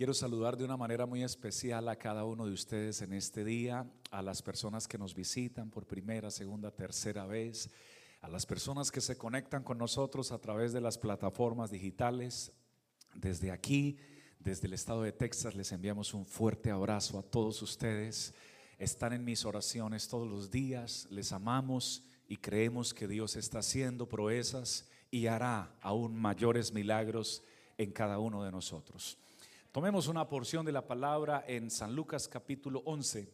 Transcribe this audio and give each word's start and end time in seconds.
Quiero 0.00 0.14
saludar 0.14 0.56
de 0.56 0.64
una 0.64 0.78
manera 0.78 1.04
muy 1.04 1.22
especial 1.22 1.86
a 1.86 1.96
cada 1.96 2.24
uno 2.24 2.46
de 2.46 2.54
ustedes 2.54 3.02
en 3.02 3.12
este 3.12 3.44
día, 3.44 3.86
a 4.10 4.22
las 4.22 4.40
personas 4.40 4.88
que 4.88 4.96
nos 4.96 5.14
visitan 5.14 5.68
por 5.68 5.86
primera, 5.86 6.30
segunda, 6.30 6.70
tercera 6.70 7.26
vez, 7.26 7.68
a 8.22 8.28
las 8.30 8.46
personas 8.46 8.90
que 8.90 9.02
se 9.02 9.18
conectan 9.18 9.62
con 9.62 9.76
nosotros 9.76 10.32
a 10.32 10.38
través 10.38 10.72
de 10.72 10.80
las 10.80 10.96
plataformas 10.96 11.70
digitales. 11.70 12.50
Desde 13.14 13.50
aquí, 13.50 13.98
desde 14.38 14.68
el 14.68 14.72
estado 14.72 15.02
de 15.02 15.12
Texas, 15.12 15.54
les 15.54 15.70
enviamos 15.70 16.14
un 16.14 16.24
fuerte 16.24 16.70
abrazo 16.70 17.18
a 17.18 17.22
todos 17.22 17.60
ustedes. 17.60 18.32
Están 18.78 19.12
en 19.12 19.22
mis 19.22 19.44
oraciones 19.44 20.08
todos 20.08 20.26
los 20.26 20.50
días, 20.50 21.08
les 21.10 21.30
amamos 21.30 22.04
y 22.26 22.38
creemos 22.38 22.94
que 22.94 23.06
Dios 23.06 23.36
está 23.36 23.58
haciendo 23.58 24.08
proezas 24.08 24.88
y 25.10 25.26
hará 25.26 25.76
aún 25.82 26.16
mayores 26.16 26.72
milagros 26.72 27.42
en 27.76 27.92
cada 27.92 28.18
uno 28.18 28.42
de 28.42 28.50
nosotros. 28.50 29.18
Tomemos 29.72 30.08
una 30.08 30.28
porción 30.28 30.66
de 30.66 30.72
la 30.72 30.88
palabra 30.88 31.44
en 31.46 31.70
San 31.70 31.94
Lucas 31.94 32.26
capítulo 32.26 32.82
11, 32.86 33.32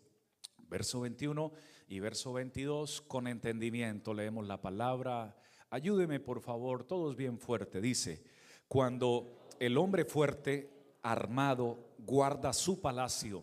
verso 0.69 1.01
21 1.01 1.51
y 1.89 1.99
verso 1.99 2.35
22. 2.35 3.01
Con 3.01 3.27
entendimiento 3.27 4.13
leemos 4.13 4.47
la 4.47 4.61
palabra. 4.61 5.35
Ayúdeme 5.71 6.21
por 6.21 6.43
favor, 6.43 6.85
todos 6.85 7.17
bien 7.17 7.39
fuerte. 7.39 7.81
Dice, 7.81 8.23
cuando 8.69 9.49
el 9.59 9.79
hombre 9.79 10.05
fuerte, 10.05 10.99
armado, 11.03 11.95
guarda 12.01 12.53
su 12.53 12.83
palacio, 12.83 13.43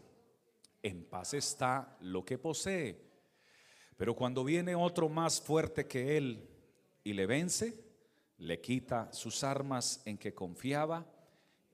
en 0.83 1.03
paz 1.05 1.33
está 1.33 1.97
lo 2.01 2.23
que 2.23 2.37
posee. 2.37 3.09
Pero 3.97 4.15
cuando 4.15 4.43
viene 4.43 4.75
otro 4.75 5.09
más 5.09 5.41
fuerte 5.41 5.87
que 5.87 6.15
él 6.15 6.47
y 7.03 7.13
le 7.13 7.25
vence, 7.25 7.73
le 8.37 8.61
quita 8.61 9.11
sus 9.11 9.43
armas 9.43 10.03
en 10.05 10.19
que 10.19 10.35
confiaba 10.35 11.07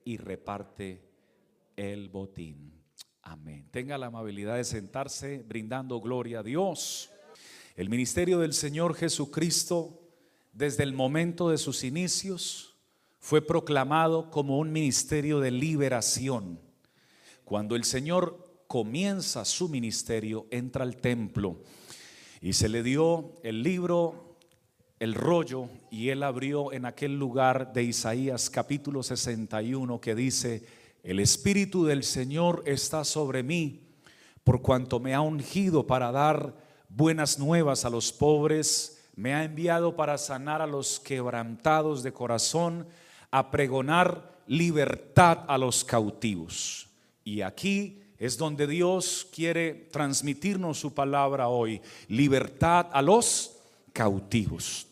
y 0.02 0.16
reparte 0.16 1.09
el 1.80 2.10
botín. 2.10 2.74
Amén. 3.22 3.66
Tenga 3.70 3.96
la 3.96 4.06
amabilidad 4.06 4.56
de 4.56 4.64
sentarse 4.64 5.42
brindando 5.48 5.98
gloria 5.98 6.40
a 6.40 6.42
Dios. 6.42 7.10
El 7.74 7.88
ministerio 7.88 8.40
del 8.40 8.52
Señor 8.52 8.94
Jesucristo, 8.94 9.98
desde 10.52 10.82
el 10.82 10.92
momento 10.92 11.48
de 11.48 11.56
sus 11.56 11.82
inicios, 11.82 12.76
fue 13.18 13.40
proclamado 13.40 14.30
como 14.30 14.58
un 14.58 14.72
ministerio 14.72 15.40
de 15.40 15.52
liberación. 15.52 16.60
Cuando 17.44 17.76
el 17.76 17.84
Señor 17.84 18.62
comienza 18.66 19.46
su 19.46 19.70
ministerio, 19.70 20.46
entra 20.50 20.84
al 20.84 20.98
templo 20.98 21.62
y 22.42 22.52
se 22.52 22.68
le 22.68 22.82
dio 22.82 23.36
el 23.42 23.62
libro, 23.62 24.36
el 24.98 25.14
rollo, 25.14 25.70
y 25.90 26.10
él 26.10 26.24
abrió 26.24 26.74
en 26.74 26.84
aquel 26.84 27.18
lugar 27.18 27.72
de 27.72 27.84
Isaías 27.84 28.50
capítulo 28.50 29.02
61 29.02 29.98
que 29.98 30.14
dice, 30.14 30.79
el 31.02 31.20
Espíritu 31.20 31.84
del 31.84 32.04
Señor 32.04 32.62
está 32.66 33.04
sobre 33.04 33.42
mí, 33.42 33.80
por 34.44 34.62
cuanto 34.62 35.00
me 35.00 35.14
ha 35.14 35.20
ungido 35.20 35.86
para 35.86 36.12
dar 36.12 36.54
buenas 36.88 37.38
nuevas 37.38 37.84
a 37.84 37.90
los 37.90 38.12
pobres, 38.12 39.02
me 39.14 39.34
ha 39.34 39.44
enviado 39.44 39.96
para 39.96 40.18
sanar 40.18 40.62
a 40.62 40.66
los 40.66 41.00
quebrantados 41.00 42.02
de 42.02 42.12
corazón, 42.12 42.86
a 43.30 43.50
pregonar 43.50 44.40
libertad 44.46 45.44
a 45.46 45.56
los 45.58 45.84
cautivos. 45.84 46.88
Y 47.24 47.42
aquí 47.42 48.02
es 48.18 48.36
donde 48.36 48.66
Dios 48.66 49.26
quiere 49.34 49.72
transmitirnos 49.92 50.78
su 50.78 50.92
palabra 50.92 51.48
hoy, 51.48 51.80
libertad 52.08 52.86
a 52.92 53.00
los 53.02 53.56
cautivos. 53.92 54.86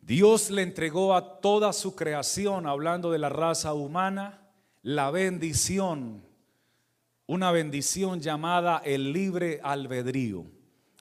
Dios 0.00 0.50
le 0.50 0.62
entregó 0.62 1.14
a 1.14 1.40
toda 1.40 1.72
su 1.72 1.94
creación, 1.94 2.66
hablando 2.66 3.10
de 3.10 3.18
la 3.18 3.28
raza 3.28 3.74
humana, 3.74 4.37
la 4.88 5.10
bendición, 5.10 6.22
una 7.26 7.50
bendición 7.50 8.20
llamada 8.20 8.80
el 8.82 9.12
libre 9.12 9.60
albedrío. 9.62 10.46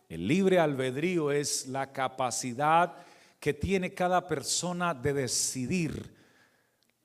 El 0.10 0.28
libre 0.28 0.60
albedrío 0.60 1.32
es 1.32 1.68
la 1.68 1.94
capacidad 1.94 2.98
que 3.40 3.54
tiene 3.54 3.94
cada 3.94 4.28
persona 4.28 4.94
de 4.94 5.14
decidir, 5.14 6.14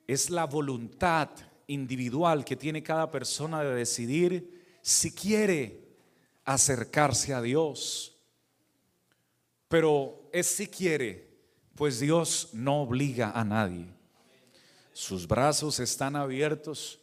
es 0.08 0.28
la 0.28 0.44
voluntad 0.46 1.28
individual 1.68 2.44
que 2.44 2.56
tiene 2.56 2.82
cada 2.82 3.08
persona 3.12 3.62
de 3.62 3.76
decidir 3.76 4.80
si 4.82 5.12
quiere 5.14 5.84
acercarse 6.44 7.32
a 7.32 7.40
Dios. 7.40 8.18
Pero 9.68 10.28
es 10.32 10.48
si 10.48 10.66
quiere, 10.66 11.28
pues 11.76 12.00
Dios 12.00 12.50
no 12.52 12.82
obliga 12.82 13.30
a 13.30 13.44
nadie 13.44 14.01
sus 14.92 15.26
brazos 15.26 15.80
están 15.80 16.16
abiertos, 16.16 17.00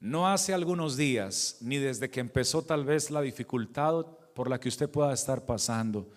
no 0.00 0.28
hace 0.28 0.52
algunos 0.52 0.96
días, 0.96 1.58
ni 1.60 1.78
desde 1.78 2.10
que 2.10 2.20
empezó 2.20 2.62
tal 2.62 2.84
vez 2.84 3.10
la 3.10 3.20
dificultad 3.20 4.06
por 4.34 4.50
la 4.50 4.58
que 4.58 4.68
usted 4.68 4.90
pueda 4.90 5.12
estar 5.12 5.44
pasando, 5.44 6.10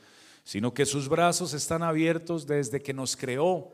sino 0.44 0.74
que 0.74 0.86
sus 0.86 1.08
brazos 1.08 1.54
están 1.54 1.84
abiertos 1.84 2.48
desde 2.48 2.82
que 2.82 2.94
nos 2.94 3.16
creó. 3.16 3.72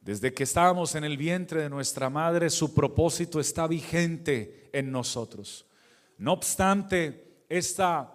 Desde 0.00 0.32
que 0.32 0.44
estábamos 0.44 0.94
en 0.94 1.04
el 1.04 1.16
vientre 1.16 1.62
de 1.62 1.70
nuestra 1.70 2.08
madre, 2.08 2.50
su 2.50 2.74
propósito 2.74 3.40
está 3.40 3.66
vigente 3.66 4.70
en 4.72 4.90
nosotros. 4.90 5.66
No 6.16 6.32
obstante, 6.32 7.44
esta, 7.48 8.14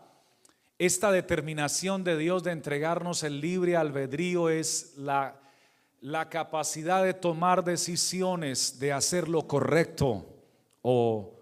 esta 0.77 1.11
determinación 1.11 2.03
de 2.03 2.17
Dios 2.17 2.43
de 2.43 2.51
entregarnos 2.51 3.23
el 3.23 3.41
libre 3.41 3.75
albedrío 3.75 4.49
es 4.49 4.93
la 4.97 5.42
la 6.03 6.29
capacidad 6.29 7.01
de 7.01 7.13
tomar 7.13 7.63
decisiones, 7.63 8.77
de 8.77 8.91
hacer 8.91 9.29
lo 9.29 9.47
correcto 9.47 10.25
o 10.81 11.33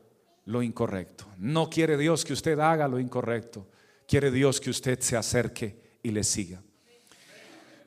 lo 0.46 0.62
incorrecto. 0.62 1.26
No 1.38 1.68
quiere 1.68 1.98
Dios 1.98 2.24
que 2.24 2.34
usted 2.34 2.60
haga 2.60 2.88
lo 2.88 3.00
incorrecto, 3.00 3.66
quiere 4.08 4.30
Dios 4.30 4.62
que 4.62 4.70
usted 4.70 5.00
se 5.00 5.18
acerque 5.18 5.98
y 6.04 6.12
le 6.12 6.24
siga. 6.24 6.62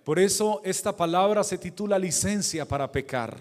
Por 0.03 0.19
eso 0.19 0.63
esta 0.65 0.97
palabra 0.97 1.45
se 1.45 1.59
titula 1.59 1.97
licencia 1.97 2.67
para 2.67 2.91
pecar, 2.91 3.39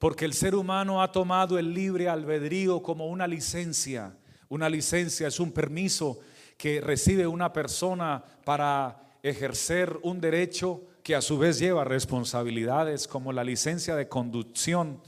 porque 0.00 0.24
el 0.24 0.34
ser 0.34 0.56
humano 0.56 1.00
ha 1.00 1.12
tomado 1.12 1.60
el 1.60 1.72
libre 1.72 2.08
albedrío 2.08 2.82
como 2.82 3.06
una 3.06 3.28
licencia. 3.28 4.12
Una 4.48 4.68
licencia 4.68 5.28
es 5.28 5.38
un 5.38 5.52
permiso 5.52 6.18
que 6.58 6.80
recibe 6.80 7.28
una 7.28 7.52
persona 7.52 8.24
para 8.44 9.00
ejercer 9.22 10.00
un 10.02 10.20
derecho 10.20 10.82
que 11.02 11.14
a 11.14 11.22
su 11.22 11.38
vez 11.38 11.58
lleva 11.58 11.84
responsabilidades 11.84 13.08
como 13.08 13.32
la 13.32 13.44
licencia 13.44 13.96
de 13.96 14.08
conducción, 14.08 15.00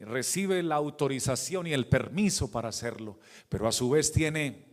recibe 0.00 0.62
la 0.62 0.76
autorización 0.76 1.66
y 1.66 1.72
el 1.72 1.86
permiso 1.86 2.50
para 2.50 2.68
hacerlo, 2.68 3.18
pero 3.48 3.66
a 3.66 3.72
su 3.72 3.90
vez 3.90 4.12
tiene 4.12 4.66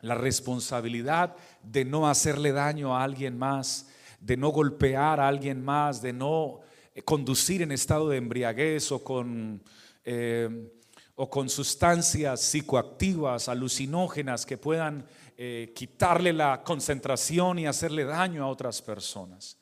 la 0.00 0.14
responsabilidad 0.14 1.36
de 1.62 1.84
no 1.84 2.08
hacerle 2.08 2.52
daño 2.52 2.96
a 2.96 3.02
alguien 3.02 3.38
más, 3.38 3.88
de 4.20 4.36
no 4.36 4.50
golpear 4.50 5.20
a 5.20 5.28
alguien 5.28 5.64
más, 5.64 6.00
de 6.02 6.12
no 6.12 6.60
eh, 6.94 7.02
conducir 7.02 7.62
en 7.62 7.72
estado 7.72 8.08
de 8.08 8.18
embriaguez 8.18 8.92
o 8.92 9.02
con, 9.02 9.62
eh, 10.04 10.70
o 11.14 11.28
con 11.28 11.48
sustancias 11.48 12.40
psicoactivas, 12.40 13.48
alucinógenas 13.48 14.46
que 14.46 14.58
puedan 14.58 15.06
eh, 15.36 15.72
quitarle 15.74 16.32
la 16.32 16.62
concentración 16.62 17.58
y 17.58 17.66
hacerle 17.66 18.04
daño 18.04 18.44
a 18.44 18.48
otras 18.48 18.80
personas. 18.80 19.58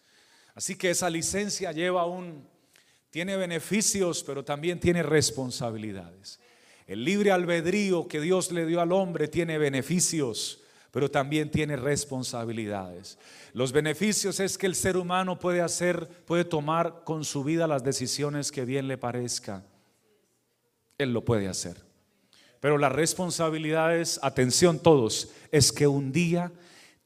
Así 0.54 0.76
que 0.76 0.90
esa 0.90 1.10
licencia 1.10 1.72
lleva 1.72 2.06
un, 2.06 2.46
tiene 3.10 3.36
beneficios, 3.36 4.22
pero 4.24 4.44
también 4.44 4.80
tiene 4.80 5.02
responsabilidades. 5.02 6.40
El 6.86 7.04
libre 7.04 7.32
albedrío 7.32 8.08
que 8.08 8.20
Dios 8.20 8.52
le 8.52 8.66
dio 8.66 8.80
al 8.80 8.92
hombre 8.92 9.28
tiene 9.28 9.58
beneficios, 9.58 10.60
pero 10.90 11.10
también 11.10 11.50
tiene 11.50 11.76
responsabilidades. 11.76 13.18
Los 13.52 13.72
beneficios 13.72 14.38
es 14.40 14.58
que 14.58 14.66
el 14.66 14.74
ser 14.74 14.96
humano 14.96 15.38
puede 15.38 15.60
hacer, 15.60 16.06
puede 16.24 16.44
tomar 16.44 17.02
con 17.04 17.24
su 17.24 17.42
vida 17.42 17.66
las 17.66 17.82
decisiones 17.82 18.52
que 18.52 18.64
bien 18.64 18.86
le 18.86 18.98
parezca. 18.98 19.64
Él 20.98 21.12
lo 21.12 21.24
puede 21.24 21.48
hacer. 21.48 21.76
Pero 22.60 22.78
las 22.78 22.92
responsabilidades, 22.92 24.20
atención 24.22 24.78
todos, 24.78 25.30
es 25.52 25.72
que 25.72 25.86
un 25.86 26.12
día 26.12 26.52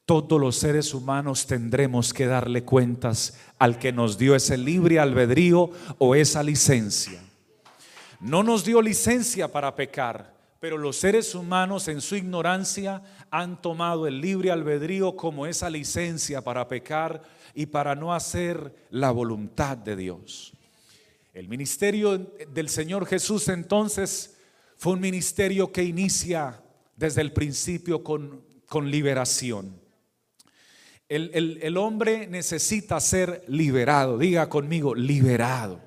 todos 0.09 0.41
los 0.41 0.55
seres 0.55 0.95
humanos 0.95 1.45
tendremos 1.45 2.15
que 2.15 2.25
darle 2.25 2.63
cuentas 2.63 3.37
al 3.59 3.77
que 3.77 3.91
nos 3.91 4.17
dio 4.17 4.33
ese 4.33 4.57
libre 4.57 4.97
albedrío 4.97 5.69
o 5.99 6.15
esa 6.15 6.41
licencia. 6.41 7.21
No 8.19 8.41
nos 8.41 8.65
dio 8.65 8.81
licencia 8.81 9.51
para 9.51 9.75
pecar, 9.75 10.33
pero 10.59 10.79
los 10.79 10.95
seres 10.95 11.35
humanos 11.35 11.87
en 11.89 12.01
su 12.01 12.15
ignorancia 12.15 13.03
han 13.29 13.61
tomado 13.61 14.07
el 14.07 14.19
libre 14.19 14.49
albedrío 14.49 15.15
como 15.15 15.45
esa 15.45 15.69
licencia 15.69 16.41
para 16.41 16.67
pecar 16.67 17.21
y 17.53 17.67
para 17.67 17.93
no 17.93 18.11
hacer 18.11 18.87
la 18.89 19.11
voluntad 19.11 19.77
de 19.77 19.95
Dios. 19.95 20.53
El 21.35 21.47
ministerio 21.47 22.17
del 22.51 22.69
Señor 22.69 23.05
Jesús 23.05 23.47
entonces 23.47 24.37
fue 24.75 24.93
un 24.93 25.01
ministerio 25.01 25.71
que 25.71 25.83
inicia 25.83 26.63
desde 26.95 27.21
el 27.21 27.31
principio 27.31 28.03
con, 28.03 28.41
con 28.65 28.89
liberación. 28.89 29.78
El, 31.09 31.75
hombre 31.77 32.27
necesita 32.27 32.99
ser 32.99 33.43
liberado. 33.47 34.19
Diga 34.19 34.47
conmigo, 34.47 34.93
liberado. 34.93 35.79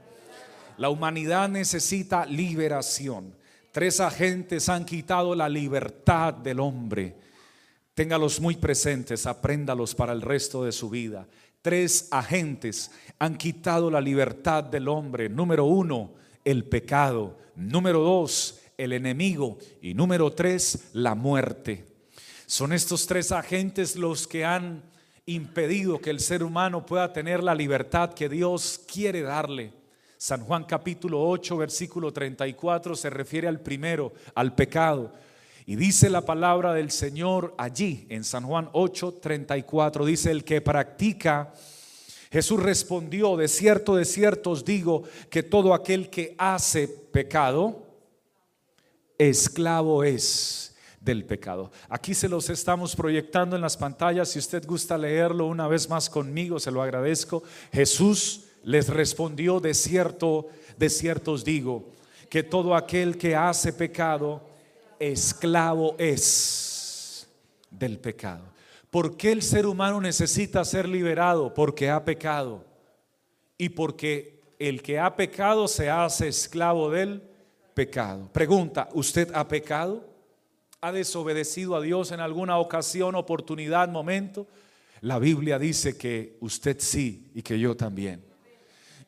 La 0.78 0.88
humanidad 0.88 1.48
necesita 1.48 2.26
liberación. 2.26 3.32
Tres 3.70 4.00
agentes 4.00 4.68
han 4.68 4.84
quitado 4.84 5.36
la 5.36 5.48
libertad 5.48 6.34
del 6.34 6.58
hombre. 6.58 7.14
Téngalos 7.94 8.40
muy 8.40 8.56
presentes, 8.56 9.24
apréndalos 9.26 9.94
para 9.94 10.12
el 10.12 10.22
resto 10.22 10.64
de 10.64 10.72
su 10.72 10.90
vida. 10.90 11.28
Tres 11.62 12.08
agentes 12.10 12.90
han 13.20 13.36
quitado 13.36 13.92
la 13.92 14.00
libertad 14.00 14.64
del 14.64 14.88
hombre. 14.88 15.28
Número 15.28 15.66
uno, 15.66 16.14
el 16.44 16.64
pecado. 16.64 17.38
Número 17.54 18.00
dos, 18.00 18.58
el 18.76 18.92
enemigo. 18.92 19.56
Y 19.80 19.94
número 19.94 20.32
tres, 20.32 20.88
la 20.94 21.14
muerte. 21.14 21.84
Son 22.46 22.72
estos 22.72 23.06
tres 23.06 23.30
agentes 23.30 23.94
los 23.94 24.26
que 24.26 24.44
han 24.44 24.91
impedido 25.26 26.00
que 26.00 26.10
el 26.10 26.20
ser 26.20 26.42
humano 26.42 26.84
pueda 26.84 27.12
tener 27.12 27.42
la 27.42 27.54
libertad 27.54 28.12
que 28.12 28.28
Dios 28.28 28.80
quiere 28.90 29.22
darle. 29.22 29.72
San 30.16 30.44
Juan 30.44 30.64
capítulo 30.64 31.22
8, 31.28 31.56
versículo 31.56 32.12
34 32.12 32.94
se 32.96 33.10
refiere 33.10 33.48
al 33.48 33.60
primero, 33.60 34.12
al 34.34 34.54
pecado. 34.54 35.12
Y 35.64 35.76
dice 35.76 36.10
la 36.10 36.22
palabra 36.22 36.74
del 36.74 36.90
Señor 36.90 37.54
allí 37.56 38.06
en 38.08 38.24
San 38.24 38.44
Juan 38.44 38.68
8, 38.72 39.18
34, 39.20 40.04
dice 40.04 40.30
el 40.30 40.44
que 40.44 40.60
practica, 40.60 41.52
Jesús 42.30 42.60
respondió, 42.60 43.36
de 43.36 43.46
cierto, 43.46 43.94
de 43.94 44.04
cierto 44.04 44.50
os 44.50 44.64
digo 44.64 45.04
que 45.30 45.42
todo 45.42 45.74
aquel 45.74 46.08
que 46.10 46.34
hace 46.38 46.88
pecado, 46.88 47.86
esclavo 49.18 50.02
es 50.02 50.71
del 51.04 51.24
pecado. 51.24 51.70
Aquí 51.88 52.14
se 52.14 52.28
los 52.28 52.48
estamos 52.48 52.94
proyectando 52.94 53.56
en 53.56 53.62
las 53.62 53.76
pantallas, 53.76 54.28
si 54.28 54.38
usted 54.38 54.64
gusta 54.66 54.96
leerlo 54.96 55.46
una 55.46 55.66
vez 55.66 55.88
más 55.88 56.08
conmigo, 56.08 56.60
se 56.60 56.70
lo 56.70 56.82
agradezco. 56.82 57.42
Jesús 57.72 58.44
les 58.62 58.88
respondió, 58.88 59.60
de 59.60 59.74
cierto, 59.74 60.46
de 60.76 60.88
cierto 60.88 61.32
os 61.32 61.44
digo, 61.44 61.90
que 62.28 62.42
todo 62.42 62.74
aquel 62.74 63.18
que 63.18 63.34
hace 63.34 63.72
pecado, 63.72 64.42
esclavo 64.98 65.96
es 65.98 67.26
del 67.70 67.98
pecado. 67.98 68.44
¿Por 68.88 69.16
qué 69.16 69.32
el 69.32 69.42
ser 69.42 69.66
humano 69.66 70.00
necesita 70.00 70.64
ser 70.64 70.88
liberado? 70.88 71.52
Porque 71.52 71.90
ha 71.90 72.04
pecado. 72.04 72.64
Y 73.58 73.70
porque 73.70 74.40
el 74.58 74.82
que 74.82 74.98
ha 74.98 75.16
pecado 75.16 75.66
se 75.66 75.90
hace 75.90 76.28
esclavo 76.28 76.90
del 76.90 77.22
pecado. 77.74 78.28
Pregunta, 78.32 78.88
¿usted 78.92 79.30
ha 79.34 79.48
pecado? 79.48 80.11
¿Ha 80.84 80.90
desobedecido 80.90 81.76
a 81.76 81.80
Dios 81.80 82.10
en 82.10 82.18
alguna 82.18 82.58
ocasión, 82.58 83.14
oportunidad, 83.14 83.88
momento? 83.88 84.48
La 85.00 85.20
Biblia 85.20 85.56
dice 85.56 85.96
que 85.96 86.36
usted 86.40 86.76
sí 86.80 87.30
y 87.36 87.42
que 87.42 87.56
yo 87.56 87.76
también. 87.76 88.24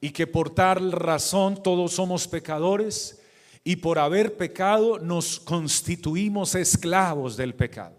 Y 0.00 0.11
que 0.11 0.29
por 0.29 0.50
tal 0.50 0.93
razón 0.93 1.61
todos 1.65 1.91
somos 1.91 2.29
pecadores 2.29 3.21
y 3.65 3.75
por 3.75 3.99
haber 3.99 4.37
pecado 4.37 5.00
nos 5.00 5.41
constituimos 5.41 6.55
esclavos 6.55 7.37
del 7.37 7.56
pecado. 7.56 7.97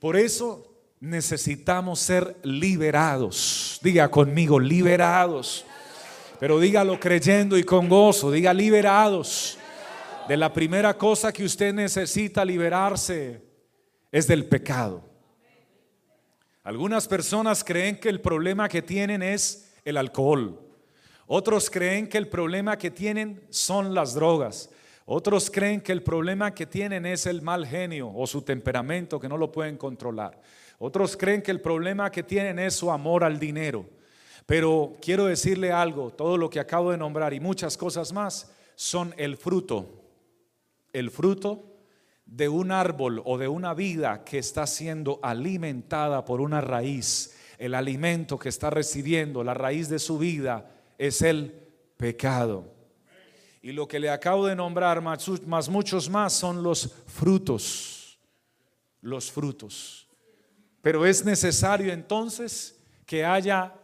Por 0.00 0.16
eso 0.16 0.66
necesitamos 0.98 2.00
ser 2.00 2.36
liberados. 2.42 3.78
Diga 3.80 4.10
conmigo, 4.10 4.58
liberados. 4.58 5.64
Pero 6.40 6.58
dígalo 6.58 6.98
creyendo 6.98 7.56
y 7.56 7.62
con 7.62 7.88
gozo, 7.88 8.32
diga 8.32 8.52
liberados. 8.52 9.57
De 10.28 10.36
la 10.36 10.52
primera 10.52 10.98
cosa 10.98 11.32
que 11.32 11.42
usted 11.42 11.72
necesita 11.72 12.44
liberarse 12.44 13.40
es 14.12 14.26
del 14.26 14.44
pecado. 14.44 15.02
Algunas 16.62 17.08
personas 17.08 17.64
creen 17.64 17.98
que 17.98 18.10
el 18.10 18.20
problema 18.20 18.68
que 18.68 18.82
tienen 18.82 19.22
es 19.22 19.72
el 19.86 19.96
alcohol. 19.96 20.60
Otros 21.26 21.70
creen 21.70 22.06
que 22.08 22.18
el 22.18 22.28
problema 22.28 22.76
que 22.76 22.90
tienen 22.90 23.42
son 23.48 23.94
las 23.94 24.12
drogas. 24.12 24.68
Otros 25.06 25.50
creen 25.50 25.80
que 25.80 25.92
el 25.92 26.02
problema 26.02 26.52
que 26.52 26.66
tienen 26.66 27.06
es 27.06 27.24
el 27.24 27.40
mal 27.40 27.66
genio 27.66 28.12
o 28.14 28.26
su 28.26 28.42
temperamento 28.42 29.18
que 29.18 29.30
no 29.30 29.38
lo 29.38 29.50
pueden 29.50 29.78
controlar. 29.78 30.38
Otros 30.78 31.16
creen 31.16 31.40
que 31.40 31.52
el 31.52 31.62
problema 31.62 32.10
que 32.10 32.22
tienen 32.22 32.58
es 32.58 32.74
su 32.74 32.90
amor 32.90 33.24
al 33.24 33.38
dinero. 33.38 33.86
Pero 34.44 34.94
quiero 35.00 35.24
decirle 35.24 35.72
algo, 35.72 36.10
todo 36.10 36.36
lo 36.36 36.50
que 36.50 36.60
acabo 36.60 36.90
de 36.90 36.98
nombrar 36.98 37.32
y 37.32 37.40
muchas 37.40 37.78
cosas 37.78 38.12
más 38.12 38.52
son 38.74 39.14
el 39.16 39.38
fruto, 39.38 39.98
el 40.92 41.10
fruto 41.10 41.64
de 42.26 42.48
un 42.48 42.70
árbol 42.70 43.22
o 43.24 43.38
de 43.38 43.48
una 43.48 43.74
vida 43.74 44.24
que 44.24 44.38
está 44.38 44.66
siendo 44.66 45.18
alimentada 45.22 46.24
por 46.24 46.40
una 46.40 46.60
raíz. 46.60 47.34
El 47.58 47.74
alimento 47.74 48.38
que 48.38 48.50
está 48.50 48.70
recibiendo, 48.70 49.42
la 49.42 49.54
raíz 49.54 49.88
de 49.88 49.98
su 49.98 50.18
vida 50.18 50.70
es 50.98 51.22
el 51.22 51.54
pecado. 51.96 52.74
Y 53.62 53.72
lo 53.72 53.88
que 53.88 53.98
le 53.98 54.10
acabo 54.10 54.46
de 54.46 54.54
nombrar, 54.54 55.00
más, 55.00 55.68
muchos 55.68 56.08
más, 56.08 56.32
son 56.32 56.62
los 56.62 56.92
frutos. 57.06 58.18
Los 59.00 59.30
frutos. 59.30 60.06
Pero 60.82 61.04
es 61.04 61.24
necesario 61.24 61.92
entonces 61.92 62.78
que 63.04 63.24
haya 63.24 63.74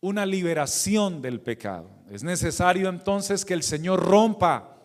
una 0.00 0.24
liberación 0.24 1.20
del 1.20 1.40
pecado. 1.40 1.90
Es 2.10 2.22
necesario 2.22 2.88
entonces 2.88 3.44
que 3.44 3.54
el 3.54 3.62
Señor 3.62 4.02
rompa, 4.02 4.76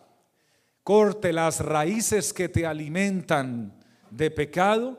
corte 0.86 1.32
las 1.32 1.58
raíces 1.58 2.32
que 2.32 2.48
te 2.48 2.64
alimentan 2.64 3.74
de 4.08 4.30
pecado 4.30 4.96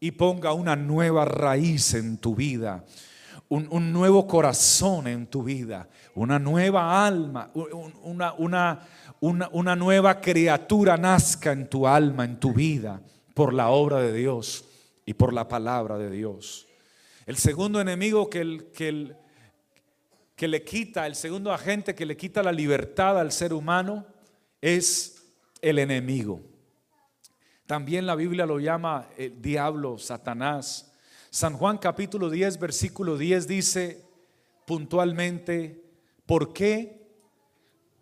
y 0.00 0.12
ponga 0.12 0.54
una 0.54 0.76
nueva 0.76 1.26
raíz 1.26 1.92
en 1.92 2.16
tu 2.16 2.34
vida, 2.34 2.86
un 3.50 3.92
nuevo 3.92 4.26
corazón 4.26 5.06
en 5.06 5.26
tu 5.26 5.42
vida, 5.42 5.90
una 6.14 6.38
nueva 6.38 7.06
alma, 7.06 7.50
una, 7.52 8.32
una, 8.32 8.88
una, 9.20 9.76
nueva 9.76 10.22
criatura 10.22 10.96
nazca 10.96 11.52
en 11.52 11.68
tu 11.68 11.86
alma, 11.86 12.24
en 12.24 12.40
tu 12.40 12.54
vida, 12.54 13.02
por 13.34 13.52
la 13.52 13.68
obra 13.68 14.00
de 14.00 14.14
Dios 14.14 14.64
y 15.04 15.12
por 15.12 15.34
la 15.34 15.46
palabra 15.46 15.98
de 15.98 16.10
Dios. 16.10 16.66
El 17.26 17.36
segundo 17.36 17.78
enemigo 17.78 18.30
que, 18.30 18.40
el, 18.40 18.72
que, 18.72 19.14
que 20.34 20.48
le 20.48 20.64
quita, 20.64 21.06
el 21.06 21.14
segundo 21.14 21.52
agente 21.52 21.94
que 21.94 22.06
le 22.06 22.16
quita 22.16 22.42
la 22.42 22.52
libertad 22.52 23.20
al 23.20 23.32
ser 23.32 23.52
humano 23.52 24.06
es 24.62 25.15
el 25.60 25.78
enemigo. 25.78 26.40
También 27.66 28.06
la 28.06 28.14
Biblia 28.14 28.46
lo 28.46 28.60
llama 28.60 29.08
el 29.16 29.40
diablo, 29.42 29.98
Satanás. 29.98 30.92
San 31.30 31.54
Juan 31.54 31.78
capítulo 31.78 32.30
10, 32.30 32.58
versículo 32.58 33.18
10 33.18 33.48
dice 33.48 34.04
puntualmente, 34.66 35.82
¿Por 36.26 36.52
qué 36.52 37.06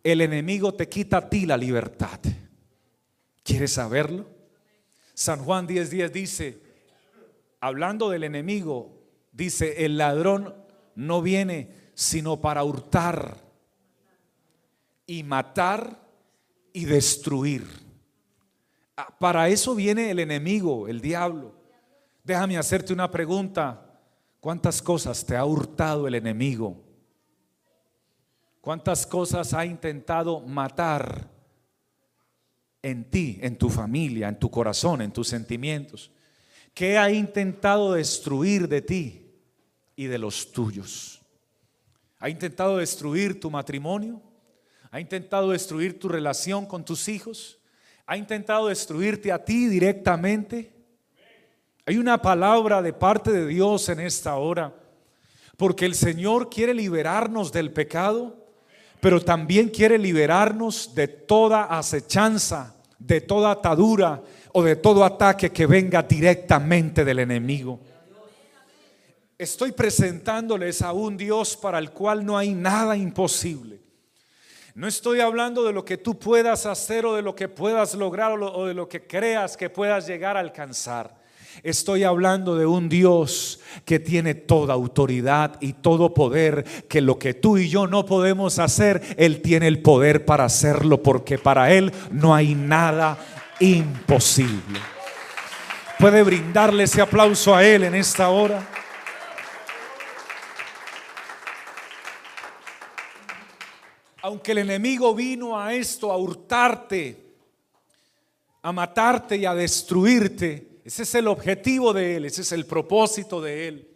el 0.03 0.21
enemigo 0.23 0.75
te 0.75 0.89
quita 0.89 1.19
a 1.19 1.29
ti 1.29 1.47
la 1.47 1.57
libertad? 1.57 2.21
¿Quieres 3.43 3.73
saberlo? 3.73 4.27
San 5.13 5.45
Juan 5.45 5.69
10:10 5.69 6.11
dice, 6.11 6.63
hablando 7.61 8.09
del 8.11 8.25
enemigo, 8.25 9.01
dice, 9.33 9.85
el 9.85 9.99
ladrón 9.99 10.55
no 10.95 11.23
viene 11.23 11.71
sino 11.95 12.41
para 12.41 12.65
hurtar 12.65 13.37
y 15.07 15.23
matar 15.23 16.04
y 16.75 16.85
destruir. 16.85 17.65
Ah, 18.97 19.17
para 19.19 19.49
eso 19.49 19.75
viene 19.75 20.11
el 20.11 20.19
enemigo, 20.19 20.89
el 20.89 21.01
diablo. 21.01 21.55
Déjame 22.23 22.59
hacerte 22.59 22.93
una 22.93 23.11
pregunta. 23.11 23.81
¿Cuántas 24.41 24.83
cosas 24.83 25.25
te 25.25 25.37
ha 25.37 25.45
hurtado 25.47 26.07
el 26.07 26.17
enemigo? 26.17 26.85
¿Cuántas 28.61 29.07
cosas 29.07 29.55
ha 29.55 29.65
intentado 29.65 30.41
matar 30.41 31.31
en 32.83 33.09
ti, 33.09 33.39
en 33.41 33.57
tu 33.57 33.71
familia, 33.71 34.29
en 34.29 34.39
tu 34.39 34.51
corazón, 34.51 35.01
en 35.01 35.13
tus 35.13 35.29
sentimientos? 35.29 36.11
¿Qué 36.75 36.99
ha 36.99 37.11
intentado 37.11 37.93
destruir 37.93 38.69
de 38.69 38.83
ti 38.83 39.33
y 39.95 40.07
de 40.07 40.19
los 40.19 40.51
tuyos? 40.51 41.23
¿Ha 42.19 42.29
intentado 42.29 42.79
destruir 42.79 43.39
tu 43.39 43.49
matrimonio? 43.51 44.21
¿Ha 44.95 45.01
intentado 45.01 45.51
destruir 45.51 45.99
tu 45.99 46.09
relación 46.09 46.67
con 46.67 46.85
tus 46.85 47.09
hijos? 47.09 47.59
¿Ha 48.07 48.17
intentado 48.17 48.69
destruirte 48.69 49.33
a 49.33 49.45
ti 49.45 49.67
directamente? 49.67 50.73
Hay 51.85 51.97
una 51.99 52.23
palabra 52.23 52.81
de 52.81 52.93
parte 52.93 53.33
de 53.33 53.45
Dios 53.49 53.89
en 53.89 53.99
esta 53.99 54.37
hora, 54.37 54.73
porque 55.57 55.85
el 55.85 55.97
Señor 55.97 56.49
quiere 56.49 56.75
liberarnos 56.75 57.51
del 57.51 57.73
pecado 57.73 58.45
pero 59.01 59.21
también 59.21 59.69
quiere 59.69 59.99
liberarnos 59.99 60.95
de 60.95 61.09
toda 61.09 61.65
acechanza, 61.65 62.75
de 62.99 63.21
toda 63.21 63.51
atadura 63.51 64.23
o 64.53 64.63
de 64.63 64.77
todo 64.77 65.05
ataque 65.05 65.51
que 65.51 65.67
venga 65.67 66.03
directamente 66.03 67.05
del 67.05 67.19
enemigo. 67.19 67.81
Estoy 69.37 69.73
presentándoles 69.73 70.81
a 70.81 70.93
un 70.95 71.19
Dios 71.19 71.55
para 71.55 71.79
el 71.79 71.91
cual 71.91 72.25
no 72.25 72.39
hay 72.39 72.55
nada 72.55 72.97
imposible. 72.97 73.84
No 74.77 74.89
estoy 74.89 75.21
hablando 75.21 75.63
de 75.63 75.73
lo 75.73 75.85
que 75.85 75.99
tú 75.99 76.19
puedas 76.19 76.67
hacer 76.67 77.07
o 77.07 77.15
de 77.15 77.23
lo 77.23 77.37
que 77.37 77.49
puedas 77.49 77.95
lograr 77.95 78.33
o 78.33 78.67
de 78.67 78.75
lo 78.75 78.89
que 78.89 79.07
creas 79.07 79.57
que 79.57 79.71
puedas 79.71 80.05
llegar 80.05 80.37
a 80.37 80.41
alcanzar. 80.41 81.15
Estoy 81.63 82.03
hablando 82.03 82.57
de 82.57 82.67
un 82.67 82.89
Dios 82.89 83.61
que 83.85 84.01
tiene 84.01 84.35
toda 84.35 84.75
autoridad 84.75 85.59
y 85.61 85.75
todo 85.75 86.13
poder, 86.13 86.65
que 86.89 87.01
lo 87.01 87.21
que 87.21 87.35
tú 87.35 87.57
y 87.57 87.69
yo 87.69 87.87
no 87.87 88.05
podemos 88.05 88.59
hacer, 88.59 89.01
Él 89.17 89.43
tiene 89.43 89.69
el 89.69 89.81
poder 89.81 90.25
para 90.25 90.47
hacerlo, 90.47 91.01
porque 91.01 91.39
para 91.39 91.73
Él 91.73 91.93
no 92.11 92.35
hay 92.35 92.57
nada 92.57 93.17
imposible. 93.61 94.81
Puede 96.01 96.25
brindarle 96.25 96.83
ese 96.83 97.01
aplauso 97.01 97.55
a 97.55 97.65
Él 97.65 97.85
en 97.85 97.95
esta 97.95 98.29
hora. 98.31 98.74
Aunque 104.25 104.53
el 104.53 104.59
enemigo 104.59 105.15
vino 105.15 105.61
a 105.61 105.75
esto, 105.75 106.11
a 106.11 106.17
hurtarte, 106.17 107.35
a 108.63 108.73
matarte 108.73 109.37
y 109.37 109.45
a 109.45 109.55
destruirte, 109.55 110.81
ese 110.83 111.03
es 111.03 111.15
el 111.17 111.29
objetivo 111.29 111.93
de 111.93 112.17
Él, 112.17 112.25
ese 112.25 112.41
es 112.41 112.53
el 112.53 112.65
propósito 112.65 113.43
de 113.43 113.69
Él. 113.69 113.89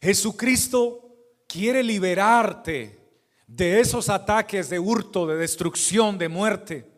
Jesucristo 0.00 1.16
quiere 1.48 1.82
liberarte 1.82 3.00
de 3.48 3.80
esos 3.80 4.08
ataques 4.10 4.70
de 4.70 4.78
hurto, 4.78 5.26
de 5.26 5.34
destrucción, 5.34 6.18
de 6.18 6.28
muerte. 6.28 6.88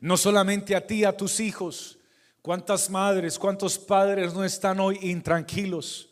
No 0.00 0.16
solamente 0.16 0.74
a 0.74 0.84
ti, 0.84 1.04
a 1.04 1.16
tus 1.16 1.38
hijos. 1.38 2.00
¿Cuántas 2.42 2.90
madres, 2.90 3.38
cuántos 3.38 3.78
padres 3.78 4.34
no 4.34 4.42
están 4.42 4.80
hoy 4.80 4.98
intranquilos? 5.02 6.11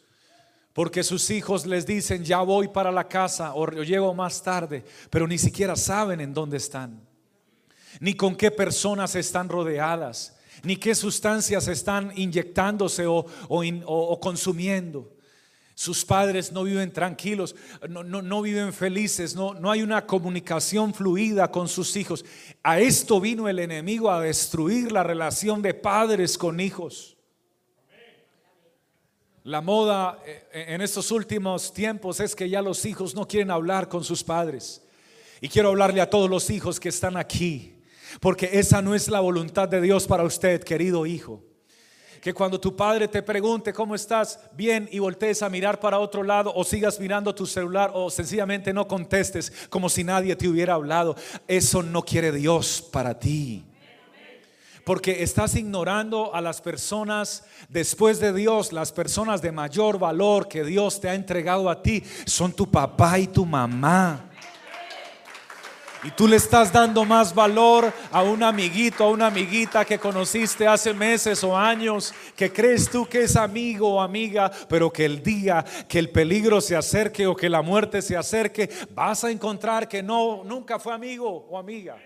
Porque 0.72 1.02
sus 1.02 1.30
hijos 1.30 1.66
les 1.66 1.84
dicen, 1.84 2.24
ya 2.24 2.40
voy 2.40 2.68
para 2.68 2.92
la 2.92 3.08
casa 3.08 3.54
o 3.54 3.66
llego 3.82 4.14
más 4.14 4.42
tarde, 4.42 4.84
pero 5.10 5.26
ni 5.26 5.38
siquiera 5.38 5.74
saben 5.74 6.20
en 6.20 6.32
dónde 6.32 6.58
están, 6.58 7.00
ni 7.98 8.14
con 8.14 8.36
qué 8.36 8.50
personas 8.50 9.16
están 9.16 9.48
rodeadas, 9.48 10.36
ni 10.62 10.76
qué 10.76 10.94
sustancias 10.94 11.66
están 11.66 12.12
inyectándose 12.14 13.06
o, 13.06 13.26
o 13.48 14.20
consumiendo. 14.20 15.10
Sus 15.80 16.04
padres 16.04 16.52
no 16.52 16.64
viven 16.64 16.92
tranquilos, 16.92 17.56
no, 17.88 18.04
no, 18.04 18.42
viven 18.42 18.74
felices, 18.74 19.34
no, 19.34 19.54
no 19.54 19.70
hay 19.70 19.80
una 19.80 20.06
comunicación 20.06 20.92
fluida 20.92 21.50
con 21.50 21.68
sus 21.68 21.96
hijos. 21.96 22.22
A 22.62 22.78
esto 22.80 23.18
vino 23.18 23.48
el 23.48 23.58
enemigo 23.58 24.10
a 24.10 24.20
destruir 24.20 24.92
la 24.92 25.02
relación 25.02 25.62
de 25.62 25.72
padres 25.72 26.36
con 26.36 26.60
hijos. 26.60 27.16
La 29.44 29.60
moda 29.60 30.18
eh, 30.26 30.66
en 30.68 30.80
estos 30.80 31.10
últimos 31.10 31.72
tiempos 31.72 32.20
es 32.20 32.34
que 32.34 32.48
ya 32.48 32.60
los 32.60 32.84
hijos 32.84 33.14
no 33.14 33.26
quieren 33.26 33.50
hablar 33.50 33.88
con 33.88 34.04
sus 34.04 34.22
padres. 34.22 34.82
Y 35.40 35.48
quiero 35.48 35.70
hablarle 35.70 36.00
a 36.00 36.10
todos 36.10 36.28
los 36.28 36.50
hijos 36.50 36.78
que 36.78 36.90
están 36.90 37.16
aquí, 37.16 37.74
porque 38.20 38.50
esa 38.52 38.82
no 38.82 38.94
es 38.94 39.08
la 39.08 39.20
voluntad 39.20 39.68
de 39.68 39.80
Dios 39.80 40.06
para 40.06 40.24
usted, 40.24 40.62
querido 40.62 41.06
hijo 41.06 41.42
que 42.20 42.34
cuando 42.34 42.60
tu 42.60 42.76
padre 42.76 43.08
te 43.08 43.22
pregunte 43.22 43.72
cómo 43.72 43.94
estás, 43.94 44.38
bien, 44.52 44.88
y 44.92 44.98
voltees 44.98 45.42
a 45.42 45.48
mirar 45.48 45.80
para 45.80 45.98
otro 45.98 46.22
lado 46.22 46.52
o 46.54 46.64
sigas 46.64 47.00
mirando 47.00 47.34
tu 47.34 47.46
celular 47.46 47.90
o 47.94 48.10
sencillamente 48.10 48.72
no 48.72 48.86
contestes 48.86 49.50
como 49.70 49.88
si 49.88 50.04
nadie 50.04 50.36
te 50.36 50.46
hubiera 50.46 50.74
hablado. 50.74 51.16
Eso 51.48 51.82
no 51.82 52.02
quiere 52.02 52.30
Dios 52.32 52.82
para 52.92 53.18
ti. 53.18 53.64
Porque 54.90 55.22
estás 55.22 55.54
ignorando 55.54 56.34
a 56.34 56.40
las 56.40 56.60
personas 56.60 57.44
después 57.68 58.18
de 58.18 58.32
Dios, 58.32 58.72
las 58.72 58.90
personas 58.90 59.40
de 59.40 59.52
mayor 59.52 60.00
valor 60.00 60.48
que 60.48 60.64
Dios 60.64 61.00
te 61.00 61.08
ha 61.08 61.14
entregado 61.14 61.70
a 61.70 61.80
ti, 61.80 62.02
son 62.26 62.52
tu 62.52 62.68
papá 62.68 63.16
y 63.20 63.28
tu 63.28 63.46
mamá. 63.46 64.28
Y 66.02 66.10
tú 66.10 66.26
le 66.26 66.34
estás 66.34 66.72
dando 66.72 67.04
más 67.04 67.32
valor 67.32 67.92
a 68.10 68.24
un 68.24 68.42
amiguito, 68.42 69.04
a 69.04 69.10
una 69.10 69.28
amiguita 69.28 69.84
que 69.84 70.00
conociste 70.00 70.66
hace 70.66 70.92
meses 70.92 71.44
o 71.44 71.56
años, 71.56 72.12
que 72.34 72.52
crees 72.52 72.90
tú 72.90 73.06
que 73.06 73.22
es 73.22 73.36
amigo 73.36 73.94
o 73.94 74.00
amiga, 74.00 74.50
pero 74.68 74.92
que 74.92 75.04
el 75.04 75.22
día 75.22 75.64
que 75.88 76.00
el 76.00 76.10
peligro 76.10 76.60
se 76.60 76.74
acerque 76.74 77.28
o 77.28 77.36
que 77.36 77.48
la 77.48 77.62
muerte 77.62 78.02
se 78.02 78.16
acerque, 78.16 78.68
vas 78.92 79.22
a 79.22 79.30
encontrar 79.30 79.86
que 79.86 80.02
no, 80.02 80.42
nunca 80.42 80.80
fue 80.80 80.92
amigo 80.92 81.46
o 81.48 81.56
amiga. 81.56 81.96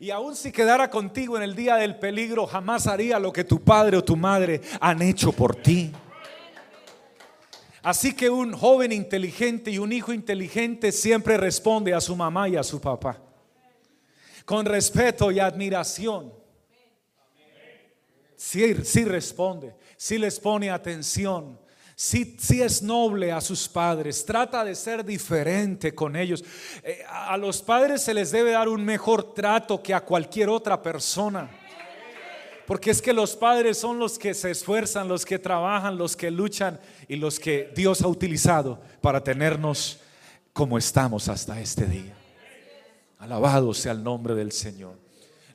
Y 0.00 0.10
aun 0.10 0.36
si 0.36 0.52
quedara 0.52 0.88
contigo 0.88 1.36
en 1.36 1.42
el 1.42 1.56
día 1.56 1.76
del 1.76 1.98
peligro, 1.98 2.46
jamás 2.46 2.86
haría 2.86 3.18
lo 3.18 3.32
que 3.32 3.42
tu 3.42 3.60
padre 3.60 3.96
o 3.96 4.04
tu 4.04 4.16
madre 4.16 4.60
han 4.80 5.02
hecho 5.02 5.32
por 5.32 5.56
ti. 5.56 5.92
Así 7.82 8.14
que 8.14 8.30
un 8.30 8.52
joven 8.52 8.92
inteligente 8.92 9.70
y 9.70 9.78
un 9.78 9.92
hijo 9.92 10.12
inteligente 10.12 10.92
siempre 10.92 11.36
responde 11.36 11.94
a 11.94 12.00
su 12.00 12.14
mamá 12.14 12.48
y 12.48 12.56
a 12.56 12.62
su 12.62 12.80
papá. 12.80 13.20
Con 14.44 14.66
respeto 14.66 15.32
y 15.32 15.40
admiración. 15.40 16.32
Sí, 18.36 18.76
sí 18.84 19.04
responde, 19.04 19.74
sí 19.96 20.16
les 20.16 20.38
pone 20.38 20.70
atención, 20.70 21.58
sí, 21.98 22.62
es 22.62 22.80
noble 22.80 23.32
a 23.32 23.40
sus 23.40 23.68
padres, 23.68 24.24
trata 24.24 24.64
de 24.64 24.76
ser 24.76 25.04
diferente 25.04 25.94
con 25.96 26.14
ellos. 26.14 26.44
Eh, 26.84 27.02
a 27.08 27.36
los 27.36 27.60
padres 27.60 28.02
se 28.02 28.14
les 28.14 28.30
debe 28.30 28.52
dar 28.52 28.68
un 28.68 28.84
mejor 28.84 29.34
trato 29.34 29.82
que 29.82 29.92
a 29.92 30.04
cualquier 30.04 30.48
otra 30.48 30.80
persona. 30.80 31.50
Porque 32.66 32.90
es 32.90 33.02
que 33.02 33.12
los 33.12 33.34
padres 33.34 33.78
son 33.78 33.98
los 33.98 34.18
que 34.18 34.32
se 34.34 34.52
esfuerzan, 34.52 35.08
los 35.08 35.24
que 35.24 35.38
trabajan, 35.38 35.98
los 35.98 36.14
que 36.14 36.30
luchan 36.30 36.78
y 37.08 37.16
los 37.16 37.40
que 37.40 37.72
Dios 37.74 38.02
ha 38.02 38.08
utilizado 38.08 38.80
para 39.00 39.24
tenernos 39.24 39.98
como 40.52 40.78
estamos 40.78 41.28
hasta 41.28 41.60
este 41.60 41.86
día. 41.86 42.14
Alabado 43.18 43.74
sea 43.74 43.92
el 43.92 44.04
nombre 44.04 44.34
del 44.36 44.52
Señor. 44.52 44.96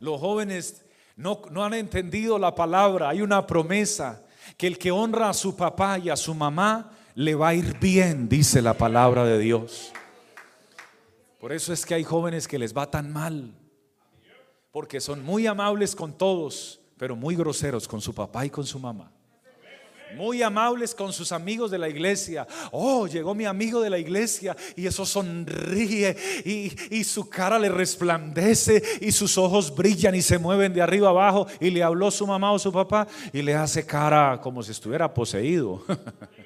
Los 0.01 0.19
jóvenes 0.19 0.83
no, 1.15 1.43
no 1.51 1.63
han 1.63 1.75
entendido 1.75 2.37
la 2.37 2.53
palabra. 2.53 3.09
Hay 3.09 3.21
una 3.21 3.47
promesa 3.47 4.23
que 4.57 4.67
el 4.67 4.77
que 4.77 4.91
honra 4.91 5.29
a 5.29 5.33
su 5.33 5.55
papá 5.55 5.99
y 5.99 6.09
a 6.09 6.15
su 6.15 6.33
mamá 6.33 6.91
le 7.15 7.35
va 7.35 7.49
a 7.49 7.53
ir 7.53 7.77
bien, 7.79 8.27
dice 8.27 8.61
la 8.61 8.73
palabra 8.73 9.25
de 9.25 9.39
Dios. 9.39 9.91
Por 11.39 11.51
eso 11.51 11.73
es 11.73 11.85
que 11.85 11.93
hay 11.93 12.03
jóvenes 12.03 12.47
que 12.47 12.57
les 12.57 12.75
va 12.75 12.89
tan 12.89 13.11
mal, 13.11 13.53
porque 14.71 15.01
son 15.01 15.23
muy 15.23 15.45
amables 15.45 15.95
con 15.95 16.17
todos, 16.17 16.79
pero 16.97 17.15
muy 17.15 17.35
groseros 17.35 17.87
con 17.87 18.01
su 18.01 18.13
papá 18.13 18.45
y 18.45 18.49
con 18.49 18.65
su 18.65 18.79
mamá. 18.79 19.11
Muy 20.15 20.41
amables 20.41 20.93
con 20.93 21.11
sus 21.11 21.31
amigos 21.31 21.71
de 21.71 21.77
la 21.77 21.89
iglesia. 21.89 22.47
Oh, 22.71 23.07
llegó 23.07 23.33
mi 23.33 23.45
amigo 23.45 23.81
de 23.81 23.89
la 23.89 23.97
iglesia 23.97 24.55
y 24.75 24.85
eso 24.85 25.05
sonríe 25.05 26.15
y, 26.45 26.71
y, 26.95 27.03
su 27.03 27.29
cara 27.29 27.57
le 27.57 27.69
resplandece 27.69 28.81
y 29.01 29.11
sus 29.11 29.37
ojos 29.37 29.73
brillan 29.73 30.15
y 30.15 30.21
se 30.21 30.37
mueven 30.37 30.73
de 30.73 30.81
arriba 30.81 31.09
abajo 31.09 31.47
y 31.59 31.69
le 31.69 31.83
habló 31.83 32.11
su 32.11 32.27
mamá 32.27 32.51
o 32.51 32.59
su 32.59 32.71
papá 32.71 33.07
y 33.31 33.41
le 33.41 33.55
hace 33.55 33.85
cara 33.85 34.39
como 34.41 34.61
si 34.63 34.71
estuviera 34.71 35.13
poseído. 35.13 35.83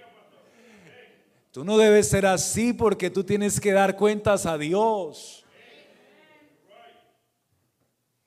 Tú 1.57 1.65
no 1.65 1.75
debes 1.75 2.07
ser 2.07 2.27
así 2.27 2.71
porque 2.71 3.09
tú 3.09 3.23
tienes 3.23 3.59
que 3.59 3.71
dar 3.71 3.95
cuentas 3.95 4.45
a 4.45 4.59
Dios 4.59 5.43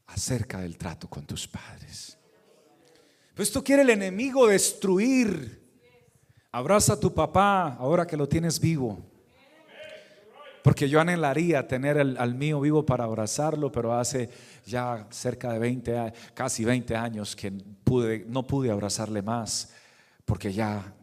acerca 0.07 0.61
del 0.61 0.77
trato 0.77 1.09
con 1.09 1.25
tus 1.25 1.47
padres. 1.47 2.19
Esto 3.43 3.65
quiere 3.65 3.83
el 3.83 3.91
enemigo 3.91 4.47
destruir. 4.47 5.61
Abraza 6.53 6.95
a 6.95 7.01
tu 7.01 7.15
papá 7.15 7.75
ahora 7.75 8.07
que 8.07 8.17
lo 8.17 8.29
tienes 8.29 8.61
vivo. 8.61 8.99
Porque 10.63 10.89
yo 10.89 11.01
anhelaría 11.01 11.67
tener 11.67 11.99
al 11.99 12.35
mío 12.35 12.61
vivo 12.61 12.85
para 12.85 13.05
abrazarlo, 13.05 13.73
pero 13.73 13.95
hace 13.95 14.29
ya 14.67 15.07
cerca 15.11 15.53
de 15.53 15.59
20, 15.59 16.13
casi 16.35 16.65
20 16.65 16.95
años 16.97 17.35
que 17.35 17.51
pude, 17.51 18.27
no 18.29 18.47
pude 18.47 18.71
abrazarle 18.71 19.23
más 19.23 19.73
porque 20.31 20.53
ya 20.53 20.95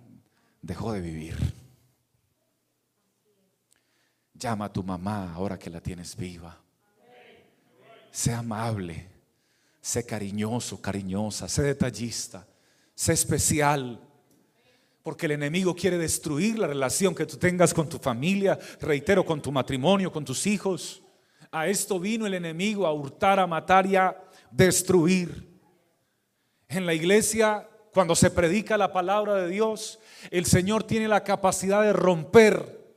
dejó 0.62 0.94
de 0.94 1.01
vivir. 1.01 1.36
Llama 4.34 4.65
a 4.65 4.72
tu 4.72 4.84
mamá 4.84 5.34
ahora 5.34 5.60
que 5.60 5.70
la 5.70 5.82
tienes 5.82 6.15
viva. 6.15 6.58
Sea 8.12 8.39
amable. 8.39 9.17
Sé 9.88 10.06
cariñoso, 10.06 10.82
cariñosa, 10.82 11.48
sé 11.48 11.63
detallista, 11.63 12.46
sé 12.94 13.13
especial. 13.13 14.01
Porque 15.01 15.27
el 15.27 15.32
enemigo 15.32 15.74
quiere 15.74 15.98
destruir 15.98 16.60
la 16.60 16.67
relación 16.67 17.15
que 17.15 17.25
tú 17.25 17.38
tengas 17.38 17.74
con 17.74 17.88
tu 17.88 17.98
familia, 17.98 18.60
reitero, 18.82 19.25
con 19.25 19.41
tu 19.41 19.50
matrimonio, 19.50 20.12
con 20.12 20.25
tus 20.25 20.46
hijos. 20.46 21.01
A 21.51 21.67
esto 21.67 22.01
vino 22.01 22.27
el 22.27 22.34
enemigo, 22.34 22.86
a 22.86 22.91
hurtar, 22.91 23.39
a 23.39 23.48
matar 23.48 23.86
y 23.86 23.96
a 23.96 24.22
destruir. 24.51 25.48
En 26.67 26.86
la 26.86 26.94
iglesia, 26.94 27.70
cuando 27.94 28.13
se 28.13 28.29
predica 28.29 28.75
la 28.75 28.91
palabra 28.91 29.36
de 29.36 29.48
Dios, 29.48 30.00
el 30.32 30.46
Señor 30.46 30.84
tiene 30.84 31.08
la 31.08 31.24
capacidad 31.24 31.82
de 31.82 31.94
romper 31.94 32.94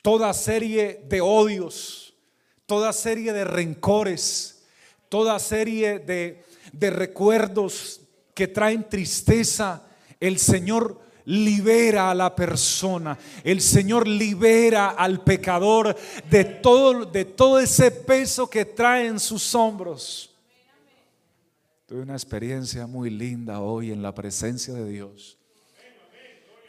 toda 0.00 0.32
serie 0.32 1.04
de 1.10 1.20
odios, 1.20 2.14
toda 2.64 2.90
serie 2.94 3.34
de 3.34 3.44
rencores 3.44 4.53
toda 5.14 5.38
serie 5.38 6.00
de, 6.00 6.42
de 6.72 6.90
recuerdos 6.90 8.00
que 8.34 8.48
traen 8.48 8.88
tristeza, 8.88 9.84
el 10.18 10.40
Señor 10.40 11.00
libera 11.26 12.10
a 12.10 12.16
la 12.16 12.34
persona. 12.34 13.16
El 13.44 13.60
Señor 13.60 14.08
libera 14.08 14.88
al 14.88 15.22
pecador 15.22 15.94
de 16.28 16.44
todo, 16.44 17.04
de 17.04 17.26
todo 17.26 17.60
ese 17.60 17.92
peso 17.92 18.50
que 18.50 18.64
trae 18.64 19.06
en 19.06 19.20
sus 19.20 19.54
hombros. 19.54 20.34
Tuve 21.86 22.00
una 22.00 22.14
experiencia 22.14 22.88
muy 22.88 23.08
linda 23.08 23.60
hoy 23.60 23.92
en 23.92 24.02
la 24.02 24.12
presencia 24.12 24.74
de 24.74 24.88
Dios. 24.88 25.38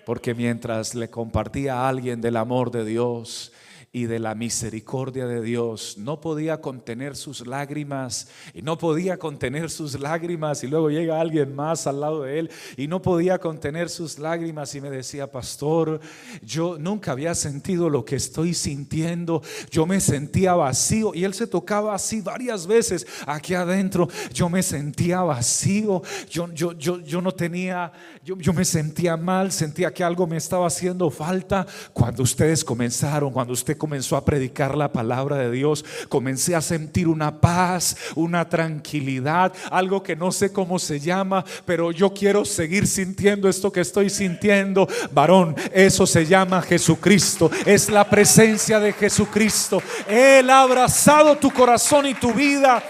Porque 0.06 0.36
mientras 0.36 0.94
le 0.94 1.10
compartía 1.10 1.80
a 1.80 1.90
alguien 1.90 2.22
del 2.22 2.38
amor 2.38 2.70
de 2.70 2.86
Dios, 2.86 3.52
y 3.96 4.08
de 4.08 4.20
la 4.20 4.36
misericordia 4.36 5.26
de 5.26 5.42
Dios. 5.42 5.98
No 5.98 6.20
podía 6.20 6.60
contener 6.60 7.16
sus 7.16 7.48
lágrimas 7.48 8.28
y 8.54 8.62
no 8.62 8.78
podía 8.78 9.16
contener 9.16 9.70
sus 9.70 9.98
lágrimas 9.98 10.66
y 10.66 10.68
luego 10.68 10.90
llega 10.90 11.22
alguien 11.22 11.56
más 11.56 11.88
al 11.88 12.02
lado 12.02 12.24
de 12.24 12.40
él 12.40 12.52
y 12.76 12.90
no 12.90 13.02
podía 13.02 13.40
contener 13.40 13.88
sus 13.90 14.20
lágrimas 14.20 14.76
y 14.76 14.82
me 14.82 14.90
decía, 14.90 15.32
pastor, 15.32 16.02
yo 16.42 16.78
nunca 16.78 17.14
había 17.14 17.34
sentido 17.36 17.90
lo 17.90 18.04
que 18.04 18.18
estoy 18.18 18.54
sintiendo, 18.54 19.42
yo 19.72 19.86
me 19.86 20.02
sentía 20.02 20.56
vacío 20.56 21.14
y 21.16 21.24
él 21.24 21.34
se 21.34 21.48
tocaba 21.48 21.96
así 21.96 22.20
varias 22.20 22.68
veces 22.68 23.08
aquí 23.26 23.54
adentro, 23.54 24.10
yo 24.34 24.50
me 24.50 24.62
sentía 24.62 25.22
vacío, 25.22 26.02
yo, 26.30 26.52
yo, 26.52 26.74
yo, 26.74 27.00
yo 27.00 27.22
no 27.22 27.32
tenía, 27.32 27.94
yo, 28.26 28.38
yo 28.40 28.52
me 28.52 28.66
sentía 28.66 29.16
mal, 29.16 29.54
sentía 29.54 29.94
que 29.94 30.04
algo 30.04 30.28
me 30.28 30.36
estaba 30.36 30.68
haciendo 30.68 31.10
falta 31.10 31.66
cuando 31.94 32.24
ustedes 32.24 32.62
comenzaron, 32.62 33.32
cuando 33.32 33.54
usted 33.54 33.78
comenzó 33.78 33.85
a 33.86 34.26
predicar 34.26 34.76
la 34.76 34.92
palabra 34.92 35.38
de 35.38 35.52
Dios, 35.52 35.86
comencé 36.10 36.56
a 36.56 36.62
sentir 36.62 37.08
una 37.08 37.40
paz, 37.40 37.96
una 38.16 38.50
tranquilidad, 38.50 39.54
algo 39.72 40.02
que 40.02 40.16
no 40.16 40.32
sé 40.32 40.52
cómo 40.52 40.80
se 40.80 41.00
llama, 41.00 41.46
pero 41.66 41.92
yo 41.92 42.14
quiero 42.14 42.44
seguir 42.46 42.88
sintiendo 42.88 43.48
esto 43.48 43.72
que 43.72 43.82
estoy 43.82 44.10
sintiendo. 44.10 44.88
Varón, 45.12 45.56
eso 45.72 46.08
se 46.08 46.26
llama 46.26 46.62
Jesucristo, 46.62 47.52
es 47.66 47.90
la 47.90 48.10
presencia 48.10 48.80
de 48.80 48.92
Jesucristo. 48.92 49.82
Él 50.08 50.50
ha 50.50 50.62
abrazado 50.62 51.38
tu 51.38 51.52
corazón 51.52 52.08
y 52.08 52.16
tu 52.16 52.34
vida. 52.34 52.84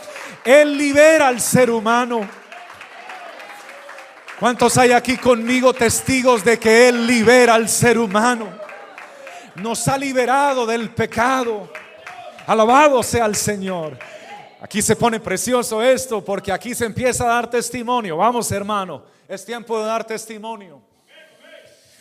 Él 0.44 0.78
libera 0.78 1.28
al 1.28 1.42
ser 1.42 1.70
humano. 1.70 2.22
¿Cuántos 4.40 4.78
hay 4.78 4.92
aquí 4.92 5.18
conmigo 5.18 5.74
testigos 5.74 6.44
de 6.44 6.58
que 6.58 6.90
Él 6.90 7.06
libera 7.06 7.56
al 7.56 7.70
ser 7.70 7.98
humano? 7.98 8.65
Nos 9.56 9.88
ha 9.88 9.98
liberado 9.98 10.66
del 10.66 10.90
pecado. 10.90 11.70
Alabado 12.46 13.02
sea 13.02 13.26
el 13.26 13.36
Señor. 13.36 13.98
Aquí 14.62 14.82
se 14.82 14.96
pone 14.96 15.20
precioso 15.20 15.82
esto 15.82 16.24
porque 16.24 16.52
aquí 16.52 16.74
se 16.74 16.86
empieza 16.86 17.24
a 17.26 17.36
dar 17.36 17.50
testimonio. 17.50 18.18
Vamos 18.18 18.52
hermano, 18.52 19.04
es 19.28 19.46
tiempo 19.46 19.80
de 19.80 19.86
dar 19.86 20.04
testimonio. 20.06 20.82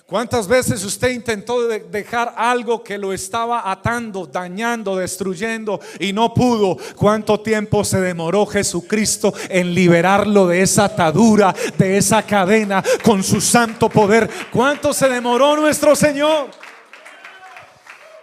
¿Cuántas 0.06 0.46
veces 0.46 0.84
usted 0.84 1.12
intentó 1.12 1.66
dejar 1.66 2.34
algo 2.36 2.84
que 2.84 2.98
lo 2.98 3.14
estaba 3.14 3.70
atando, 3.70 4.26
dañando, 4.26 4.96
destruyendo 4.96 5.80
y 5.98 6.12
no 6.12 6.34
pudo? 6.34 6.76
¿Cuánto 6.94 7.40
tiempo 7.40 7.82
se 7.84 8.00
demoró 8.00 8.44
Jesucristo 8.44 9.32
en 9.48 9.74
liberarlo 9.74 10.46
de 10.46 10.60
esa 10.60 10.84
atadura, 10.84 11.54
de 11.78 11.96
esa 11.96 12.22
cadena 12.22 12.84
con 13.02 13.22
su 13.22 13.40
santo 13.40 13.88
poder? 13.88 14.28
¿Cuánto 14.52 14.92
se 14.92 15.08
demoró 15.08 15.56
nuestro 15.56 15.96
Señor? 15.96 16.50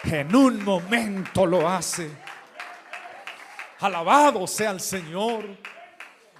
En 0.04 0.36
un 0.36 0.64
momento 0.64 1.46
lo 1.46 1.68
hace. 1.68 2.10
Alabado 3.80 4.46
sea 4.48 4.72
el 4.72 4.80
Señor. 4.80 5.46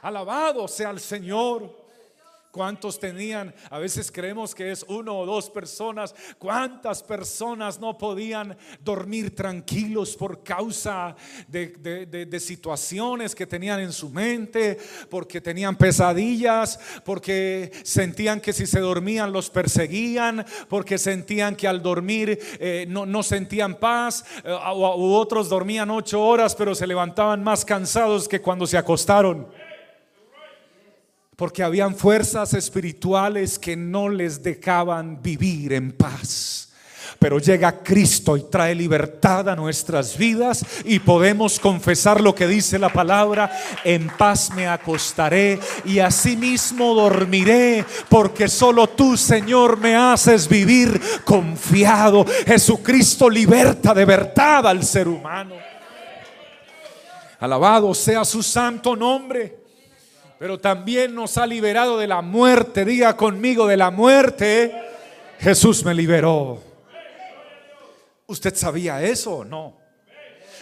Alabado 0.02 0.68
sea 0.68 0.92
el 0.92 1.00
Señor. 1.00 1.81
¿Cuántos 2.52 3.00
tenían? 3.00 3.56
A 3.70 3.80
veces 3.80 4.12
creemos 4.12 4.54
que 4.54 4.72
es 4.72 4.84
uno 4.90 5.18
o 5.18 5.26
dos 5.26 5.50
personas. 5.50 6.14
¿Cuántas 6.38 7.02
personas 7.02 7.80
no 7.80 7.98
podían 7.98 8.58
dormir 8.84 9.34
tranquilos 9.34 10.18
por 10.18 10.44
causa 10.44 11.16
de, 11.48 12.40
situaciones 12.42 13.34
que 13.34 13.48
tenían 13.48 13.80
en 13.80 13.94
su 13.94 14.10
mente? 14.10 14.78
Porque 15.10 15.40
tenían 15.40 15.78
pesadillas, 15.78 16.78
porque 17.06 17.72
sentían 17.84 18.42
que 18.42 18.52
si 18.52 18.68
se 18.68 18.82
dormían 18.82 19.32
los 19.32 19.50
perseguían, 19.50 20.46
porque 20.68 20.98
sentían 20.98 21.56
que 21.56 21.70
al 21.70 21.82
dormir 21.82 22.38
eh, 22.60 22.86
no, 22.90 23.24
sentían 23.24 23.76
paz, 23.76 24.26
eh, 24.44 24.52
u 24.52 25.14
otros 25.14 25.48
dormían 25.48 25.90
ocho 25.90 26.22
horas, 26.22 26.54
pero 26.56 26.76
se 26.76 26.86
levantaban 26.86 27.42
más 27.46 27.64
cansados 27.64 28.28
que 28.28 28.42
cuando 28.42 28.68
se 28.68 28.78
acostaron 28.78 29.48
porque 31.36 31.64
habían 31.64 31.96
fuerzas 31.96 32.54
espirituales 32.54 33.58
que 33.58 33.76
no 33.76 34.10
les 34.10 34.44
dejaban 34.44 35.22
vivir 35.22 35.74
en 35.74 35.92
paz. 35.92 36.72
Pero 37.20 37.38
llega 37.38 37.84
Cristo 37.84 38.36
y 38.36 38.42
trae 38.50 38.74
libertad 38.74 39.48
a 39.48 39.56
nuestras 39.56 40.18
vidas 40.18 40.66
y 40.86 40.98
podemos 40.98 41.60
confesar 41.60 42.20
lo 42.20 42.34
que 42.34 42.48
dice 42.48 42.80
la 42.80 42.90
palabra, 42.90 43.52
en 43.84 44.08
paz 44.10 44.52
me 44.56 44.68
acostaré 44.68 45.60
y 45.86 46.00
asimismo 46.00 46.96
dormiré, 46.96 47.86
porque 48.10 48.48
solo 48.48 48.88
tú, 48.88 49.16
Señor, 49.18 49.78
me 49.78 49.96
haces 49.96 50.48
vivir 50.48 51.00
confiado. 51.24 52.26
Jesucristo 52.48 53.30
liberta 53.30 53.94
de 53.94 54.06
verdad 54.06 54.66
al 54.66 54.84
ser 54.84 55.08
humano. 55.08 55.54
Alabado 57.40 57.94
sea 57.94 58.26
su 58.26 58.42
santo 58.42 58.96
nombre 58.96 59.61
pero 60.42 60.60
también 60.60 61.14
nos 61.14 61.38
ha 61.38 61.46
liberado 61.46 62.00
de 62.00 62.08
la 62.08 62.24
muerte. 62.24 62.84
Diga 62.84 63.16
conmigo, 63.16 63.68
de 63.68 63.78
la 63.78 63.92
muerte, 63.92 64.74
Jesús 65.38 65.86
me 65.86 65.94
liberó. 65.94 66.60
¿Usted 68.26 68.56
sabía 68.56 69.04
eso 69.04 69.36
o 69.36 69.46
no? 69.46 69.78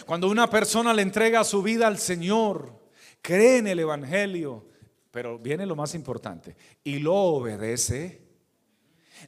Cuando 0.04 0.28
una 0.28 0.50
persona 0.50 0.92
le 0.92 1.00
entrega 1.00 1.44
su 1.44 1.62
vida 1.62 1.86
al 1.86 1.96
Señor, 1.96 2.78
cree 3.22 3.56
en 3.56 3.68
el 3.68 3.78
Evangelio, 3.78 4.68
pero 5.10 5.38
viene 5.38 5.64
lo 5.64 5.76
más 5.76 5.94
importante, 5.94 6.58
y 6.84 6.98
lo 6.98 7.14
obedece, 7.14 8.20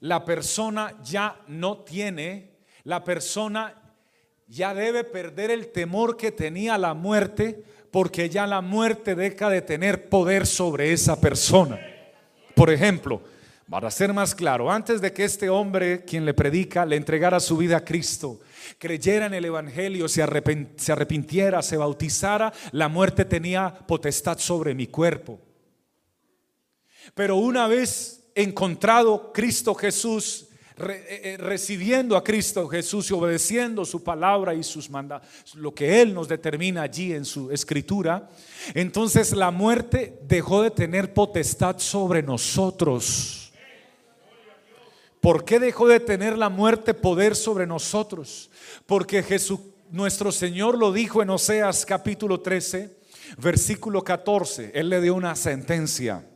la 0.00 0.22
persona 0.22 0.98
ya 1.02 1.40
no 1.46 1.78
tiene, 1.78 2.58
la 2.84 3.02
persona 3.04 3.94
ya 4.48 4.74
debe 4.74 5.04
perder 5.04 5.50
el 5.50 5.72
temor 5.72 6.18
que 6.18 6.30
tenía 6.30 6.76
la 6.76 6.92
muerte 6.92 7.64
porque 7.92 8.30
ya 8.30 8.46
la 8.46 8.62
muerte 8.62 9.14
deja 9.14 9.50
de 9.50 9.60
tener 9.60 10.08
poder 10.08 10.46
sobre 10.46 10.92
esa 10.92 11.20
persona. 11.20 11.78
Por 12.54 12.70
ejemplo, 12.70 13.22
para 13.68 13.90
ser 13.90 14.14
más 14.14 14.34
claro, 14.34 14.72
antes 14.72 15.00
de 15.02 15.12
que 15.12 15.24
este 15.24 15.50
hombre, 15.50 16.02
quien 16.04 16.24
le 16.24 16.32
predica, 16.32 16.86
le 16.86 16.96
entregara 16.96 17.38
su 17.38 17.56
vida 17.56 17.76
a 17.76 17.84
Cristo, 17.84 18.40
creyera 18.78 19.26
en 19.26 19.34
el 19.34 19.44
Evangelio, 19.44 20.08
se, 20.08 20.22
arrepintiera, 20.22 21.62
se 21.62 21.76
bautizara, 21.76 22.52
la 22.72 22.88
muerte 22.88 23.26
tenía 23.26 23.72
potestad 23.86 24.38
sobre 24.38 24.74
mi 24.74 24.86
cuerpo. 24.86 25.38
Pero 27.14 27.36
una 27.36 27.66
vez 27.66 28.24
encontrado 28.34 29.32
Cristo 29.34 29.74
Jesús, 29.74 30.48
eh, 30.78 31.20
eh, 31.24 31.36
recibiendo 31.38 32.16
a 32.16 32.24
Cristo 32.24 32.66
Jesús 32.66 33.10
y 33.10 33.14
obedeciendo 33.14 33.84
su 33.84 34.02
palabra 34.02 34.54
y 34.54 34.62
sus 34.62 34.88
mandatos, 34.88 35.28
lo 35.54 35.74
que 35.74 36.00
Él 36.00 36.14
nos 36.14 36.28
determina 36.28 36.82
allí 36.82 37.12
en 37.12 37.24
su 37.24 37.50
escritura, 37.50 38.28
entonces 38.72 39.32
la 39.32 39.50
muerte 39.50 40.18
dejó 40.22 40.62
de 40.62 40.70
tener 40.70 41.12
potestad 41.12 41.78
sobre 41.78 42.22
nosotros. 42.22 43.52
¿Por 45.20 45.44
qué 45.44 45.60
dejó 45.60 45.86
de 45.86 46.00
tener 46.00 46.36
la 46.36 46.48
muerte 46.48 46.94
poder 46.94 47.36
sobre 47.36 47.66
nosotros? 47.66 48.50
Porque 48.86 49.22
Jesús, 49.22 49.60
nuestro 49.90 50.32
Señor 50.32 50.76
lo 50.78 50.90
dijo 50.90 51.22
en 51.22 51.30
Oseas 51.30 51.86
capítulo 51.86 52.40
13, 52.40 52.96
versículo 53.38 54.02
14. 54.02 54.72
Él 54.74 54.88
le 54.88 55.00
dio 55.00 55.14
una 55.14 55.36
sentencia 55.36 56.26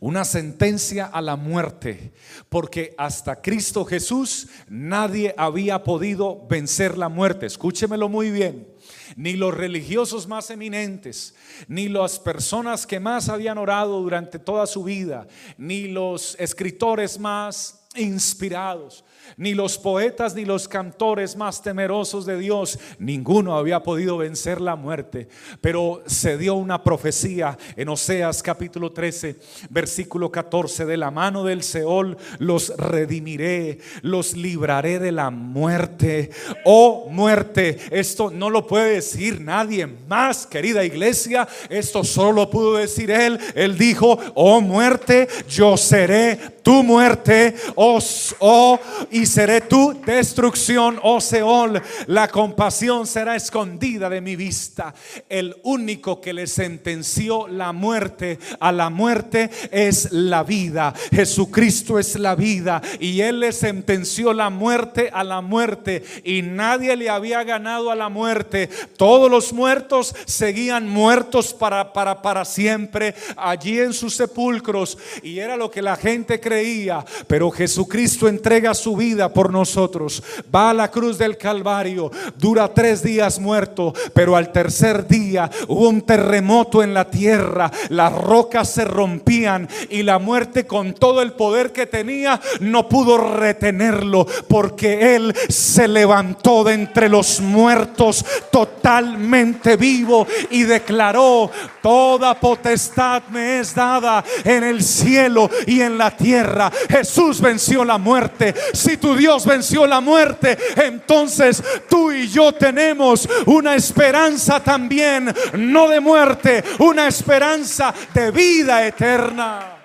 una 0.00 0.24
sentencia 0.24 1.06
a 1.06 1.20
la 1.20 1.36
muerte, 1.36 2.12
porque 2.48 2.94
hasta 2.98 3.40
Cristo 3.40 3.84
Jesús 3.84 4.48
nadie 4.68 5.34
había 5.36 5.82
podido 5.84 6.46
vencer 6.48 6.98
la 6.98 7.08
muerte. 7.08 7.46
Escúchemelo 7.46 8.08
muy 8.08 8.30
bien. 8.30 8.68
Ni 9.16 9.34
los 9.34 9.54
religiosos 9.54 10.26
más 10.26 10.50
eminentes, 10.50 11.34
ni 11.66 11.88
las 11.88 12.18
personas 12.18 12.86
que 12.86 13.00
más 13.00 13.28
habían 13.28 13.58
orado 13.58 14.00
durante 14.00 14.38
toda 14.38 14.66
su 14.66 14.84
vida, 14.84 15.26
ni 15.56 15.88
los 15.88 16.36
escritores 16.38 17.18
más 17.18 17.86
inspirados, 17.96 19.04
ni 19.36 19.54
los 19.54 19.78
poetas 19.78 20.34
ni 20.34 20.44
los 20.44 20.68
cantores 20.68 21.36
más 21.36 21.62
temerosos 21.62 22.26
de 22.26 22.38
Dios, 22.38 22.78
ninguno 22.98 23.56
había 23.56 23.82
podido 23.82 24.16
vencer 24.18 24.60
la 24.60 24.76
muerte. 24.76 25.28
Pero 25.60 26.02
se 26.06 26.38
dio 26.38 26.54
una 26.54 26.82
profecía 26.82 27.58
en 27.76 27.88
Oseas 27.88 28.42
capítulo 28.42 28.92
13, 28.92 29.38
versículo 29.70 30.30
14, 30.30 30.86
de 30.86 30.96
la 30.96 31.10
mano 31.10 31.44
del 31.44 31.62
Seol 31.62 32.16
los 32.38 32.76
redimiré, 32.76 33.78
los 34.02 34.36
libraré 34.36 34.98
de 34.98 35.12
la 35.12 35.30
muerte. 35.30 36.30
Oh 36.64 37.08
muerte, 37.10 37.78
esto 37.90 38.30
no 38.30 38.50
lo 38.50 38.66
puede 38.66 38.94
decir 38.94 39.40
nadie 39.40 39.86
más, 39.86 40.46
querida 40.46 40.84
iglesia, 40.84 41.48
esto 41.68 42.04
solo 42.04 42.32
lo 42.32 42.50
pudo 42.50 42.76
decir 42.76 43.10
él. 43.10 43.38
Él 43.54 43.76
dijo, 43.76 44.18
oh 44.34 44.60
muerte, 44.60 45.28
yo 45.48 45.76
seré 45.76 46.58
tu 46.62 46.82
muerte, 46.82 47.54
oh, 47.76 47.98
oh, 48.40 48.78
y 49.18 49.26
seré 49.26 49.62
tu 49.62 50.00
destrucción, 50.06 51.00
oh 51.02 51.20
Seol. 51.20 51.82
La 52.06 52.28
compasión 52.28 53.04
será 53.04 53.34
escondida 53.34 54.08
de 54.08 54.20
mi 54.20 54.36
vista. 54.36 54.94
El 55.28 55.56
único 55.64 56.20
que 56.20 56.32
le 56.32 56.46
sentenció 56.46 57.48
la 57.48 57.72
muerte 57.72 58.38
a 58.60 58.70
la 58.70 58.90
muerte 58.90 59.50
es 59.72 60.12
la 60.12 60.44
vida. 60.44 60.94
Jesucristo 61.10 61.98
es 61.98 62.16
la 62.16 62.36
vida 62.36 62.80
y 63.00 63.20
él 63.20 63.40
le 63.40 63.50
sentenció 63.50 64.32
la 64.32 64.50
muerte 64.50 65.10
a 65.12 65.24
la 65.24 65.40
muerte 65.40 66.04
y 66.22 66.42
nadie 66.42 66.94
le 66.96 67.10
había 67.10 67.42
ganado 67.42 67.90
a 67.90 67.96
la 67.96 68.08
muerte. 68.08 68.68
Todos 68.96 69.28
los 69.28 69.52
muertos 69.52 70.14
seguían 70.26 70.88
muertos 70.88 71.52
para, 71.52 71.92
para, 71.92 72.22
para 72.22 72.44
siempre 72.44 73.16
allí 73.36 73.80
en 73.80 73.92
sus 73.92 74.14
sepulcros 74.14 74.96
y 75.24 75.40
era 75.40 75.56
lo 75.56 75.72
que 75.72 75.82
la 75.82 75.96
gente 75.96 76.38
creía. 76.38 77.04
Pero 77.26 77.50
Jesucristo 77.50 78.28
entrega 78.28 78.74
su 78.74 78.94
vida 78.94 79.07
por 79.16 79.50
nosotros. 79.50 80.22
Va 80.54 80.70
a 80.70 80.74
la 80.74 80.90
cruz 80.90 81.16
del 81.16 81.38
Calvario, 81.38 82.10
dura 82.36 82.68
tres 82.74 83.02
días 83.02 83.38
muerto, 83.38 83.94
pero 84.12 84.36
al 84.36 84.52
tercer 84.52 85.06
día 85.06 85.50
hubo 85.66 85.88
un 85.88 86.02
terremoto 86.02 86.82
en 86.82 86.92
la 86.92 87.10
tierra, 87.10 87.70
las 87.88 88.12
rocas 88.12 88.70
se 88.70 88.84
rompían 88.84 89.68
y 89.88 90.02
la 90.02 90.18
muerte 90.18 90.66
con 90.66 90.92
todo 90.92 91.22
el 91.22 91.32
poder 91.32 91.72
que 91.72 91.86
tenía 91.86 92.40
no 92.60 92.88
pudo 92.88 93.16
retenerlo 93.16 94.26
porque 94.46 95.16
Él 95.16 95.34
se 95.48 95.88
levantó 95.88 96.64
de 96.64 96.74
entre 96.74 97.08
los 97.08 97.40
muertos 97.40 98.24
totalmente 98.52 99.76
vivo 99.76 100.26
y 100.50 100.64
declaró, 100.64 101.50
toda 101.82 102.38
potestad 102.38 103.22
me 103.30 103.60
es 103.60 103.74
dada 103.74 104.22
en 104.44 104.64
el 104.64 104.82
cielo 104.82 105.50
y 105.66 105.80
en 105.80 105.96
la 105.96 106.10
tierra. 106.10 106.70
Jesús 106.90 107.40
venció 107.40 107.84
la 107.84 107.98
muerte. 107.98 108.54
Si 108.72 108.97
tu 108.98 109.16
Dios 109.16 109.46
venció 109.46 109.86
la 109.86 110.00
muerte, 110.00 110.58
entonces 110.76 111.62
tú 111.88 112.12
y 112.12 112.28
yo 112.28 112.52
tenemos 112.52 113.28
una 113.46 113.74
esperanza 113.74 114.62
también, 114.62 115.34
no 115.54 115.88
de 115.88 116.00
muerte, 116.00 116.62
una 116.78 117.08
esperanza 117.08 117.94
de 118.12 118.30
vida 118.30 118.86
eterna. 118.86 119.78